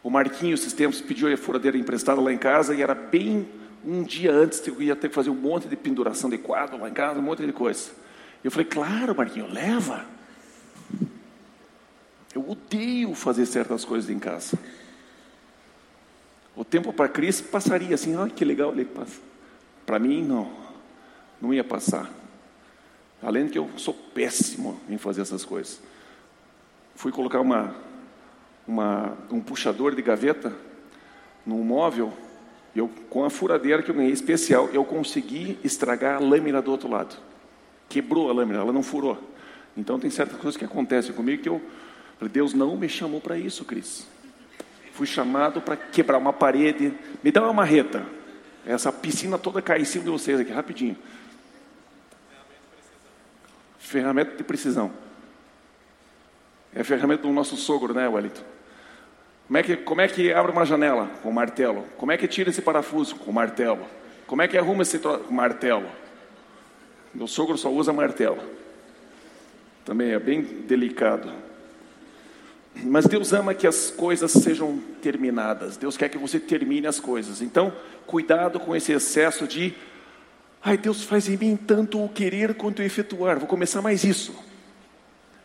O 0.03 0.11
Marquinhos, 0.11 0.61
esses 0.61 0.73
tempos, 0.73 1.01
pediu 1.01 1.33
a 1.33 1.37
furadeira 1.37 1.79
emprestada 1.79 2.21
lá 2.21 2.33
em 2.33 2.39
casa 2.39 2.75
e 2.75 2.83
era 2.83 2.95
bem 2.95 3.49
um 3.85 4.03
dia 4.03 4.33
antes 4.33 4.59
que 4.59 4.71
eu 4.71 4.83
ia 4.83 4.97
ter 4.97 5.09
que 5.09 5.15
fazer 5.15 5.31
um 5.31 5.35
monte 5.35 5.69
de 5.69 5.77
penduração 5.77 6.29
de 6.29 6.39
quadro 6.39 6.81
lá 6.81 6.89
em 6.89 6.93
casa, 6.93 7.21
um 7.21 7.23
monte 7.23 7.47
de 7.47 7.53
coisa. 7.53 7.91
Eu 8.43 8.51
falei, 8.51 8.67
claro, 8.67 9.15
Marquinhos, 9.15 9.53
leva. 9.53 10.05
Eu 12.35 12.49
odeio 12.49 13.15
fazer 13.15 13.47
certas 13.47 13.85
coisas 13.85 14.11
em 14.11 14.19
casa. 14.19 14.59
O 16.57 16.65
tempo 16.65 16.93
para 16.93 17.09
Cris 17.09 17.41
passaria 17.41 17.95
assim, 17.95 18.17
ah, 18.17 18.29
que 18.29 18.45
legal 18.45 18.73
ele 18.73 18.85
passa. 18.85 19.21
Para 19.87 19.99
mim, 19.99 20.23
não, 20.23 20.51
não 21.43 21.53
ia 21.53 21.65
passar. 21.65 22.09
Além 23.21 23.47
de 23.47 23.53
que 23.53 23.59
eu 23.59 23.69
sou 23.77 23.93
péssimo 23.93 24.81
em 24.89 24.97
fazer 24.97 25.23
essas 25.23 25.45
coisas. 25.45 25.81
Fui 26.95 27.11
colocar 27.11 27.41
uma, 27.41 27.75
uma, 28.67 29.19
um 29.31 29.41
puxador 29.41 29.95
de 29.95 30.03
gaveta 30.03 30.53
num 31.45 31.63
móvel, 31.65 32.13
eu, 32.75 32.89
com 33.11 33.25
a 33.25 33.31
furadeira 33.31 33.83
que 33.83 33.91
eu 33.91 33.95
ganhei 33.95 34.13
especial, 34.13 34.69
eu 34.73 34.85
consegui 34.85 35.59
estragar 35.65 36.17
a 36.17 36.19
lâmina 36.21 36.63
do 36.63 36.71
outro 36.71 36.89
lado. 36.89 37.17
Quebrou 37.89 38.31
a 38.31 38.33
lâmina, 38.33 38.61
ela 38.61 38.73
não 38.73 38.83
furou. 38.83 39.19
Então 39.77 39.99
tem 39.99 40.09
certas 40.09 40.39
coisas 40.39 40.57
que 40.57 40.65
acontecem 40.65 41.13
comigo 41.13 41.43
que 41.43 41.49
eu 41.49 41.61
Deus 42.29 42.55
não 42.55 42.77
me 42.77 42.89
chamou 42.89 43.21
para 43.21 43.37
isso, 43.37 43.65
Cris. 43.65 44.07
Fui 44.93 45.07
chamado 45.07 45.61
para 45.61 45.77
quebrar 45.77 46.19
uma 46.19 46.33
parede. 46.33 46.93
Me 47.23 47.33
dá 47.33 47.43
uma 47.43 47.53
marreta. 47.53 48.07
Essa 48.65 48.93
piscina 48.93 49.39
toda 49.39 49.61
cai 49.61 49.81
em 49.81 49.85
cima 49.85 50.05
de 50.05 50.11
vocês 50.11 50.39
aqui, 50.39 50.53
rapidinho. 50.53 50.97
Ferramenta 53.93 54.35
de 54.35 54.43
precisão. 54.43 54.91
É 56.75 56.81
a 56.81 56.85
ferramenta 56.85 57.25
do 57.25 57.31
nosso 57.31 57.59
sogro, 57.59 57.93
né, 57.93 58.09
Wellington? 58.09 58.43
Como 59.47 59.59
é, 59.59 59.63
que, 59.63 59.77
como 59.77 60.01
é 60.01 60.09
que 60.09 60.33
abre 60.33 60.51
uma 60.51 60.65
janela? 60.65 61.11
Com 61.23 61.31
martelo. 61.31 61.85
Como 61.99 62.11
é 62.11 62.17
que 62.17 62.27
tira 62.27 62.49
esse 62.49 62.63
parafuso? 62.63 63.17
Com 63.17 63.31
martelo. 63.31 63.85
Como 64.27 64.41
é 64.41 64.49
que 64.49 64.57
arruma 64.57 64.81
esse 64.81 64.99
tro... 64.99 65.31
martelo? 65.31 65.91
Meu 67.13 67.27
sogro 67.27 67.59
só 67.59 67.71
usa 67.71 67.93
martelo. 67.93 68.39
Também 69.85 70.13
é 70.13 70.19
bem 70.19 70.41
delicado. 70.41 71.31
Mas 72.75 73.05
Deus 73.05 73.35
ama 73.35 73.53
que 73.53 73.67
as 73.67 73.91
coisas 73.91 74.31
sejam 74.33 74.79
terminadas. 75.03 75.77
Deus 75.77 75.99
quer 75.99 76.09
que 76.09 76.17
você 76.17 76.41
termine 76.41 76.87
as 76.87 76.99
coisas. 76.99 77.43
Então, 77.43 77.71
cuidado 78.07 78.59
com 78.59 78.75
esse 78.75 78.91
excesso 78.91 79.47
de, 79.47 79.75
ai, 80.65 80.77
Deus 80.77 81.03
faz 81.03 81.29
em 81.29 81.37
mim 81.37 81.57
tanto 81.57 82.03
o 82.03 82.09
querer 82.09 82.55
quanto 82.55 82.81
o 82.81 82.83
efetuar. 82.83 83.39
Vou 83.39 83.49
começar 83.49 83.83
mais 83.83 84.05
isso. 84.05 84.35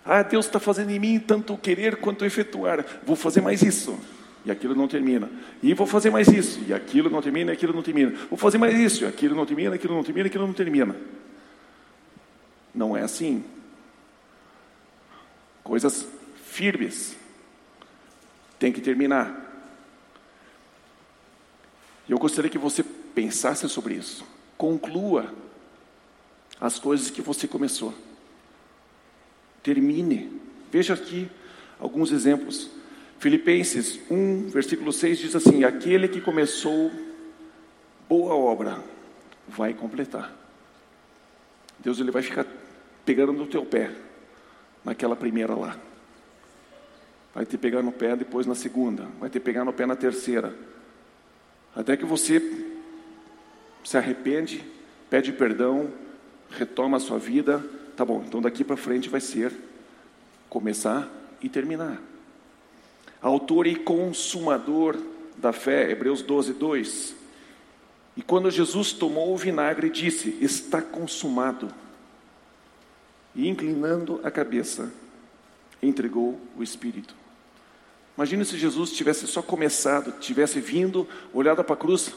Ah, 0.05 0.23
Deus 0.23 0.45
está 0.45 0.59
fazendo 0.59 0.91
em 0.91 0.99
mim 0.99 1.19
tanto 1.19 1.53
o 1.53 1.57
querer 1.57 1.97
quanto 1.97 2.21
o 2.21 2.25
efetuar. 2.25 2.85
Vou 3.05 3.15
fazer 3.15 3.41
mais 3.41 3.61
isso. 3.61 3.99
E 4.45 4.51
aquilo 4.51 4.73
não 4.73 4.87
termina. 4.87 5.29
E 5.61 5.73
vou 5.73 5.85
fazer 5.85 6.09
mais 6.09 6.29
isso. 6.29 6.61
E 6.65 6.73
aquilo 6.73 7.09
não 7.09 7.21
termina, 7.21 7.51
e 7.51 7.53
aquilo 7.53 7.73
não 7.73 7.83
termina. 7.83 8.11
Vou 8.29 8.37
fazer 8.37 8.57
mais 8.57 8.79
isso. 8.79 9.03
E 9.03 9.07
aquilo 9.07 9.35
não 9.35 9.45
termina, 9.45 9.75
aquilo 9.75 9.93
não 9.93 10.03
termina, 10.03 10.27
aquilo 10.27 10.47
não 10.47 10.53
termina. 10.53 10.95
Não 12.73 12.95
é 12.95 13.01
assim. 13.01 13.43
Coisas 15.61 16.07
firmes. 16.45 17.17
Tem 18.57 18.71
que 18.71 18.79
terminar. 18.79 19.45
E 22.07 22.13
eu 22.13 22.17
gostaria 22.17 22.49
que 22.49 22.57
você 22.57 22.81
pensasse 22.83 23.67
sobre 23.67 23.95
isso. 23.95 24.25
Conclua 24.57 25.33
as 26.59 26.79
coisas 26.79 27.09
que 27.09 27.21
você 27.21 27.47
começou. 27.47 27.93
Termine. 29.61 30.41
Veja 30.71 30.93
aqui 30.93 31.29
alguns 31.79 32.11
exemplos. 32.11 32.69
Filipenses 33.19 33.99
1, 34.09 34.49
versículo 34.49 34.91
6 34.91 35.17
diz 35.19 35.35
assim: 35.35 35.63
Aquele 35.63 36.07
que 36.07 36.21
começou 36.21 36.91
boa 38.07 38.35
obra 38.35 38.83
vai 39.47 39.73
completar. 39.73 40.35
Deus 41.79 41.99
ele 41.99 42.11
vai 42.11 42.21
ficar 42.21 42.45
pegando 43.05 43.33
no 43.33 43.47
teu 43.47 43.65
pé, 43.65 43.91
naquela 44.83 45.15
primeira 45.15 45.55
lá 45.55 45.77
vai 47.37 47.45
te 47.45 47.55
pegar 47.55 47.83
no 47.83 47.91
pé 47.91 48.15
depois 48.15 48.47
na 48.47 48.55
segunda, 48.55 49.07
vai 49.19 49.29
te 49.29 49.39
pegar 49.39 49.63
no 49.63 49.71
pé 49.71 49.85
na 49.85 49.95
terceira. 49.95 50.55
Até 51.75 51.95
que 51.95 52.03
você 52.03 52.39
se 53.87 53.97
arrepende, 53.97 54.61
pede 55.09 55.31
perdão, 55.31 55.89
retoma 56.49 56.97
a 56.97 56.99
sua 56.99 57.17
vida. 57.17 57.63
Tá 57.95 58.03
bom, 58.03 58.21
então 58.27 58.41
daqui 58.41 58.61
para 58.61 58.75
frente 58.75 59.07
vai 59.07 59.21
ser 59.21 59.49
começar 60.49 61.09
e 61.41 61.47
terminar. 61.47 61.97
Autor 63.21 63.65
e 63.65 63.77
consumador 63.77 64.97
da 65.37 65.53
fé, 65.53 65.89
Hebreus 65.89 66.21
12, 66.21 66.51
2. 66.51 67.15
E 68.17 68.21
quando 68.21 68.51
Jesus 68.51 68.91
tomou 68.91 69.33
o 69.33 69.37
vinagre, 69.37 69.89
disse: 69.89 70.37
Está 70.41 70.81
consumado. 70.81 71.69
E 73.33 73.47
inclinando 73.47 74.19
a 74.21 74.29
cabeça, 74.29 74.91
entregou 75.81 76.37
o 76.57 76.61
Espírito. 76.61 77.15
Imagina 78.17 78.43
se 78.43 78.57
Jesus 78.57 78.91
tivesse 78.91 79.27
só 79.27 79.41
começado, 79.41 80.11
tivesse 80.19 80.59
vindo, 80.59 81.07
olhado 81.31 81.63
para 81.63 81.73
a 81.73 81.77
cruz. 81.77 82.11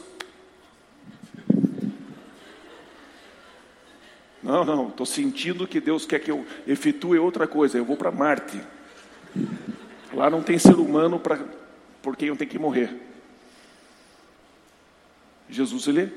Não, 4.43 4.65
não, 4.65 4.89
estou 4.89 5.05
sentindo 5.05 5.67
que 5.67 5.79
Deus 5.79 6.05
quer 6.05 6.19
que 6.19 6.31
eu 6.31 6.45
efetue 6.67 7.19
outra 7.19 7.47
coisa. 7.47 7.77
Eu 7.77 7.85
vou 7.85 7.95
para 7.95 8.11
Marte. 8.11 8.59
Lá 10.13 10.29
não 10.29 10.41
tem 10.41 10.57
ser 10.57 10.75
humano 10.75 11.19
para 11.19 11.39
por 12.01 12.17
quem 12.17 12.29
eu 12.29 12.35
tenho 12.35 12.49
que 12.49 12.57
morrer. 12.57 12.91
Jesus 15.49 15.87
ele 15.87 16.11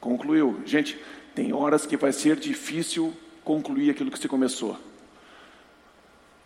concluiu. 0.00 0.60
Gente, 0.66 0.98
tem 1.34 1.52
horas 1.52 1.86
que 1.86 1.96
vai 1.96 2.12
ser 2.12 2.36
difícil 2.36 3.14
concluir 3.42 3.90
aquilo 3.90 4.10
que 4.10 4.18
você 4.18 4.28
começou. 4.28 4.78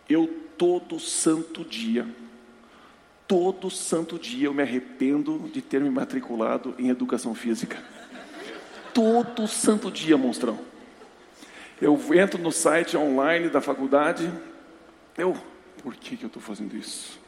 Eu 0.07 0.27
todo 0.57 0.99
santo 0.99 1.63
dia 1.65 2.07
todo 3.29 3.69
santo 3.69 4.17
dia 4.17 4.47
eu 4.47 4.53
me 4.55 4.63
arrependo 4.63 5.47
de 5.53 5.61
ter 5.61 5.79
me 5.79 5.89
matriculado 5.91 6.73
em 6.79 6.89
educação 6.89 7.35
física. 7.35 7.77
Todo 8.91 9.47
santo 9.47 9.91
dia, 9.91 10.17
monstrão. 10.17 10.59
Eu 11.81 11.99
entro 12.13 12.41
no 12.41 12.51
site 12.51 12.97
online 12.97 13.49
da 13.49 13.61
faculdade, 13.61 14.31
eu, 15.17 15.35
por 15.81 15.95
que, 15.95 16.17
que 16.17 16.23
eu 16.23 16.27
estou 16.27 16.41
fazendo 16.41 16.75
isso? 16.75 17.19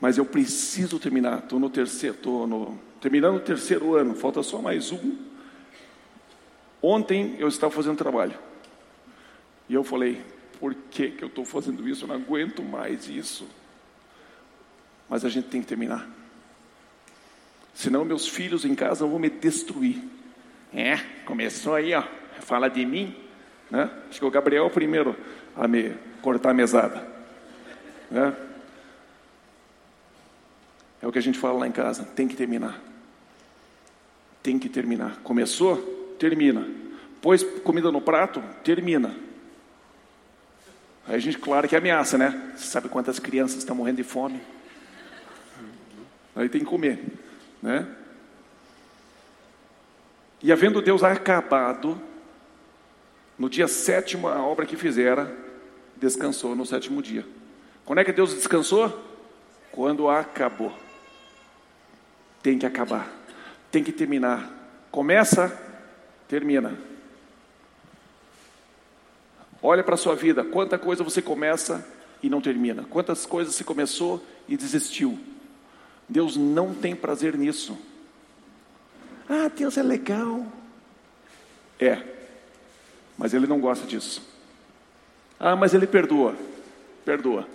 Mas 0.00 0.18
eu 0.18 0.24
preciso 0.24 0.98
terminar, 0.98 1.38
estou 1.38 1.58
no 1.58 1.70
terceiro, 1.70 2.14
estou 2.14 2.46
no, 2.46 2.78
terminando 3.00 3.36
o 3.36 3.40
terceiro 3.40 3.94
ano, 3.94 4.14
falta 4.14 4.42
só 4.42 4.60
mais 4.60 4.92
um. 4.92 5.16
Ontem 6.82 7.34
eu 7.38 7.48
estava 7.48 7.72
fazendo 7.72 7.96
trabalho. 7.96 8.38
E 9.68 9.74
eu 9.74 9.82
falei, 9.82 10.22
por 10.60 10.74
que, 10.74 11.10
que 11.10 11.24
eu 11.24 11.28
estou 11.28 11.44
fazendo 11.44 11.88
isso? 11.88 12.04
Eu 12.04 12.08
não 12.08 12.16
aguento 12.16 12.62
mais 12.62 13.08
isso 13.08 13.46
mas 15.08 15.24
a 15.24 15.28
gente 15.28 15.48
tem 15.48 15.60
que 15.60 15.66
terminar. 15.66 16.08
Senão 17.74 18.04
meus 18.04 18.26
filhos 18.26 18.64
em 18.64 18.74
casa 18.74 19.06
vão 19.06 19.18
me 19.18 19.28
destruir. 19.30 20.02
É, 20.74 20.96
começou 21.24 21.74
aí, 21.74 21.94
ó. 21.94 22.02
Fala 22.40 22.68
de 22.68 22.84
mim, 22.84 23.14
né? 23.70 23.90
Acho 24.08 24.20
que 24.20 24.24
o 24.24 24.30
Gabriel 24.30 24.64
é 24.64 24.66
o 24.66 24.70
primeiro 24.70 25.16
a 25.56 25.66
me 25.66 25.94
cortar 26.22 26.50
a 26.50 26.54
mesada. 26.54 27.06
Né? 28.10 28.34
É 31.02 31.06
o 31.06 31.12
que 31.12 31.18
a 31.18 31.22
gente 31.22 31.38
fala 31.38 31.60
lá 31.60 31.66
em 31.66 31.72
casa, 31.72 32.04
tem 32.04 32.28
que 32.28 32.36
terminar. 32.36 32.80
Tem 34.42 34.58
que 34.58 34.68
terminar. 34.68 35.16
Começou? 35.22 35.76
Termina. 36.18 36.66
Pôs 37.20 37.42
comida 37.42 37.90
no 37.90 38.00
prato? 38.00 38.42
Termina. 38.62 39.16
Aí 41.08 41.16
a 41.16 41.18
gente, 41.18 41.38
claro 41.38 41.68
que 41.68 41.76
ameaça, 41.76 42.18
né? 42.18 42.52
Você 42.56 42.66
sabe 42.66 42.88
quantas 42.88 43.18
crianças 43.18 43.58
estão 43.58 43.76
morrendo 43.76 43.96
de 43.96 44.04
fome? 44.04 44.40
Aí 46.34 46.48
tem 46.48 46.60
que 46.60 46.66
comer, 46.66 47.02
né? 47.62 47.86
E 50.42 50.52
havendo 50.52 50.82
Deus 50.82 51.02
acabado, 51.02 52.00
no 53.38 53.50
dia 53.50 53.68
sétimo, 53.68 54.28
a 54.28 54.42
obra 54.42 54.64
que 54.64 54.76
fizera, 54.76 55.34
descansou 55.96 56.54
no 56.54 56.64
sétimo 56.64 57.02
dia. 57.02 57.26
Quando 57.84 58.00
é 58.00 58.04
que 58.04 58.12
Deus 58.12 58.34
descansou? 58.34 59.04
Quando 59.70 60.08
acabou. 60.08 60.72
Tem 62.42 62.58
que 62.58 62.66
acabar, 62.66 63.10
tem 63.70 63.82
que 63.82 63.92
terminar. 63.92 64.52
Começa, 64.90 65.48
termina. 66.28 66.78
Olha 69.62 69.82
para 69.82 69.94
a 69.94 69.98
sua 69.98 70.14
vida, 70.14 70.44
quanta 70.44 70.78
coisa 70.78 71.02
você 71.02 71.20
começa 71.20 71.86
e 72.22 72.30
não 72.30 72.40
termina? 72.40 72.84
Quantas 72.84 73.26
coisas 73.26 73.54
se 73.54 73.64
começou 73.64 74.24
e 74.48 74.56
desistiu? 74.56 75.18
Deus 76.08 76.36
não 76.36 76.72
tem 76.72 76.94
prazer 76.94 77.36
nisso. 77.36 77.76
Ah, 79.28 79.48
Deus 79.48 79.76
é 79.76 79.82
legal. 79.82 80.46
É, 81.80 82.15
mas 83.16 83.34
Ele 83.34 83.46
não 83.46 83.60
gosta 83.60 83.86
disso. 83.86 84.22
Ah, 85.38 85.56
mas 85.56 85.74
Ele 85.74 85.86
perdoa. 85.86 86.34
Perdoa. 87.04 87.46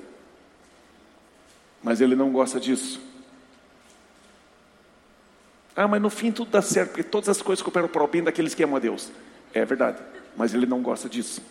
Mas 1.84 2.02
Ele 2.02 2.16
não 2.16 2.32
gosta 2.32 2.60
disso. 2.60 3.00
Ah, 5.76 5.88
mas 5.88 6.02
no 6.02 6.10
fim 6.10 6.32
tudo 6.32 6.52
dá 6.52 6.62
certo, 6.62 6.90
porque 6.90 7.04
todas 7.04 7.30
as 7.30 7.42
coisas 7.42 7.64
cooperam 7.64 7.88
para 7.88 8.04
o 8.04 8.08
bem 8.08 8.24
daqueles 8.24 8.54
que 8.54 8.64
amam 8.64 8.76
a 8.76 8.80
Deus. 8.80 9.10
É 9.54 9.64
verdade, 9.66 10.02
mas 10.36 10.54
Ele 10.54 10.66
não 10.66 10.82
gosta 10.82 11.08
disso. 11.08 11.42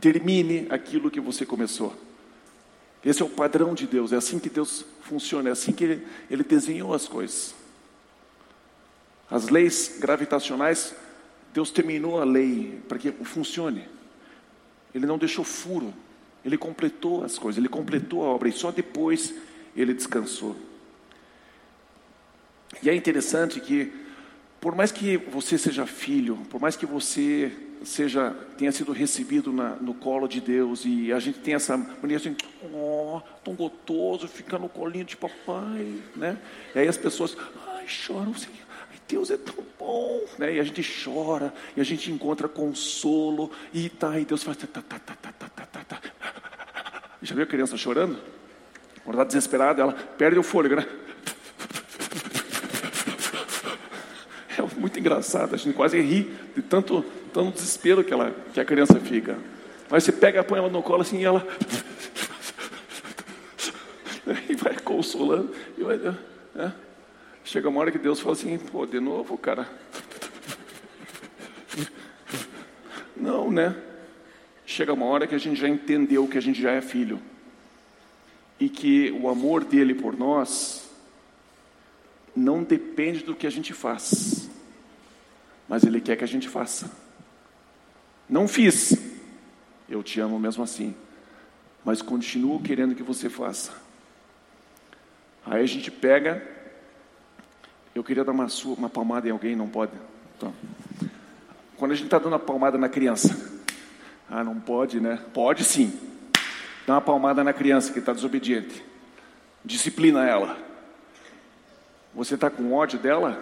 Termine 0.00 0.66
aquilo 0.70 1.10
que 1.10 1.20
você 1.20 1.44
começou. 1.44 1.94
Esse 3.04 3.22
é 3.22 3.24
o 3.24 3.28
padrão 3.28 3.74
de 3.74 3.86
Deus, 3.86 4.12
é 4.12 4.16
assim 4.16 4.38
que 4.38 4.50
Deus 4.50 4.84
funciona, 5.02 5.50
é 5.50 5.52
assim 5.52 5.72
que 5.72 5.84
Ele, 5.84 6.06
ele 6.30 6.42
desenhou 6.42 6.92
as 6.92 7.06
coisas. 7.06 7.54
As 9.30 9.48
leis 9.48 9.98
gravitacionais, 10.00 10.94
Deus 11.58 11.72
terminou 11.72 12.20
a 12.20 12.24
lei 12.24 12.78
para 12.86 12.98
que 12.98 13.10
funcione. 13.10 13.84
Ele 14.94 15.06
não 15.06 15.18
deixou 15.18 15.44
furo, 15.44 15.92
Ele 16.44 16.56
completou 16.56 17.24
as 17.24 17.36
coisas, 17.36 17.58
Ele 17.58 17.68
completou 17.68 18.24
a 18.24 18.28
obra 18.28 18.48
e 18.48 18.52
só 18.52 18.70
depois 18.70 19.34
Ele 19.76 19.92
descansou. 19.92 20.54
E 22.80 22.88
é 22.88 22.94
interessante 22.94 23.58
que, 23.58 23.92
por 24.60 24.76
mais 24.76 24.92
que 24.92 25.16
você 25.16 25.58
seja 25.58 25.84
filho, 25.84 26.36
por 26.48 26.60
mais 26.60 26.76
que 26.76 26.86
você 26.86 27.50
seja 27.82 28.30
tenha 28.56 28.70
sido 28.70 28.92
recebido 28.92 29.52
na, 29.52 29.70
no 29.76 29.94
colo 29.94 30.28
de 30.28 30.40
Deus 30.40 30.84
e 30.84 31.12
a 31.12 31.18
gente 31.18 31.40
tem 31.40 31.54
essa 31.54 31.76
mania 31.76 32.18
assim, 32.18 32.36
oh, 32.72 33.20
tão 33.42 33.54
gostoso, 33.54 34.28
ficar 34.28 34.60
no 34.60 34.68
colinho 34.68 35.04
de 35.04 35.16
papai, 35.16 35.92
né? 36.14 36.38
E 36.72 36.78
aí 36.78 36.86
as 36.86 36.96
pessoas, 36.96 37.36
ai, 37.74 37.88
choram 37.88 38.32
ai, 38.32 38.67
Deus 39.08 39.30
é 39.30 39.38
tão 39.38 39.64
bom, 39.78 40.20
né? 40.38 40.54
E 40.54 40.60
a 40.60 40.64
gente 40.64 40.86
chora 41.02 41.52
e 41.74 41.80
a 41.80 41.84
gente 41.84 42.10
encontra 42.10 42.46
consolo 42.46 43.50
e 43.72 43.88
tá, 43.88 44.20
e 44.20 44.24
Deus 44.24 44.42
faz 44.42 44.58
tá, 44.58 44.66
tá, 44.66 44.82
tá, 44.82 44.98
tá, 44.98 45.16
tá, 45.16 45.48
tá, 45.48 45.66
tá, 45.66 45.84
tá. 45.84 46.02
Já 47.22 47.34
viu 47.34 47.44
a 47.44 47.46
criança 47.46 47.76
chorando? 47.76 48.18
Quando 49.04 49.14
está 49.14 49.24
desesperada, 49.24 49.80
ela 49.80 49.92
perde 49.92 50.38
o 50.38 50.42
fôlego, 50.42 50.76
né? 50.76 50.86
É 54.58 54.80
muito 54.80 54.98
engraçado, 54.98 55.54
a 55.54 55.56
gente 55.56 55.74
quase 55.74 56.00
ri 56.00 56.30
de 56.54 56.62
tanto 56.62 57.04
tanto 57.32 57.52
desespero 57.52 58.02
que, 58.02 58.12
ela, 58.12 58.34
que 58.52 58.60
a 58.60 58.64
criança 58.64 58.98
fica. 59.00 59.38
Mas 59.88 60.04
você 60.04 60.12
pega, 60.12 60.44
põe 60.44 60.58
ela 60.58 60.68
no 60.68 60.82
colo 60.82 61.02
assim 61.02 61.18
e 61.18 61.24
ela. 61.24 61.46
e 64.48 64.54
vai 64.54 64.78
consolando. 64.80 65.54
E 65.76 65.82
vai, 65.82 65.96
é. 66.56 66.87
Chega 67.48 67.66
uma 67.66 67.80
hora 67.80 67.90
que 67.90 67.98
Deus 67.98 68.20
fala 68.20 68.34
assim: 68.34 68.58
pô, 68.58 68.84
de 68.84 69.00
novo, 69.00 69.38
cara. 69.38 69.66
Não, 73.16 73.50
né? 73.50 73.74
Chega 74.66 74.92
uma 74.92 75.06
hora 75.06 75.26
que 75.26 75.34
a 75.34 75.38
gente 75.38 75.58
já 75.58 75.66
entendeu 75.66 76.28
que 76.28 76.36
a 76.36 76.42
gente 76.42 76.60
já 76.60 76.72
é 76.72 76.82
filho. 76.82 77.18
E 78.60 78.68
que 78.68 79.10
o 79.12 79.30
amor 79.30 79.64
dele 79.64 79.94
por 79.94 80.14
nós 80.14 80.90
não 82.36 82.62
depende 82.62 83.24
do 83.24 83.34
que 83.34 83.46
a 83.46 83.50
gente 83.50 83.72
faz, 83.72 84.50
mas 85.66 85.84
ele 85.84 86.02
quer 86.02 86.16
que 86.16 86.24
a 86.24 86.28
gente 86.28 86.50
faça. 86.50 86.90
Não 88.28 88.46
fiz. 88.46 88.94
Eu 89.88 90.02
te 90.02 90.20
amo 90.20 90.38
mesmo 90.38 90.62
assim. 90.62 90.94
Mas 91.82 92.02
continuo 92.02 92.60
querendo 92.60 92.94
que 92.94 93.02
você 93.02 93.30
faça. 93.30 93.72
Aí 95.46 95.62
a 95.62 95.66
gente 95.66 95.90
pega. 95.90 96.57
Eu 97.98 98.04
queria 98.04 98.22
dar 98.22 98.30
uma, 98.30 98.46
uma 98.76 98.88
palmada 98.88 99.26
em 99.26 99.32
alguém, 99.32 99.56
não 99.56 99.68
pode? 99.68 99.90
Então, 100.36 100.54
quando 101.76 101.90
a 101.90 101.94
gente 101.96 102.04
está 102.04 102.16
dando 102.16 102.28
uma 102.28 102.38
palmada 102.38 102.78
na 102.78 102.88
criança. 102.88 103.58
Ah, 104.30 104.44
não 104.44 104.60
pode, 104.60 105.00
né? 105.00 105.18
Pode 105.34 105.64
sim. 105.64 105.92
Dá 106.86 106.94
uma 106.94 107.00
palmada 107.00 107.42
na 107.42 107.52
criança 107.52 107.92
que 107.92 107.98
está 107.98 108.12
desobediente. 108.12 108.84
Disciplina 109.64 110.24
ela. 110.24 110.56
Você 112.14 112.36
está 112.36 112.48
com 112.48 112.72
ódio 112.72 113.00
dela? 113.00 113.36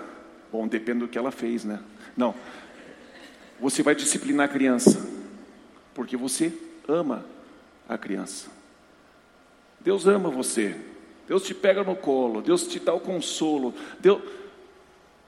Bom, 0.50 0.66
depende 0.66 1.00
do 1.00 1.08
que 1.08 1.18
ela 1.18 1.30
fez, 1.30 1.62
né? 1.62 1.78
Não. 2.16 2.34
Você 3.60 3.82
vai 3.82 3.94
disciplinar 3.94 4.46
a 4.46 4.50
criança, 4.50 5.06
porque 5.92 6.16
você 6.16 6.50
ama 6.88 7.26
a 7.86 7.98
criança. 7.98 8.48
Deus 9.80 10.06
ama 10.06 10.30
você. 10.30 10.80
Deus 11.28 11.42
te 11.42 11.52
pega 11.52 11.84
no 11.84 11.94
colo, 11.94 12.40
Deus 12.40 12.66
te 12.66 12.80
dá 12.80 12.94
o 12.94 13.00
consolo. 13.00 13.74
Deus... 14.00 14.45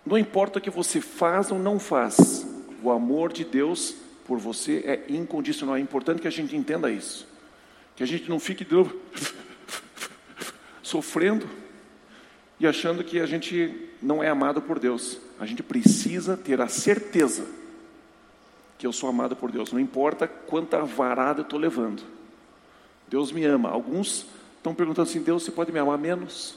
Não 0.05 0.16
importa 0.16 0.59
o 0.59 0.62
que 0.62 0.70
você 0.70 1.01
faz 1.01 1.51
ou 1.51 1.59
não 1.59 1.78
faz, 1.78 2.46
o 2.82 2.90
amor 2.90 3.32
de 3.32 3.44
Deus 3.44 3.94
por 4.26 4.38
você 4.38 4.82
é 4.84 5.12
incondicional. 5.12 5.76
É 5.76 5.80
importante 5.80 6.20
que 6.20 6.28
a 6.28 6.32
gente 6.32 6.55
entenda 6.55 6.90
isso. 6.90 7.26
Que 7.96 8.03
a 8.03 8.07
gente 8.07 8.28
não 8.28 8.38
fique 8.38 8.66
sofrendo 10.82 11.49
e 12.61 12.66
achando 12.66 13.03
que 13.03 13.20
a 13.20 13.26
gente 13.26 13.88
não 14.03 14.22
é 14.22 14.28
amado 14.28 14.61
por 14.61 14.78
Deus. 14.78 15.18
A 15.38 15.46
gente 15.46 15.62
precisa 15.62 16.36
ter 16.36 16.61
a 16.61 16.68
certeza 16.68 17.46
que 18.78 18.86
eu 18.86 18.92
sou 18.92 19.09
amado 19.09 19.34
por 19.34 19.51
Deus, 19.51 19.72
não 19.72 19.80
importa 19.80 20.28
quanta 20.28 20.84
varada 20.84 21.40
eu 21.40 21.42
estou 21.42 21.59
levando. 21.59 22.03
Deus 23.09 23.32
me 23.32 23.44
ama. 23.44 23.70
Alguns 23.70 24.26
estão 24.57 24.74
perguntando 24.74 25.09
assim: 25.09 25.20
Deus, 25.20 25.42
você 25.42 25.51
pode 25.51 25.72
me 25.72 25.78
amar 25.78 25.99
menos? 25.99 26.55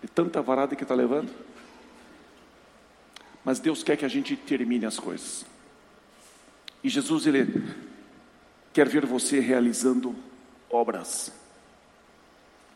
De 0.00 0.08
tanta 0.08 0.40
varada 0.40 0.76
que 0.76 0.82
está 0.82 0.94
levando? 0.94 1.30
Mas 3.44 3.58
Deus 3.58 3.82
quer 3.82 3.96
que 3.96 4.04
a 4.04 4.08
gente 4.08 4.36
termine 4.36 4.86
as 4.86 4.98
coisas. 4.98 5.44
E 6.82 6.88
Jesus, 6.88 7.26
Ele 7.26 7.62
quer 8.72 8.88
ver 8.88 9.06
você 9.06 9.40
realizando 9.40 10.14
obras. 10.70 11.32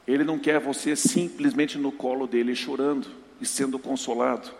Ele 0.07 0.25
não 0.25 0.39
quer 0.39 0.61
você 0.61 0.95
simplesmente 0.95 1.79
no 1.79 1.91
colo 1.91 2.27
dele 2.27 2.55
chorando 2.55 3.09
e 3.41 3.47
sendo 3.47 3.79
consolado. 3.79 4.51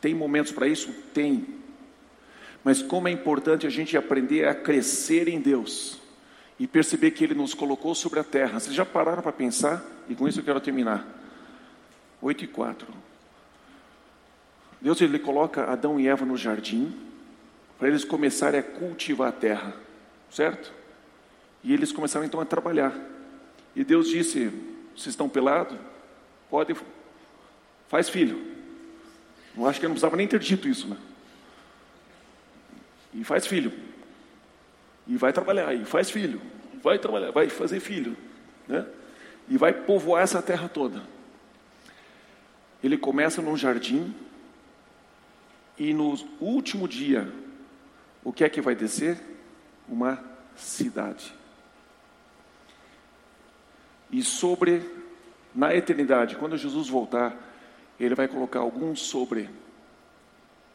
Tem 0.00 0.14
momentos 0.14 0.52
para 0.52 0.66
isso? 0.66 0.92
Tem. 1.12 1.46
Mas 2.64 2.82
como 2.82 3.08
é 3.08 3.10
importante 3.10 3.66
a 3.66 3.70
gente 3.70 3.96
aprender 3.96 4.46
a 4.46 4.54
crescer 4.54 5.28
em 5.28 5.40
Deus 5.40 6.00
e 6.58 6.66
perceber 6.66 7.10
que 7.10 7.24
Ele 7.24 7.34
nos 7.34 7.54
colocou 7.54 7.94
sobre 7.94 8.20
a 8.20 8.24
terra. 8.24 8.60
Vocês 8.60 8.74
já 8.74 8.84
pararam 8.84 9.22
para 9.22 9.32
pensar? 9.32 9.84
E 10.08 10.14
com 10.14 10.28
isso 10.28 10.40
eu 10.40 10.44
quero 10.44 10.60
terminar. 10.60 11.06
8 12.20 12.44
e 12.44 12.46
4. 12.46 12.86
Deus 14.82 15.00
ele 15.00 15.18
coloca 15.18 15.70
Adão 15.70 15.98
e 15.98 16.08
Eva 16.08 16.26
no 16.26 16.36
jardim 16.36 16.92
para 17.78 17.88
eles 17.88 18.04
começarem 18.04 18.58
a 18.60 18.62
cultivar 18.62 19.28
a 19.28 19.32
terra, 19.32 19.74
certo? 20.30 20.72
E 21.62 21.72
eles 21.72 21.92
começaram 21.92 22.26
então 22.26 22.40
a 22.40 22.44
trabalhar. 22.44 22.92
E 23.76 23.84
Deus 23.84 24.08
disse: 24.08 24.50
Vocês 24.94 25.08
estão 25.08 25.28
pelados? 25.28 25.78
Pode, 26.50 26.76
faz 27.88 28.08
filho. 28.08 28.44
Não 29.56 29.66
acho 29.66 29.78
que 29.78 29.86
eu 29.86 29.88
não 29.88 29.94
precisava 29.94 30.16
nem 30.16 30.26
ter 30.26 30.40
dito 30.40 30.68
isso, 30.68 30.88
né? 30.88 30.96
E 33.14 33.22
faz 33.22 33.46
filho. 33.46 33.72
E 35.06 35.16
vai 35.16 35.32
trabalhar, 35.32 35.72
e 35.74 35.84
faz 35.84 36.10
filho. 36.10 36.40
Vai 36.82 36.98
trabalhar, 36.98 37.30
vai 37.30 37.48
fazer 37.48 37.78
filho. 37.80 38.16
Né? 38.66 38.84
E 39.48 39.56
vai 39.56 39.72
povoar 39.72 40.22
essa 40.22 40.42
terra 40.42 40.68
toda. 40.68 41.02
Ele 42.82 42.96
começa 42.96 43.40
num 43.40 43.56
jardim. 43.56 44.14
E 45.82 45.92
no 45.92 46.14
último 46.40 46.86
dia, 46.86 47.28
o 48.22 48.32
que 48.32 48.44
é 48.44 48.48
que 48.48 48.60
vai 48.60 48.72
descer? 48.72 49.18
Uma 49.88 50.22
cidade. 50.54 51.34
E 54.08 54.22
sobre, 54.22 54.88
na 55.52 55.74
eternidade, 55.74 56.36
quando 56.36 56.56
Jesus 56.56 56.88
voltar, 56.88 57.36
ele 57.98 58.14
vai 58.14 58.28
colocar 58.28 58.60
alguns 58.60 59.00
sobre 59.00 59.50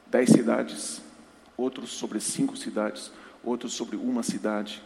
dez 0.08 0.30
cidades 0.30 1.02
outros 1.56 1.92
sobre 1.92 2.20
cinco 2.20 2.58
cidades, 2.58 3.10
outros 3.42 3.72
sobre 3.72 3.96
uma 3.96 4.24
cidade. 4.24 4.84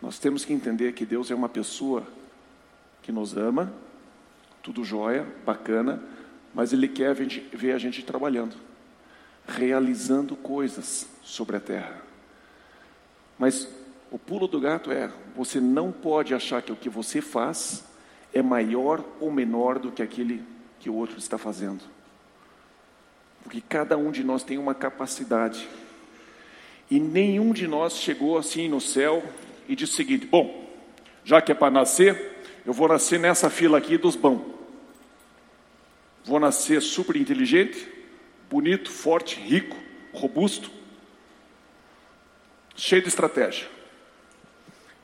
Nós 0.00 0.20
temos 0.20 0.44
que 0.44 0.52
entender 0.52 0.92
que 0.92 1.04
Deus 1.04 1.28
é 1.28 1.34
uma 1.34 1.48
pessoa 1.48 2.06
que 3.02 3.10
nos 3.10 3.36
ama, 3.36 3.72
tudo 4.62 4.84
jóia, 4.84 5.26
bacana, 5.44 6.00
mas 6.54 6.72
Ele 6.72 6.88
quer 6.88 7.14
ver 7.14 7.72
a 7.72 7.78
gente 7.78 8.02
trabalhando, 8.02 8.56
realizando 9.46 10.36
coisas 10.36 11.06
sobre 11.22 11.56
a 11.56 11.60
terra. 11.60 12.02
Mas 13.38 13.68
o 14.10 14.18
pulo 14.18 14.48
do 14.48 14.60
gato 14.60 14.90
é: 14.90 15.10
você 15.36 15.60
não 15.60 15.92
pode 15.92 16.34
achar 16.34 16.62
que 16.62 16.72
o 16.72 16.76
que 16.76 16.88
você 16.88 17.20
faz 17.20 17.84
é 18.32 18.42
maior 18.42 19.04
ou 19.20 19.30
menor 19.30 19.78
do 19.78 19.92
que 19.92 20.02
aquele 20.02 20.42
que 20.80 20.90
o 20.90 20.94
outro 20.94 21.18
está 21.18 21.38
fazendo 21.38 21.98
porque 23.48 23.62
cada 23.66 23.96
um 23.96 24.10
de 24.10 24.22
nós 24.22 24.42
tem 24.42 24.58
uma 24.58 24.74
capacidade. 24.74 25.66
E 26.90 27.00
nenhum 27.00 27.52
de 27.52 27.66
nós 27.66 27.94
chegou 27.94 28.36
assim 28.36 28.68
no 28.68 28.78
céu 28.78 29.22
e 29.66 29.74
disse 29.74 29.94
o 29.94 29.96
seguinte: 29.96 30.26
Bom, 30.26 30.68
já 31.24 31.40
que 31.40 31.52
é 31.52 31.54
para 31.54 31.70
nascer, 31.70 32.42
eu 32.66 32.74
vou 32.74 32.88
nascer 32.88 33.18
nessa 33.18 33.48
fila 33.48 33.78
aqui 33.78 33.96
dos 33.96 34.16
bons. 34.16 34.57
Vou 36.28 36.38
nascer 36.38 36.82
super 36.82 37.16
inteligente, 37.16 37.90
bonito, 38.50 38.90
forte, 38.90 39.40
rico, 39.40 39.74
robusto, 40.12 40.70
cheio 42.76 43.00
de 43.00 43.08
estratégia. 43.08 43.66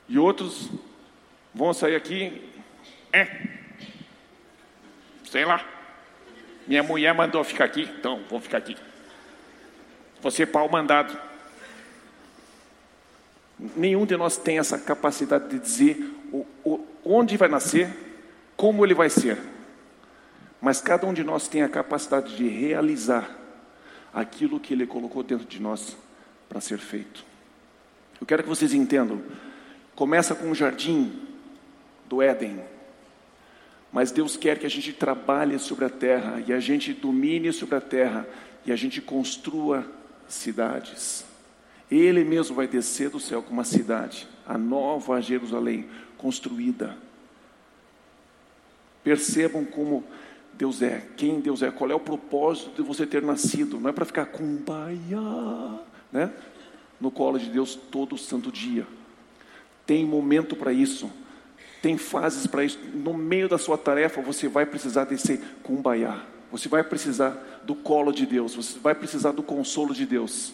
E 0.07 0.19
outros 0.19 0.69
vão 1.51 1.73
sair 1.73 1.95
aqui, 1.95 2.47
é, 3.11 3.27
sei 5.23 5.45
lá. 5.45 5.67
Minha 6.67 6.83
mulher 6.83 7.11
mandou 7.15 7.43
ficar 7.43 7.65
aqui, 7.65 7.89
então 7.97 8.23
vou 8.29 8.39
ficar 8.39 8.59
aqui. 8.59 8.77
Você 10.21 10.43
é 10.43 10.45
pau 10.45 10.69
mandado. 10.69 11.19
Nenhum 13.75 14.05
de 14.05 14.15
nós 14.15 14.37
tem 14.37 14.59
essa 14.59 14.77
capacidade 14.77 15.49
de 15.49 15.57
dizer 15.57 15.97
onde 17.03 17.35
vai 17.35 17.49
nascer, 17.49 17.89
como 18.55 18.85
ele 18.85 18.93
vai 18.93 19.09
ser. 19.09 19.54
Mas 20.61 20.81
cada 20.81 21.05
um 21.05 21.13
de 21.13 21.23
nós 21.23 21.47
tem 21.47 21.61
a 21.61 21.69
capacidade 21.69 22.35
de 22.35 22.47
realizar 22.47 23.29
aquilo 24.13 24.59
que 24.59 24.73
ele 24.73 24.87
colocou 24.87 25.21
dentro 25.21 25.45
de 25.45 25.61
nós 25.61 25.97
para 26.47 26.61
ser 26.61 26.79
feito. 26.79 27.25
Eu 28.19 28.25
quero 28.25 28.43
que 28.43 28.49
vocês 28.49 28.73
entendam. 28.73 29.21
Começa 29.95 30.33
com 30.33 30.49
o 30.49 30.55
jardim 30.55 31.21
do 32.07 32.21
Éden. 32.21 32.61
Mas 33.91 34.11
Deus 34.11 34.35
quer 34.35 34.59
que 34.59 34.65
a 34.65 34.69
gente 34.69 34.91
trabalhe 34.93 35.57
sobre 35.59 35.85
a 35.85 35.89
terra 35.89 36.43
e 36.45 36.51
a 36.51 36.59
gente 36.59 36.93
domine 36.93 37.51
sobre 37.53 37.75
a 37.75 37.81
terra 37.81 38.27
e 38.65 38.71
a 38.71 38.75
gente 38.75 39.01
construa 39.01 39.85
cidades. 40.27 41.25
Ele 41.89 42.23
mesmo 42.23 42.55
vai 42.55 42.67
descer 42.67 43.09
do 43.09 43.19
céu 43.19 43.41
com 43.43 43.53
uma 43.53 43.63
cidade, 43.63 44.27
a 44.45 44.57
nova 44.57 45.21
Jerusalém, 45.21 45.87
construída. 46.17 46.97
Percebam 49.03 49.63
como 49.63 50.03
Deus 50.57 50.81
é, 50.81 51.01
quem 51.17 51.39
Deus 51.39 51.61
é, 51.61 51.69
qual 51.69 51.91
é 51.91 51.95
o 51.95 51.99
propósito 51.99 52.71
de 52.75 52.81
você 52.81 53.05
ter 53.05 53.21
nascido. 53.21 53.79
Não 53.79 53.89
é 53.89 53.93
para 53.93 54.05
ficar 54.05 54.25
com 54.27 54.55
baia, 54.57 55.79
né? 56.11 56.31
No 56.99 57.11
colo 57.11 57.37
de 57.37 57.49
Deus 57.49 57.75
todo 57.75 58.17
santo 58.17 58.51
dia. 58.51 58.87
Tem 59.85 60.05
momento 60.05 60.55
para 60.55 60.71
isso. 60.71 61.11
Tem 61.81 61.97
fases 61.97 62.47
para 62.47 62.63
isso. 62.63 62.79
No 62.93 63.13
meio 63.13 63.49
da 63.49 63.57
sua 63.57 63.77
tarefa, 63.77 64.21
você 64.21 64.47
vai 64.47 64.65
precisar 64.65 65.03
descer 65.03 65.39
com 65.61 65.75
baia. 65.75 66.21
Você 66.51 66.69
vai 66.69 66.83
precisar 66.83 67.61
do 67.63 67.75
colo 67.75 68.11
de 68.11 68.25
Deus. 68.25 68.55
Você 68.55 68.79
vai 68.79 68.95
precisar 68.95 69.31
do 69.31 69.43
consolo 69.43 69.93
de 69.93 70.05
Deus. 70.05 70.53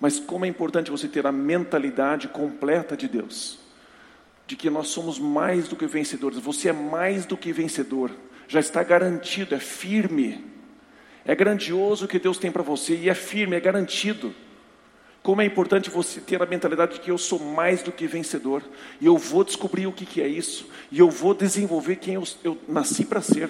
Mas 0.00 0.18
como 0.18 0.44
é 0.44 0.48
importante 0.48 0.90
você 0.90 1.08
ter 1.08 1.26
a 1.26 1.32
mentalidade 1.32 2.28
completa 2.28 2.96
de 2.96 3.06
Deus, 3.06 3.58
de 4.46 4.56
que 4.56 4.70
nós 4.70 4.88
somos 4.88 5.18
mais 5.18 5.68
do 5.68 5.76
que 5.76 5.86
vencedores. 5.86 6.38
Você 6.38 6.68
é 6.68 6.72
mais 6.72 7.26
do 7.26 7.36
que 7.36 7.52
vencedor. 7.52 8.10
Já 8.50 8.58
está 8.58 8.82
garantido, 8.82 9.54
é 9.54 9.60
firme. 9.60 10.44
É 11.24 11.36
grandioso 11.36 12.04
o 12.04 12.08
que 12.08 12.18
Deus 12.18 12.36
tem 12.36 12.50
para 12.50 12.64
você 12.64 12.96
e 12.96 13.08
é 13.08 13.14
firme, 13.14 13.54
é 13.54 13.60
garantido. 13.60 14.34
Como 15.22 15.40
é 15.40 15.44
importante 15.44 15.88
você 15.88 16.20
ter 16.20 16.42
a 16.42 16.46
mentalidade 16.46 16.94
de 16.94 17.00
que 17.00 17.12
eu 17.12 17.16
sou 17.16 17.38
mais 17.38 17.80
do 17.80 17.92
que 17.92 18.08
vencedor, 18.08 18.64
e 19.00 19.06
eu 19.06 19.16
vou 19.16 19.44
descobrir 19.44 19.86
o 19.86 19.92
que, 19.92 20.04
que 20.04 20.20
é 20.20 20.26
isso, 20.26 20.68
e 20.90 20.98
eu 20.98 21.08
vou 21.08 21.32
desenvolver 21.32 21.94
quem 21.94 22.14
eu, 22.14 22.24
eu 22.42 22.58
nasci 22.66 23.04
para 23.04 23.20
ser. 23.20 23.48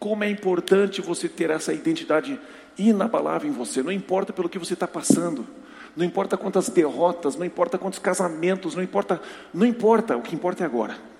Como 0.00 0.24
é 0.24 0.28
importante 0.28 1.00
você 1.00 1.28
ter 1.28 1.50
essa 1.50 1.72
identidade 1.72 2.40
inabalável 2.76 3.48
em 3.48 3.52
você, 3.52 3.84
não 3.84 3.92
importa 3.92 4.32
pelo 4.32 4.48
que 4.48 4.58
você 4.58 4.74
está 4.74 4.88
passando, 4.88 5.46
não 5.94 6.04
importa 6.04 6.36
quantas 6.36 6.68
derrotas, 6.68 7.36
não 7.36 7.46
importa 7.46 7.78
quantos 7.78 8.00
casamentos, 8.00 8.74
não 8.74 8.82
importa, 8.82 9.22
não 9.54 9.64
importa, 9.64 10.16
o 10.16 10.22
que 10.22 10.34
importa 10.34 10.64
é 10.64 10.66
agora. 10.66 11.10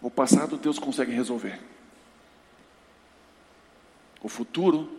O 0.00 0.10
passado 0.10 0.56
Deus 0.56 0.78
consegue 0.78 1.12
resolver. 1.12 1.58
O 4.22 4.28
futuro, 4.28 4.90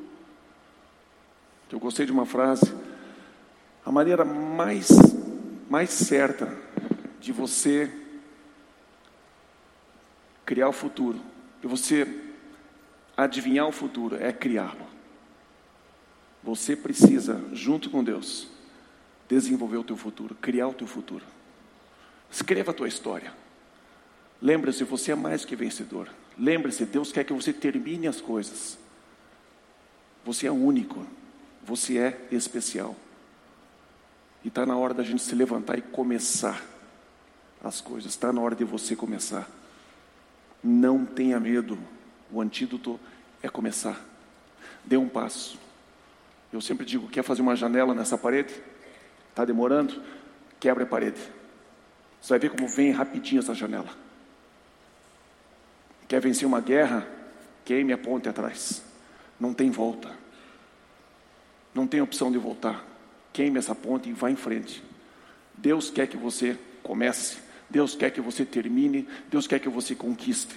eu 1.71 1.79
gostei 1.79 2.05
de 2.05 2.11
uma 2.11 2.25
frase, 2.25 2.73
a 3.85 3.91
maneira 3.91 4.23
mais, 4.25 4.89
mais 5.69 5.89
certa 5.89 6.57
de 7.19 7.31
você 7.31 7.91
criar 10.45 10.69
o 10.69 10.73
futuro, 10.73 11.19
de 11.61 11.67
você 11.67 12.23
adivinhar 13.15 13.67
o 13.67 13.71
futuro 13.71 14.15
é 14.15 14.31
criá-lo. 14.31 14.87
Você 16.43 16.75
precisa, 16.75 17.43
junto 17.51 17.89
com 17.89 18.03
Deus, 18.03 18.47
desenvolver 19.27 19.77
o 19.77 19.83
teu 19.83 19.97
futuro, 19.97 20.35
criar 20.35 20.67
o 20.67 20.73
teu 20.73 20.87
futuro. 20.87 21.25
Escreva 22.31 22.71
a 22.71 22.73
tua 22.73 22.87
história. 22.87 23.33
Lembre-se, 24.41 24.83
você 24.83 25.11
é 25.11 25.15
mais 25.15 25.43
que 25.43 25.55
vencedor. 25.55 26.09
Lembre-se, 26.37 26.85
Deus 26.85 27.11
quer 27.11 27.23
que 27.23 27.33
você 27.33 27.51
termine 27.51 28.07
as 28.07 28.21
coisas. 28.21 28.77
Você 30.23 30.47
é 30.47 30.51
único. 30.51 31.05
Você 31.63 31.97
é 31.97 32.27
especial. 32.31 32.95
E 34.43 34.49
está 34.49 34.65
na 34.65 34.77
hora 34.77 34.93
da 34.93 35.03
gente 35.03 35.21
se 35.21 35.33
levantar 35.33 35.77
e 35.77 35.81
começar 35.81 36.63
as 37.63 37.81
coisas. 37.81 38.11
Está 38.11 38.31
na 38.31 38.39
hora 38.41 38.55
de 38.55 38.63
você 38.63 38.95
começar. 38.95 39.49
Não 40.63 41.05
tenha 41.05 41.39
medo. 41.39 41.77
O 42.31 42.39
antídoto 42.39 42.99
é 43.41 43.49
começar. 43.49 43.99
Dê 44.85 44.97
um 44.97 45.09
passo. 45.09 45.57
Eu 46.53 46.61
sempre 46.61 46.85
digo: 46.85 47.07
quer 47.07 47.23
fazer 47.23 47.41
uma 47.41 47.55
janela 47.55 47.93
nessa 47.93 48.17
parede? 48.17 48.53
Está 49.29 49.43
demorando? 49.43 50.01
Quebra 50.59 50.83
a 50.83 50.87
parede. 50.87 51.19
Você 52.21 52.29
vai 52.29 52.39
ver 52.39 52.51
como 52.51 52.67
vem 52.67 52.91
rapidinho 52.91 53.39
essa 53.39 53.53
janela. 53.53 53.89
Quer 56.07 56.21
vencer 56.21 56.47
uma 56.47 56.61
guerra? 56.61 57.07
Queime 57.65 57.93
a 57.93 57.97
ponte 57.97 58.29
atrás. 58.29 58.83
Não 59.39 59.53
tem 59.53 59.69
volta. 59.69 60.11
Não 61.73 61.85
tem 61.85 62.01
opção 62.01 62.31
de 62.31 62.37
voltar. 62.37 62.85
Queime 63.33 63.59
essa 63.59 63.75
ponte 63.75 64.09
e 64.09 64.13
vá 64.13 64.31
em 64.31 64.35
frente. 64.35 64.83
Deus 65.53 65.89
quer 65.89 66.07
que 66.07 66.17
você 66.17 66.57
comece. 66.81 67.37
Deus 67.69 67.95
quer 67.95 68.11
que 68.11 68.21
você 68.21 68.45
termine. 68.45 69.07
Deus 69.29 69.47
quer 69.47 69.59
que 69.59 69.69
você 69.69 69.93
conquiste. 69.93 70.55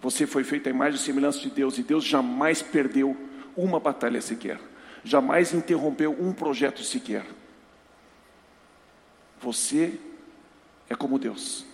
Você 0.00 0.26
foi 0.26 0.44
feito 0.44 0.68
a 0.68 0.70
imagem 0.70 0.98
e 0.98 1.02
semelhança 1.02 1.40
de 1.40 1.50
Deus 1.50 1.76
e 1.76 1.82
Deus 1.82 2.04
jamais 2.04 2.62
perdeu 2.62 3.16
uma 3.56 3.80
batalha 3.80 4.20
sequer, 4.20 4.60
jamais 5.02 5.52
interrompeu 5.52 6.12
um 6.12 6.32
projeto 6.32 6.84
sequer. 6.84 7.26
Você 9.40 9.98
é 10.88 10.94
como 10.94 11.18
Deus. 11.18 11.64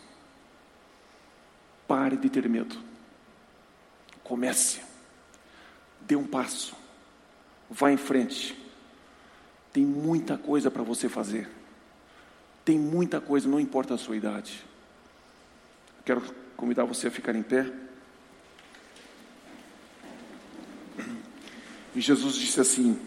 Pare 1.87 2.16
de 2.16 2.28
ter 2.30 2.49
medo. 2.49 2.76
Comece. 4.22 4.80
Dê 6.01 6.16
um 6.16 6.26
passo. 6.26 6.74
Vá 7.70 7.91
em 7.91 7.97
frente. 7.97 8.59
Tem 9.72 9.85
muita 9.85 10.39
coisa 10.39 10.70
para 10.70 10.82
você 10.82 11.09
fazer. 11.09 11.49
Tem 12.64 12.78
muita 12.78 13.20
coisa, 13.20 13.49
não 13.49 13.61
importa 13.61 13.95
a 13.95 13.99
sua 13.99 14.16
idade. 14.16 14.64
Quero 16.05 16.22
convidar 16.57 16.85
você 16.85 17.09
a 17.09 17.11
ficar 17.11 17.35
em 17.35 17.43
pé. 17.43 17.70
E 21.95 22.01
Jesus 22.01 22.37
disse 22.37 22.61
assim: 22.61 22.99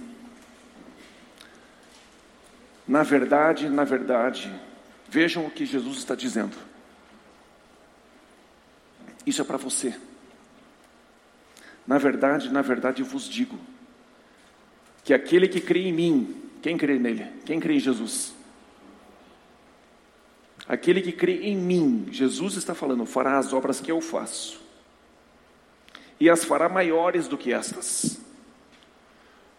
Na 2.88 3.03
verdade, 3.03 3.67
na 3.69 3.84
verdade, 3.84 4.53
vejam 5.09 5.45
o 5.45 5.51
que 5.51 5.65
Jesus 5.65 5.97
está 5.97 6.15
dizendo. 6.15 6.55
Isso 9.28 9.43
é 9.43 9.45
para 9.45 9.57
você. 9.57 9.95
Na 11.86 11.99
verdade, 11.99 12.51
na 12.51 12.63
verdade, 12.63 13.03
eu 13.03 13.05
vos 13.05 13.30
digo 13.30 13.59
que 15.03 15.13
aquele 15.13 15.47
que 15.47 15.61
crê 15.61 15.82
em 15.82 15.93
mim, 15.93 16.49
quem 16.63 16.75
crê 16.75 16.97
nele? 16.97 17.25
Quem 17.45 17.59
crê 17.59 17.75
em 17.75 17.80
Jesus? 17.80 18.34
Aquele 20.67 20.99
que 21.01 21.11
crê 21.11 21.43
em 21.43 21.55
mim, 21.55 22.07
Jesus 22.11 22.55
está 22.55 22.73
falando, 22.73 23.05
fará 23.05 23.38
as 23.38 23.53
obras 23.53 23.80
que 23.80 23.91
eu 23.91 24.01
faço, 24.01 24.59
e 26.19 26.28
as 26.28 26.43
fará 26.43 26.67
maiores 26.67 27.28
do 27.28 27.38
que 27.38 27.53
estas 27.53 28.25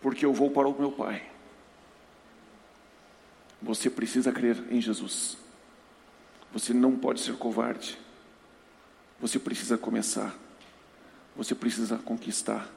porque 0.00 0.24
eu 0.24 0.32
vou 0.32 0.50
para 0.50 0.68
o 0.68 0.78
meu 0.78 0.92
Pai. 0.92 1.22
Você 3.60 3.90
precisa 3.90 4.32
crer 4.32 4.62
em 4.70 4.80
Jesus. 4.80 5.36
Você 6.52 6.72
não 6.72 6.96
pode 6.96 7.20
ser 7.20 7.36
covarde. 7.36 7.98
Você 9.20 9.38
precisa 9.38 9.76
começar. 9.76 10.34
Você 11.36 11.54
precisa 11.54 11.98
conquistar. 11.98 12.68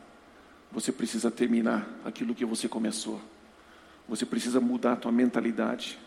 Você 0.72 0.92
precisa 0.92 1.30
terminar 1.30 1.88
aquilo 2.06 2.34
que 2.34 2.46
você 2.46 2.68
começou. 2.68 3.22
Você 4.08 4.26
precisa 4.26 4.60
mudar 4.60 4.94
a 4.94 4.96
tua 4.96 5.12
mentalidade 5.12 6.00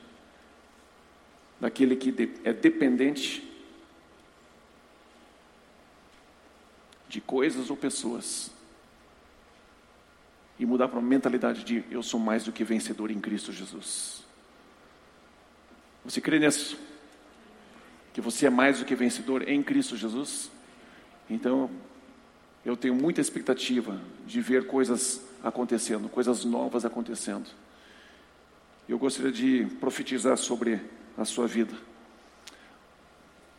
daquele 1.61 1.97
que 1.97 2.11
é 2.45 2.53
dependente 2.53 3.51
de 7.09 7.21
coisas 7.21 7.71
ou 7.71 7.77
pessoas 7.77 8.51
e 10.59 10.67
mudar 10.67 10.89
para 10.89 10.99
uma 10.99 11.09
mentalidade 11.09 11.65
de 11.65 11.85
eu 11.91 12.03
sou 12.03 12.19
mais 12.19 12.45
do 12.45 12.53
que 12.53 12.65
vencedor 12.65 13.11
em 13.11 13.21
Cristo 13.21 13.53
Jesus. 13.53 14.25
Você 16.05 16.21
crê 16.21 16.39
nisso? 16.39 16.77
Que 18.15 18.21
você 18.23 18.47
é 18.47 18.51
mais 18.51 18.79
do 18.79 18.87
que 18.87 18.95
vencedor 18.95 19.47
em 19.47 19.63
Cristo 19.63 19.97
Jesus? 19.97 20.51
Então, 21.29 21.69
eu 22.65 22.77
tenho 22.77 22.95
muita 22.95 23.21
expectativa 23.21 24.01
de 24.27 24.41
ver 24.41 24.67
coisas 24.67 25.21
acontecendo, 25.43 26.09
coisas 26.09 26.45
novas 26.45 26.87
acontecendo. 26.87 27.51
Eu 28.89 28.99
gostaria 28.99 29.33
de 29.33 29.67
profetizar 29.81 30.39
sobre 30.39 30.81
a 31.19 31.27
sua 31.27 31.47
vida. 31.47 31.75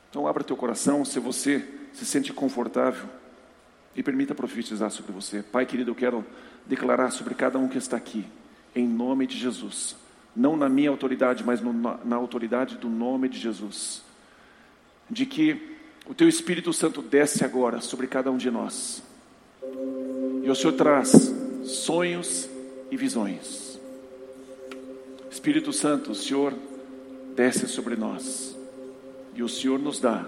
Então, 0.10 0.26
abra 0.26 0.43
teu 0.43 0.56
coração, 0.56 1.06
se 1.06 1.20
você 1.20 1.64
se 1.93 2.06
sente 2.06 2.34
confortável, 2.34 3.08
e 3.95 4.03
permita 4.03 4.36
profetizar 4.36 4.89
sobre 4.91 5.12
você. 5.12 5.41
Pai 5.41 5.66
querido, 5.66 5.91
eu 5.91 5.95
quero 5.95 6.26
declarar 6.66 7.12
sobre 7.12 7.34
cada 7.34 7.58
um 7.58 7.68
que 7.68 7.78
está 7.78 7.95
aqui, 7.95 8.26
em 8.76 8.88
nome 8.88 9.26
de 9.26 9.38
Jesus. 9.38 9.95
Não 10.36 10.58
na 10.58 10.68
minha 10.68 10.89
autoridade, 10.89 11.43
mas 11.45 11.62
no, 11.62 11.72
na, 11.72 11.97
na 12.03 12.16
autoridade 12.16 12.78
do 12.78 12.89
nome 12.89 13.30
de 13.30 13.39
Jesus. 13.39 14.05
De 15.10 15.26
que 15.26 15.78
o 16.08 16.14
teu 16.14 16.28
Espírito 16.28 16.72
Santo 16.72 17.01
desce 17.01 17.43
agora 17.43 17.82
sobre 17.82 18.08
cada 18.08 18.32
um 18.32 18.38
de 18.38 18.51
nós. 18.51 19.01
E 20.43 20.49
o 20.49 20.56
Senhor 20.56 20.74
traz 20.74 21.34
sonhos 21.64 22.47
e 22.91 22.97
visões. 22.97 23.80
Espírito 25.32 25.74
Santo, 25.74 26.12
o 26.12 26.16
Senhor 26.16 26.53
desce 27.36 27.68
sobre 27.68 27.95
nós. 27.95 28.56
E 29.36 29.43
o 29.43 29.49
Senhor 29.49 29.80
nos 29.80 29.99
dá 29.99 30.26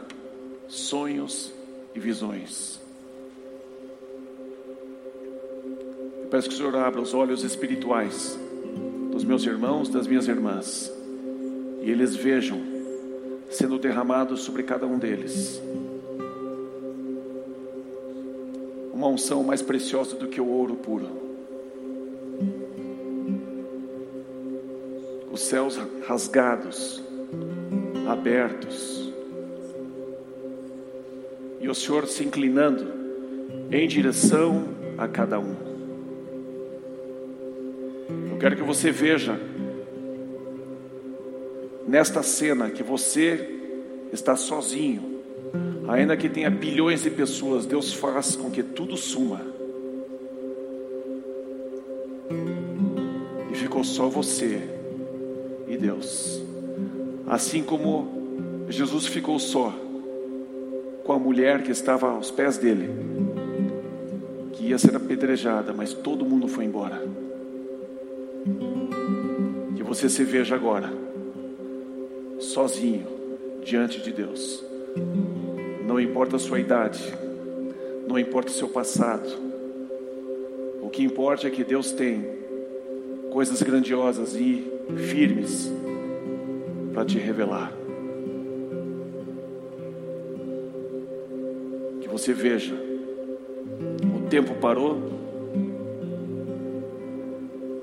sonhos 0.67 1.53
e 1.95 1.99
visões. 1.99 2.79
Eu 6.21 6.27
peço 6.29 6.49
que 6.49 6.55
o 6.55 6.57
Senhor 6.57 6.75
abra 6.75 7.01
os 7.01 7.13
olhos 7.13 7.43
espirituais 7.43 8.37
dos 9.11 9.23
meus 9.23 9.43
irmãos, 9.45 9.89
das 9.89 10.05
minhas 10.05 10.27
irmãs, 10.27 10.91
e 11.81 11.89
eles 11.89 12.15
vejam 12.15 12.76
sendo 13.49 13.79
derramado 13.79 14.37
sobre 14.37 14.63
cada 14.63 14.85
um 14.85 14.97
deles 14.97 15.61
uma 18.97 19.07
unção 19.09 19.43
mais 19.43 19.61
preciosa 19.61 20.15
do 20.15 20.27
que 20.27 20.41
o 20.41 20.47
ouro 20.47 20.75
puro. 20.75 21.07
Os 25.31 25.41
céus 25.41 25.79
rasgados, 26.07 27.03
abertos, 28.09 29.13
e 31.61 31.69
o 31.69 31.75
Senhor 31.75 32.07
se 32.07 32.23
inclinando 32.23 32.91
em 33.69 33.87
direção 33.87 34.67
a 34.97 35.07
cada 35.07 35.39
um. 35.39 35.55
Eu 38.31 38.37
quero 38.39 38.55
que 38.55 38.63
você 38.63 38.89
veja 38.89 39.39
nesta 41.87 42.21
cena 42.21 42.69
que 42.69 42.83
você 42.83 43.59
está 44.11 44.35
sozinho, 44.35 45.21
ainda 45.87 46.17
que 46.17 46.29
tenha 46.29 46.49
bilhões 46.49 47.03
de 47.03 47.09
pessoas, 47.09 47.65
Deus 47.65 47.93
faz 47.93 48.35
com 48.35 48.51
que 48.51 48.61
tudo 48.61 48.97
suma. 48.97 49.41
E 53.51 53.55
ficou 53.55 53.83
só 53.83 54.07
você 54.07 54.61
e 55.67 55.77
Deus. 55.77 56.41
Assim 57.25 57.63
como 57.63 58.65
Jesus 58.69 59.07
ficou 59.07 59.39
só 59.39 59.73
com 61.03 61.13
a 61.13 61.19
mulher 61.19 61.63
que 61.63 61.71
estava 61.71 62.11
aos 62.11 62.29
pés 62.29 62.57
dele, 62.57 62.89
que 64.53 64.67
ia 64.67 64.77
ser 64.77 64.95
apedrejada, 64.95 65.73
mas 65.73 65.93
todo 65.93 66.25
mundo 66.25 66.47
foi 66.47 66.65
embora 66.65 67.01
você 69.87 70.09
se 70.09 70.23
veja 70.23 70.53
agora 70.53 70.91
sozinho 72.39 73.07
diante 73.63 74.01
de 74.01 74.11
Deus. 74.11 74.63
Não 75.85 75.99
importa 75.99 76.35
a 76.35 76.39
sua 76.39 76.59
idade, 76.59 77.01
não 78.07 78.17
importa 78.17 78.49
o 78.49 78.53
seu 78.53 78.69
passado. 78.69 79.29
O 80.81 80.89
que 80.89 81.03
importa 81.03 81.47
é 81.47 81.49
que 81.49 81.63
Deus 81.63 81.91
tem 81.91 82.25
coisas 83.31 83.61
grandiosas 83.61 84.35
e 84.35 84.65
firmes 85.09 85.71
para 86.93 87.05
te 87.05 87.17
revelar. 87.17 87.71
Que 92.01 92.07
você 92.07 92.33
veja, 92.33 92.73
o 94.15 94.29
tempo 94.29 94.55
parou, 94.55 94.97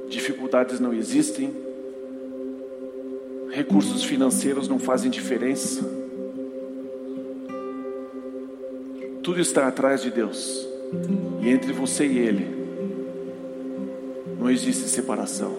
dificuldades 0.08 0.80
não 0.80 0.92
existem, 0.92 1.63
recursos 3.54 4.02
financeiros 4.02 4.66
não 4.66 4.80
fazem 4.80 5.08
diferença. 5.08 5.88
Tudo 9.22 9.40
está 9.40 9.68
atrás 9.68 10.02
de 10.02 10.10
Deus. 10.10 10.66
E 11.40 11.48
entre 11.48 11.72
você 11.72 12.04
e 12.04 12.18
Ele 12.18 12.46
não 14.40 14.50
existe 14.50 14.88
separação. 14.88 15.56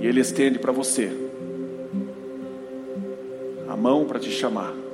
E 0.00 0.06
Ele 0.06 0.20
estende 0.20 0.58
para 0.58 0.72
você 0.72 1.12
a 3.68 3.76
mão 3.76 4.06
para 4.06 4.18
te 4.18 4.30
chamar. 4.30 4.87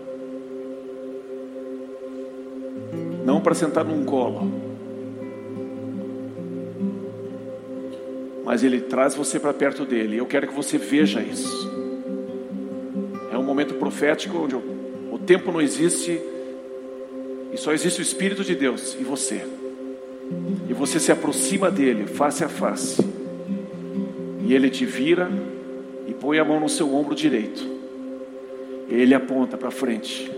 Para 3.45 3.55
sentar 3.55 3.85
num 3.85 4.05
colo, 4.05 4.51
mas 8.45 8.65
Ele 8.65 8.81
traz 8.81 9.15
você 9.15 9.39
para 9.39 9.53
perto 9.53 9.85
dele. 9.85 10.17
Eu 10.17 10.27
quero 10.27 10.49
que 10.49 10.55
você 10.55 10.79
veja 10.79 11.21
isso. 11.21 11.73
É 13.31 13.39
um 13.39 13.43
momento 13.43 13.75
profético 13.75 14.39
onde 14.39 14.57
o 14.57 15.19
tempo 15.25 15.53
não 15.53 15.61
existe 15.61 16.21
e 17.53 17.57
só 17.57 17.73
existe 17.73 18.01
o 18.01 18.03
Espírito 18.03 18.43
de 18.43 18.55
Deus 18.55 18.97
e 18.99 19.05
você. 19.05 19.47
E 20.69 20.73
você 20.73 20.99
se 20.99 21.13
aproxima 21.13 21.71
dele 21.71 22.07
face 22.07 22.43
a 22.43 22.49
face. 22.49 23.01
E 24.47 24.53
ele 24.55 24.69
te 24.69 24.85
vira 24.85 25.31
e 26.07 26.13
põe 26.13 26.39
a 26.39 26.45
mão 26.45 26.61
no 26.61 26.69
seu 26.69 26.93
ombro 26.95 27.15
direito. 27.15 27.65
Ele 28.89 29.15
aponta 29.15 29.57
para 29.57 29.71
frente. 29.71 30.31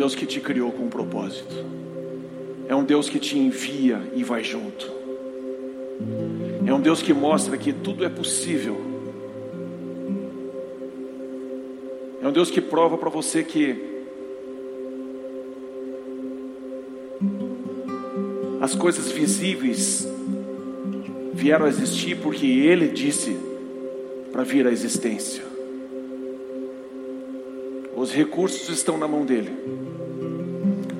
Deus 0.00 0.14
que 0.14 0.24
te 0.24 0.40
criou 0.40 0.72
com 0.72 0.84
um 0.84 0.88
propósito. 0.88 1.54
É 2.66 2.74
um 2.74 2.82
Deus 2.82 3.10
que 3.10 3.18
te 3.18 3.36
envia 3.36 4.00
e 4.14 4.24
vai 4.24 4.42
junto. 4.42 4.90
É 6.66 6.72
um 6.72 6.80
Deus 6.80 7.02
que 7.02 7.12
mostra 7.12 7.58
que 7.58 7.70
tudo 7.70 8.02
é 8.02 8.08
possível. 8.08 8.80
É 12.22 12.26
um 12.26 12.32
Deus 12.32 12.50
que 12.50 12.62
prova 12.62 12.96
para 12.96 13.10
você 13.10 13.44
que 13.44 13.76
as 18.62 18.74
coisas 18.74 19.12
visíveis 19.12 20.08
vieram 21.34 21.66
a 21.66 21.68
existir 21.68 22.16
porque 22.22 22.46
Ele 22.46 22.88
disse 22.88 23.36
para 24.32 24.44
vir 24.44 24.66
à 24.66 24.72
existência. 24.72 25.44
Os 27.94 28.10
recursos 28.10 28.70
estão 28.70 28.96
na 28.96 29.06
mão 29.06 29.26
dele. 29.26 29.79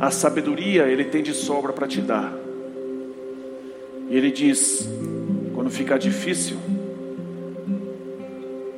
A 0.00 0.10
sabedoria 0.10 0.86
ele 0.86 1.04
tem 1.04 1.22
de 1.22 1.34
sobra 1.34 1.74
para 1.74 1.86
te 1.86 2.00
dar. 2.00 2.32
E 4.08 4.16
ele 4.16 4.30
diz: 4.30 4.88
quando 5.54 5.68
ficar 5.68 5.98
difícil, 5.98 6.56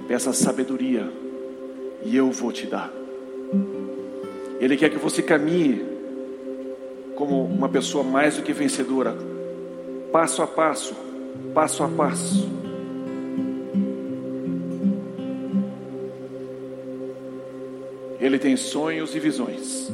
peça 0.08 0.32
sabedoria 0.32 1.08
e 2.04 2.16
eu 2.16 2.32
vou 2.32 2.50
te 2.50 2.66
dar. 2.66 2.92
Ele 4.58 4.76
quer 4.76 4.90
que 4.90 4.98
você 4.98 5.22
caminhe 5.22 5.86
como 7.14 7.44
uma 7.44 7.68
pessoa 7.68 8.02
mais 8.02 8.36
do 8.36 8.42
que 8.42 8.52
vencedora, 8.52 9.16
passo 10.10 10.42
a 10.42 10.46
passo, 10.46 10.96
passo 11.54 11.84
a 11.84 11.88
passo. 11.88 12.50
Ele 18.20 18.40
tem 18.40 18.56
sonhos 18.56 19.14
e 19.14 19.20
visões 19.20 19.88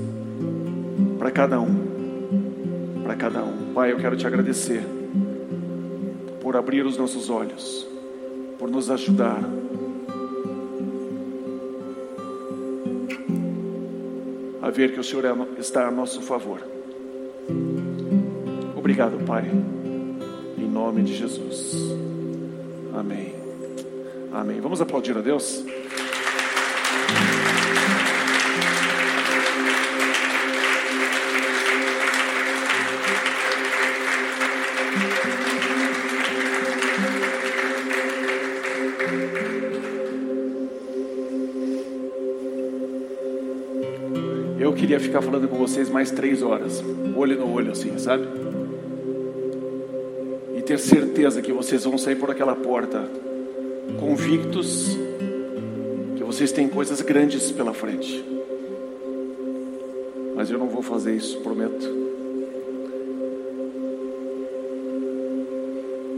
para 1.18 1.30
cada 1.30 1.60
um. 1.60 3.02
Para 3.02 3.16
cada 3.16 3.42
um. 3.42 3.72
Pai, 3.74 3.92
eu 3.92 3.96
quero 3.96 4.16
te 4.16 4.26
agradecer 4.26 4.82
por 6.40 6.56
abrir 6.56 6.86
os 6.86 6.96
nossos 6.96 7.28
olhos, 7.28 7.86
por 8.58 8.70
nos 8.70 8.90
ajudar. 8.90 9.42
A 14.62 14.70
ver 14.70 14.92
que 14.92 15.00
o 15.00 15.04
Senhor 15.04 15.24
é 15.24 15.60
está 15.60 15.88
a 15.88 15.90
nosso 15.90 16.22
favor. 16.22 16.60
Obrigado, 18.76 19.22
Pai. 19.24 19.50
Em 20.56 20.68
nome 20.68 21.02
de 21.02 21.14
Jesus. 21.14 21.74
Amém. 22.94 23.34
Amém. 24.32 24.60
Vamos 24.60 24.80
aplaudir 24.80 25.16
a 25.16 25.20
Deus? 25.20 25.64
Queria 44.98 45.00
ficar 45.00 45.22
falando 45.22 45.48
com 45.48 45.56
vocês 45.56 45.88
mais 45.88 46.10
três 46.10 46.42
horas, 46.42 46.82
olho 47.16 47.38
no 47.38 47.52
olho, 47.52 47.70
assim, 47.70 47.96
sabe? 47.98 48.26
E 50.56 50.62
ter 50.62 50.78
certeza 50.78 51.40
que 51.40 51.52
vocês 51.52 51.84
vão 51.84 51.96
sair 51.96 52.16
por 52.16 52.30
aquela 52.30 52.56
porta 52.56 53.08
convictos 54.00 54.98
que 56.16 56.24
vocês 56.24 56.50
têm 56.50 56.68
coisas 56.68 57.00
grandes 57.00 57.52
pela 57.52 57.72
frente. 57.72 58.24
Mas 60.34 60.50
eu 60.50 60.58
não 60.58 60.68
vou 60.68 60.82
fazer 60.82 61.14
isso, 61.14 61.40
prometo. 61.40 61.86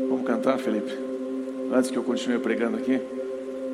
Vamos 0.09 0.27
cantar, 0.27 0.59
Felipe? 0.59 0.93
Antes 1.73 1.91
que 1.91 1.99
eu 1.99 2.03
continue 2.03 2.39
pregando 2.39 2.79
aqui. 2.79 3.01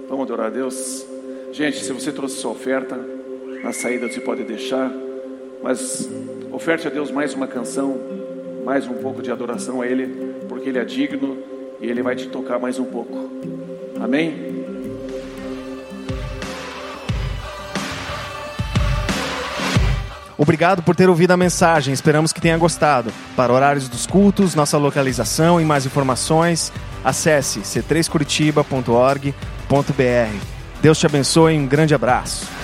Vamos 0.08 0.24
adorar 0.24 0.46
a 0.48 0.50
Deus. 0.50 1.06
Gente, 1.52 1.82
se 1.82 1.92
você 1.92 2.12
trouxe 2.12 2.36
sua 2.36 2.50
oferta, 2.50 2.98
na 3.66 3.72
saída 3.72 4.08
você 4.08 4.20
pode 4.20 4.44
deixar, 4.44 4.88
mas 5.60 6.08
oferte 6.52 6.86
a 6.86 6.90
Deus 6.90 7.10
mais 7.10 7.34
uma 7.34 7.48
canção, 7.48 7.98
mais 8.64 8.86
um 8.86 8.94
pouco 8.94 9.20
de 9.20 9.32
adoração 9.32 9.82
a 9.82 9.86
Ele, 9.88 10.36
porque 10.48 10.68
Ele 10.68 10.78
é 10.78 10.84
digno 10.84 11.36
e 11.80 11.88
Ele 11.88 12.00
vai 12.00 12.14
te 12.14 12.28
tocar 12.28 12.60
mais 12.60 12.78
um 12.78 12.84
pouco. 12.84 13.28
Amém? 14.00 14.54
Obrigado 20.38 20.84
por 20.84 20.94
ter 20.94 21.08
ouvido 21.08 21.32
a 21.32 21.36
mensagem, 21.36 21.92
esperamos 21.92 22.32
que 22.32 22.40
tenha 22.40 22.56
gostado. 22.56 23.12
Para 23.34 23.52
horários 23.52 23.88
dos 23.88 24.06
cultos, 24.06 24.54
nossa 24.54 24.78
localização 24.78 25.60
e 25.60 25.64
mais 25.64 25.84
informações, 25.84 26.72
acesse 27.04 27.62
c3curitiba.org.br. 27.62 30.36
Deus 30.80 31.00
te 31.00 31.06
abençoe 31.06 31.54
e 31.54 31.58
um 31.58 31.66
grande 31.66 31.96
abraço. 31.96 32.55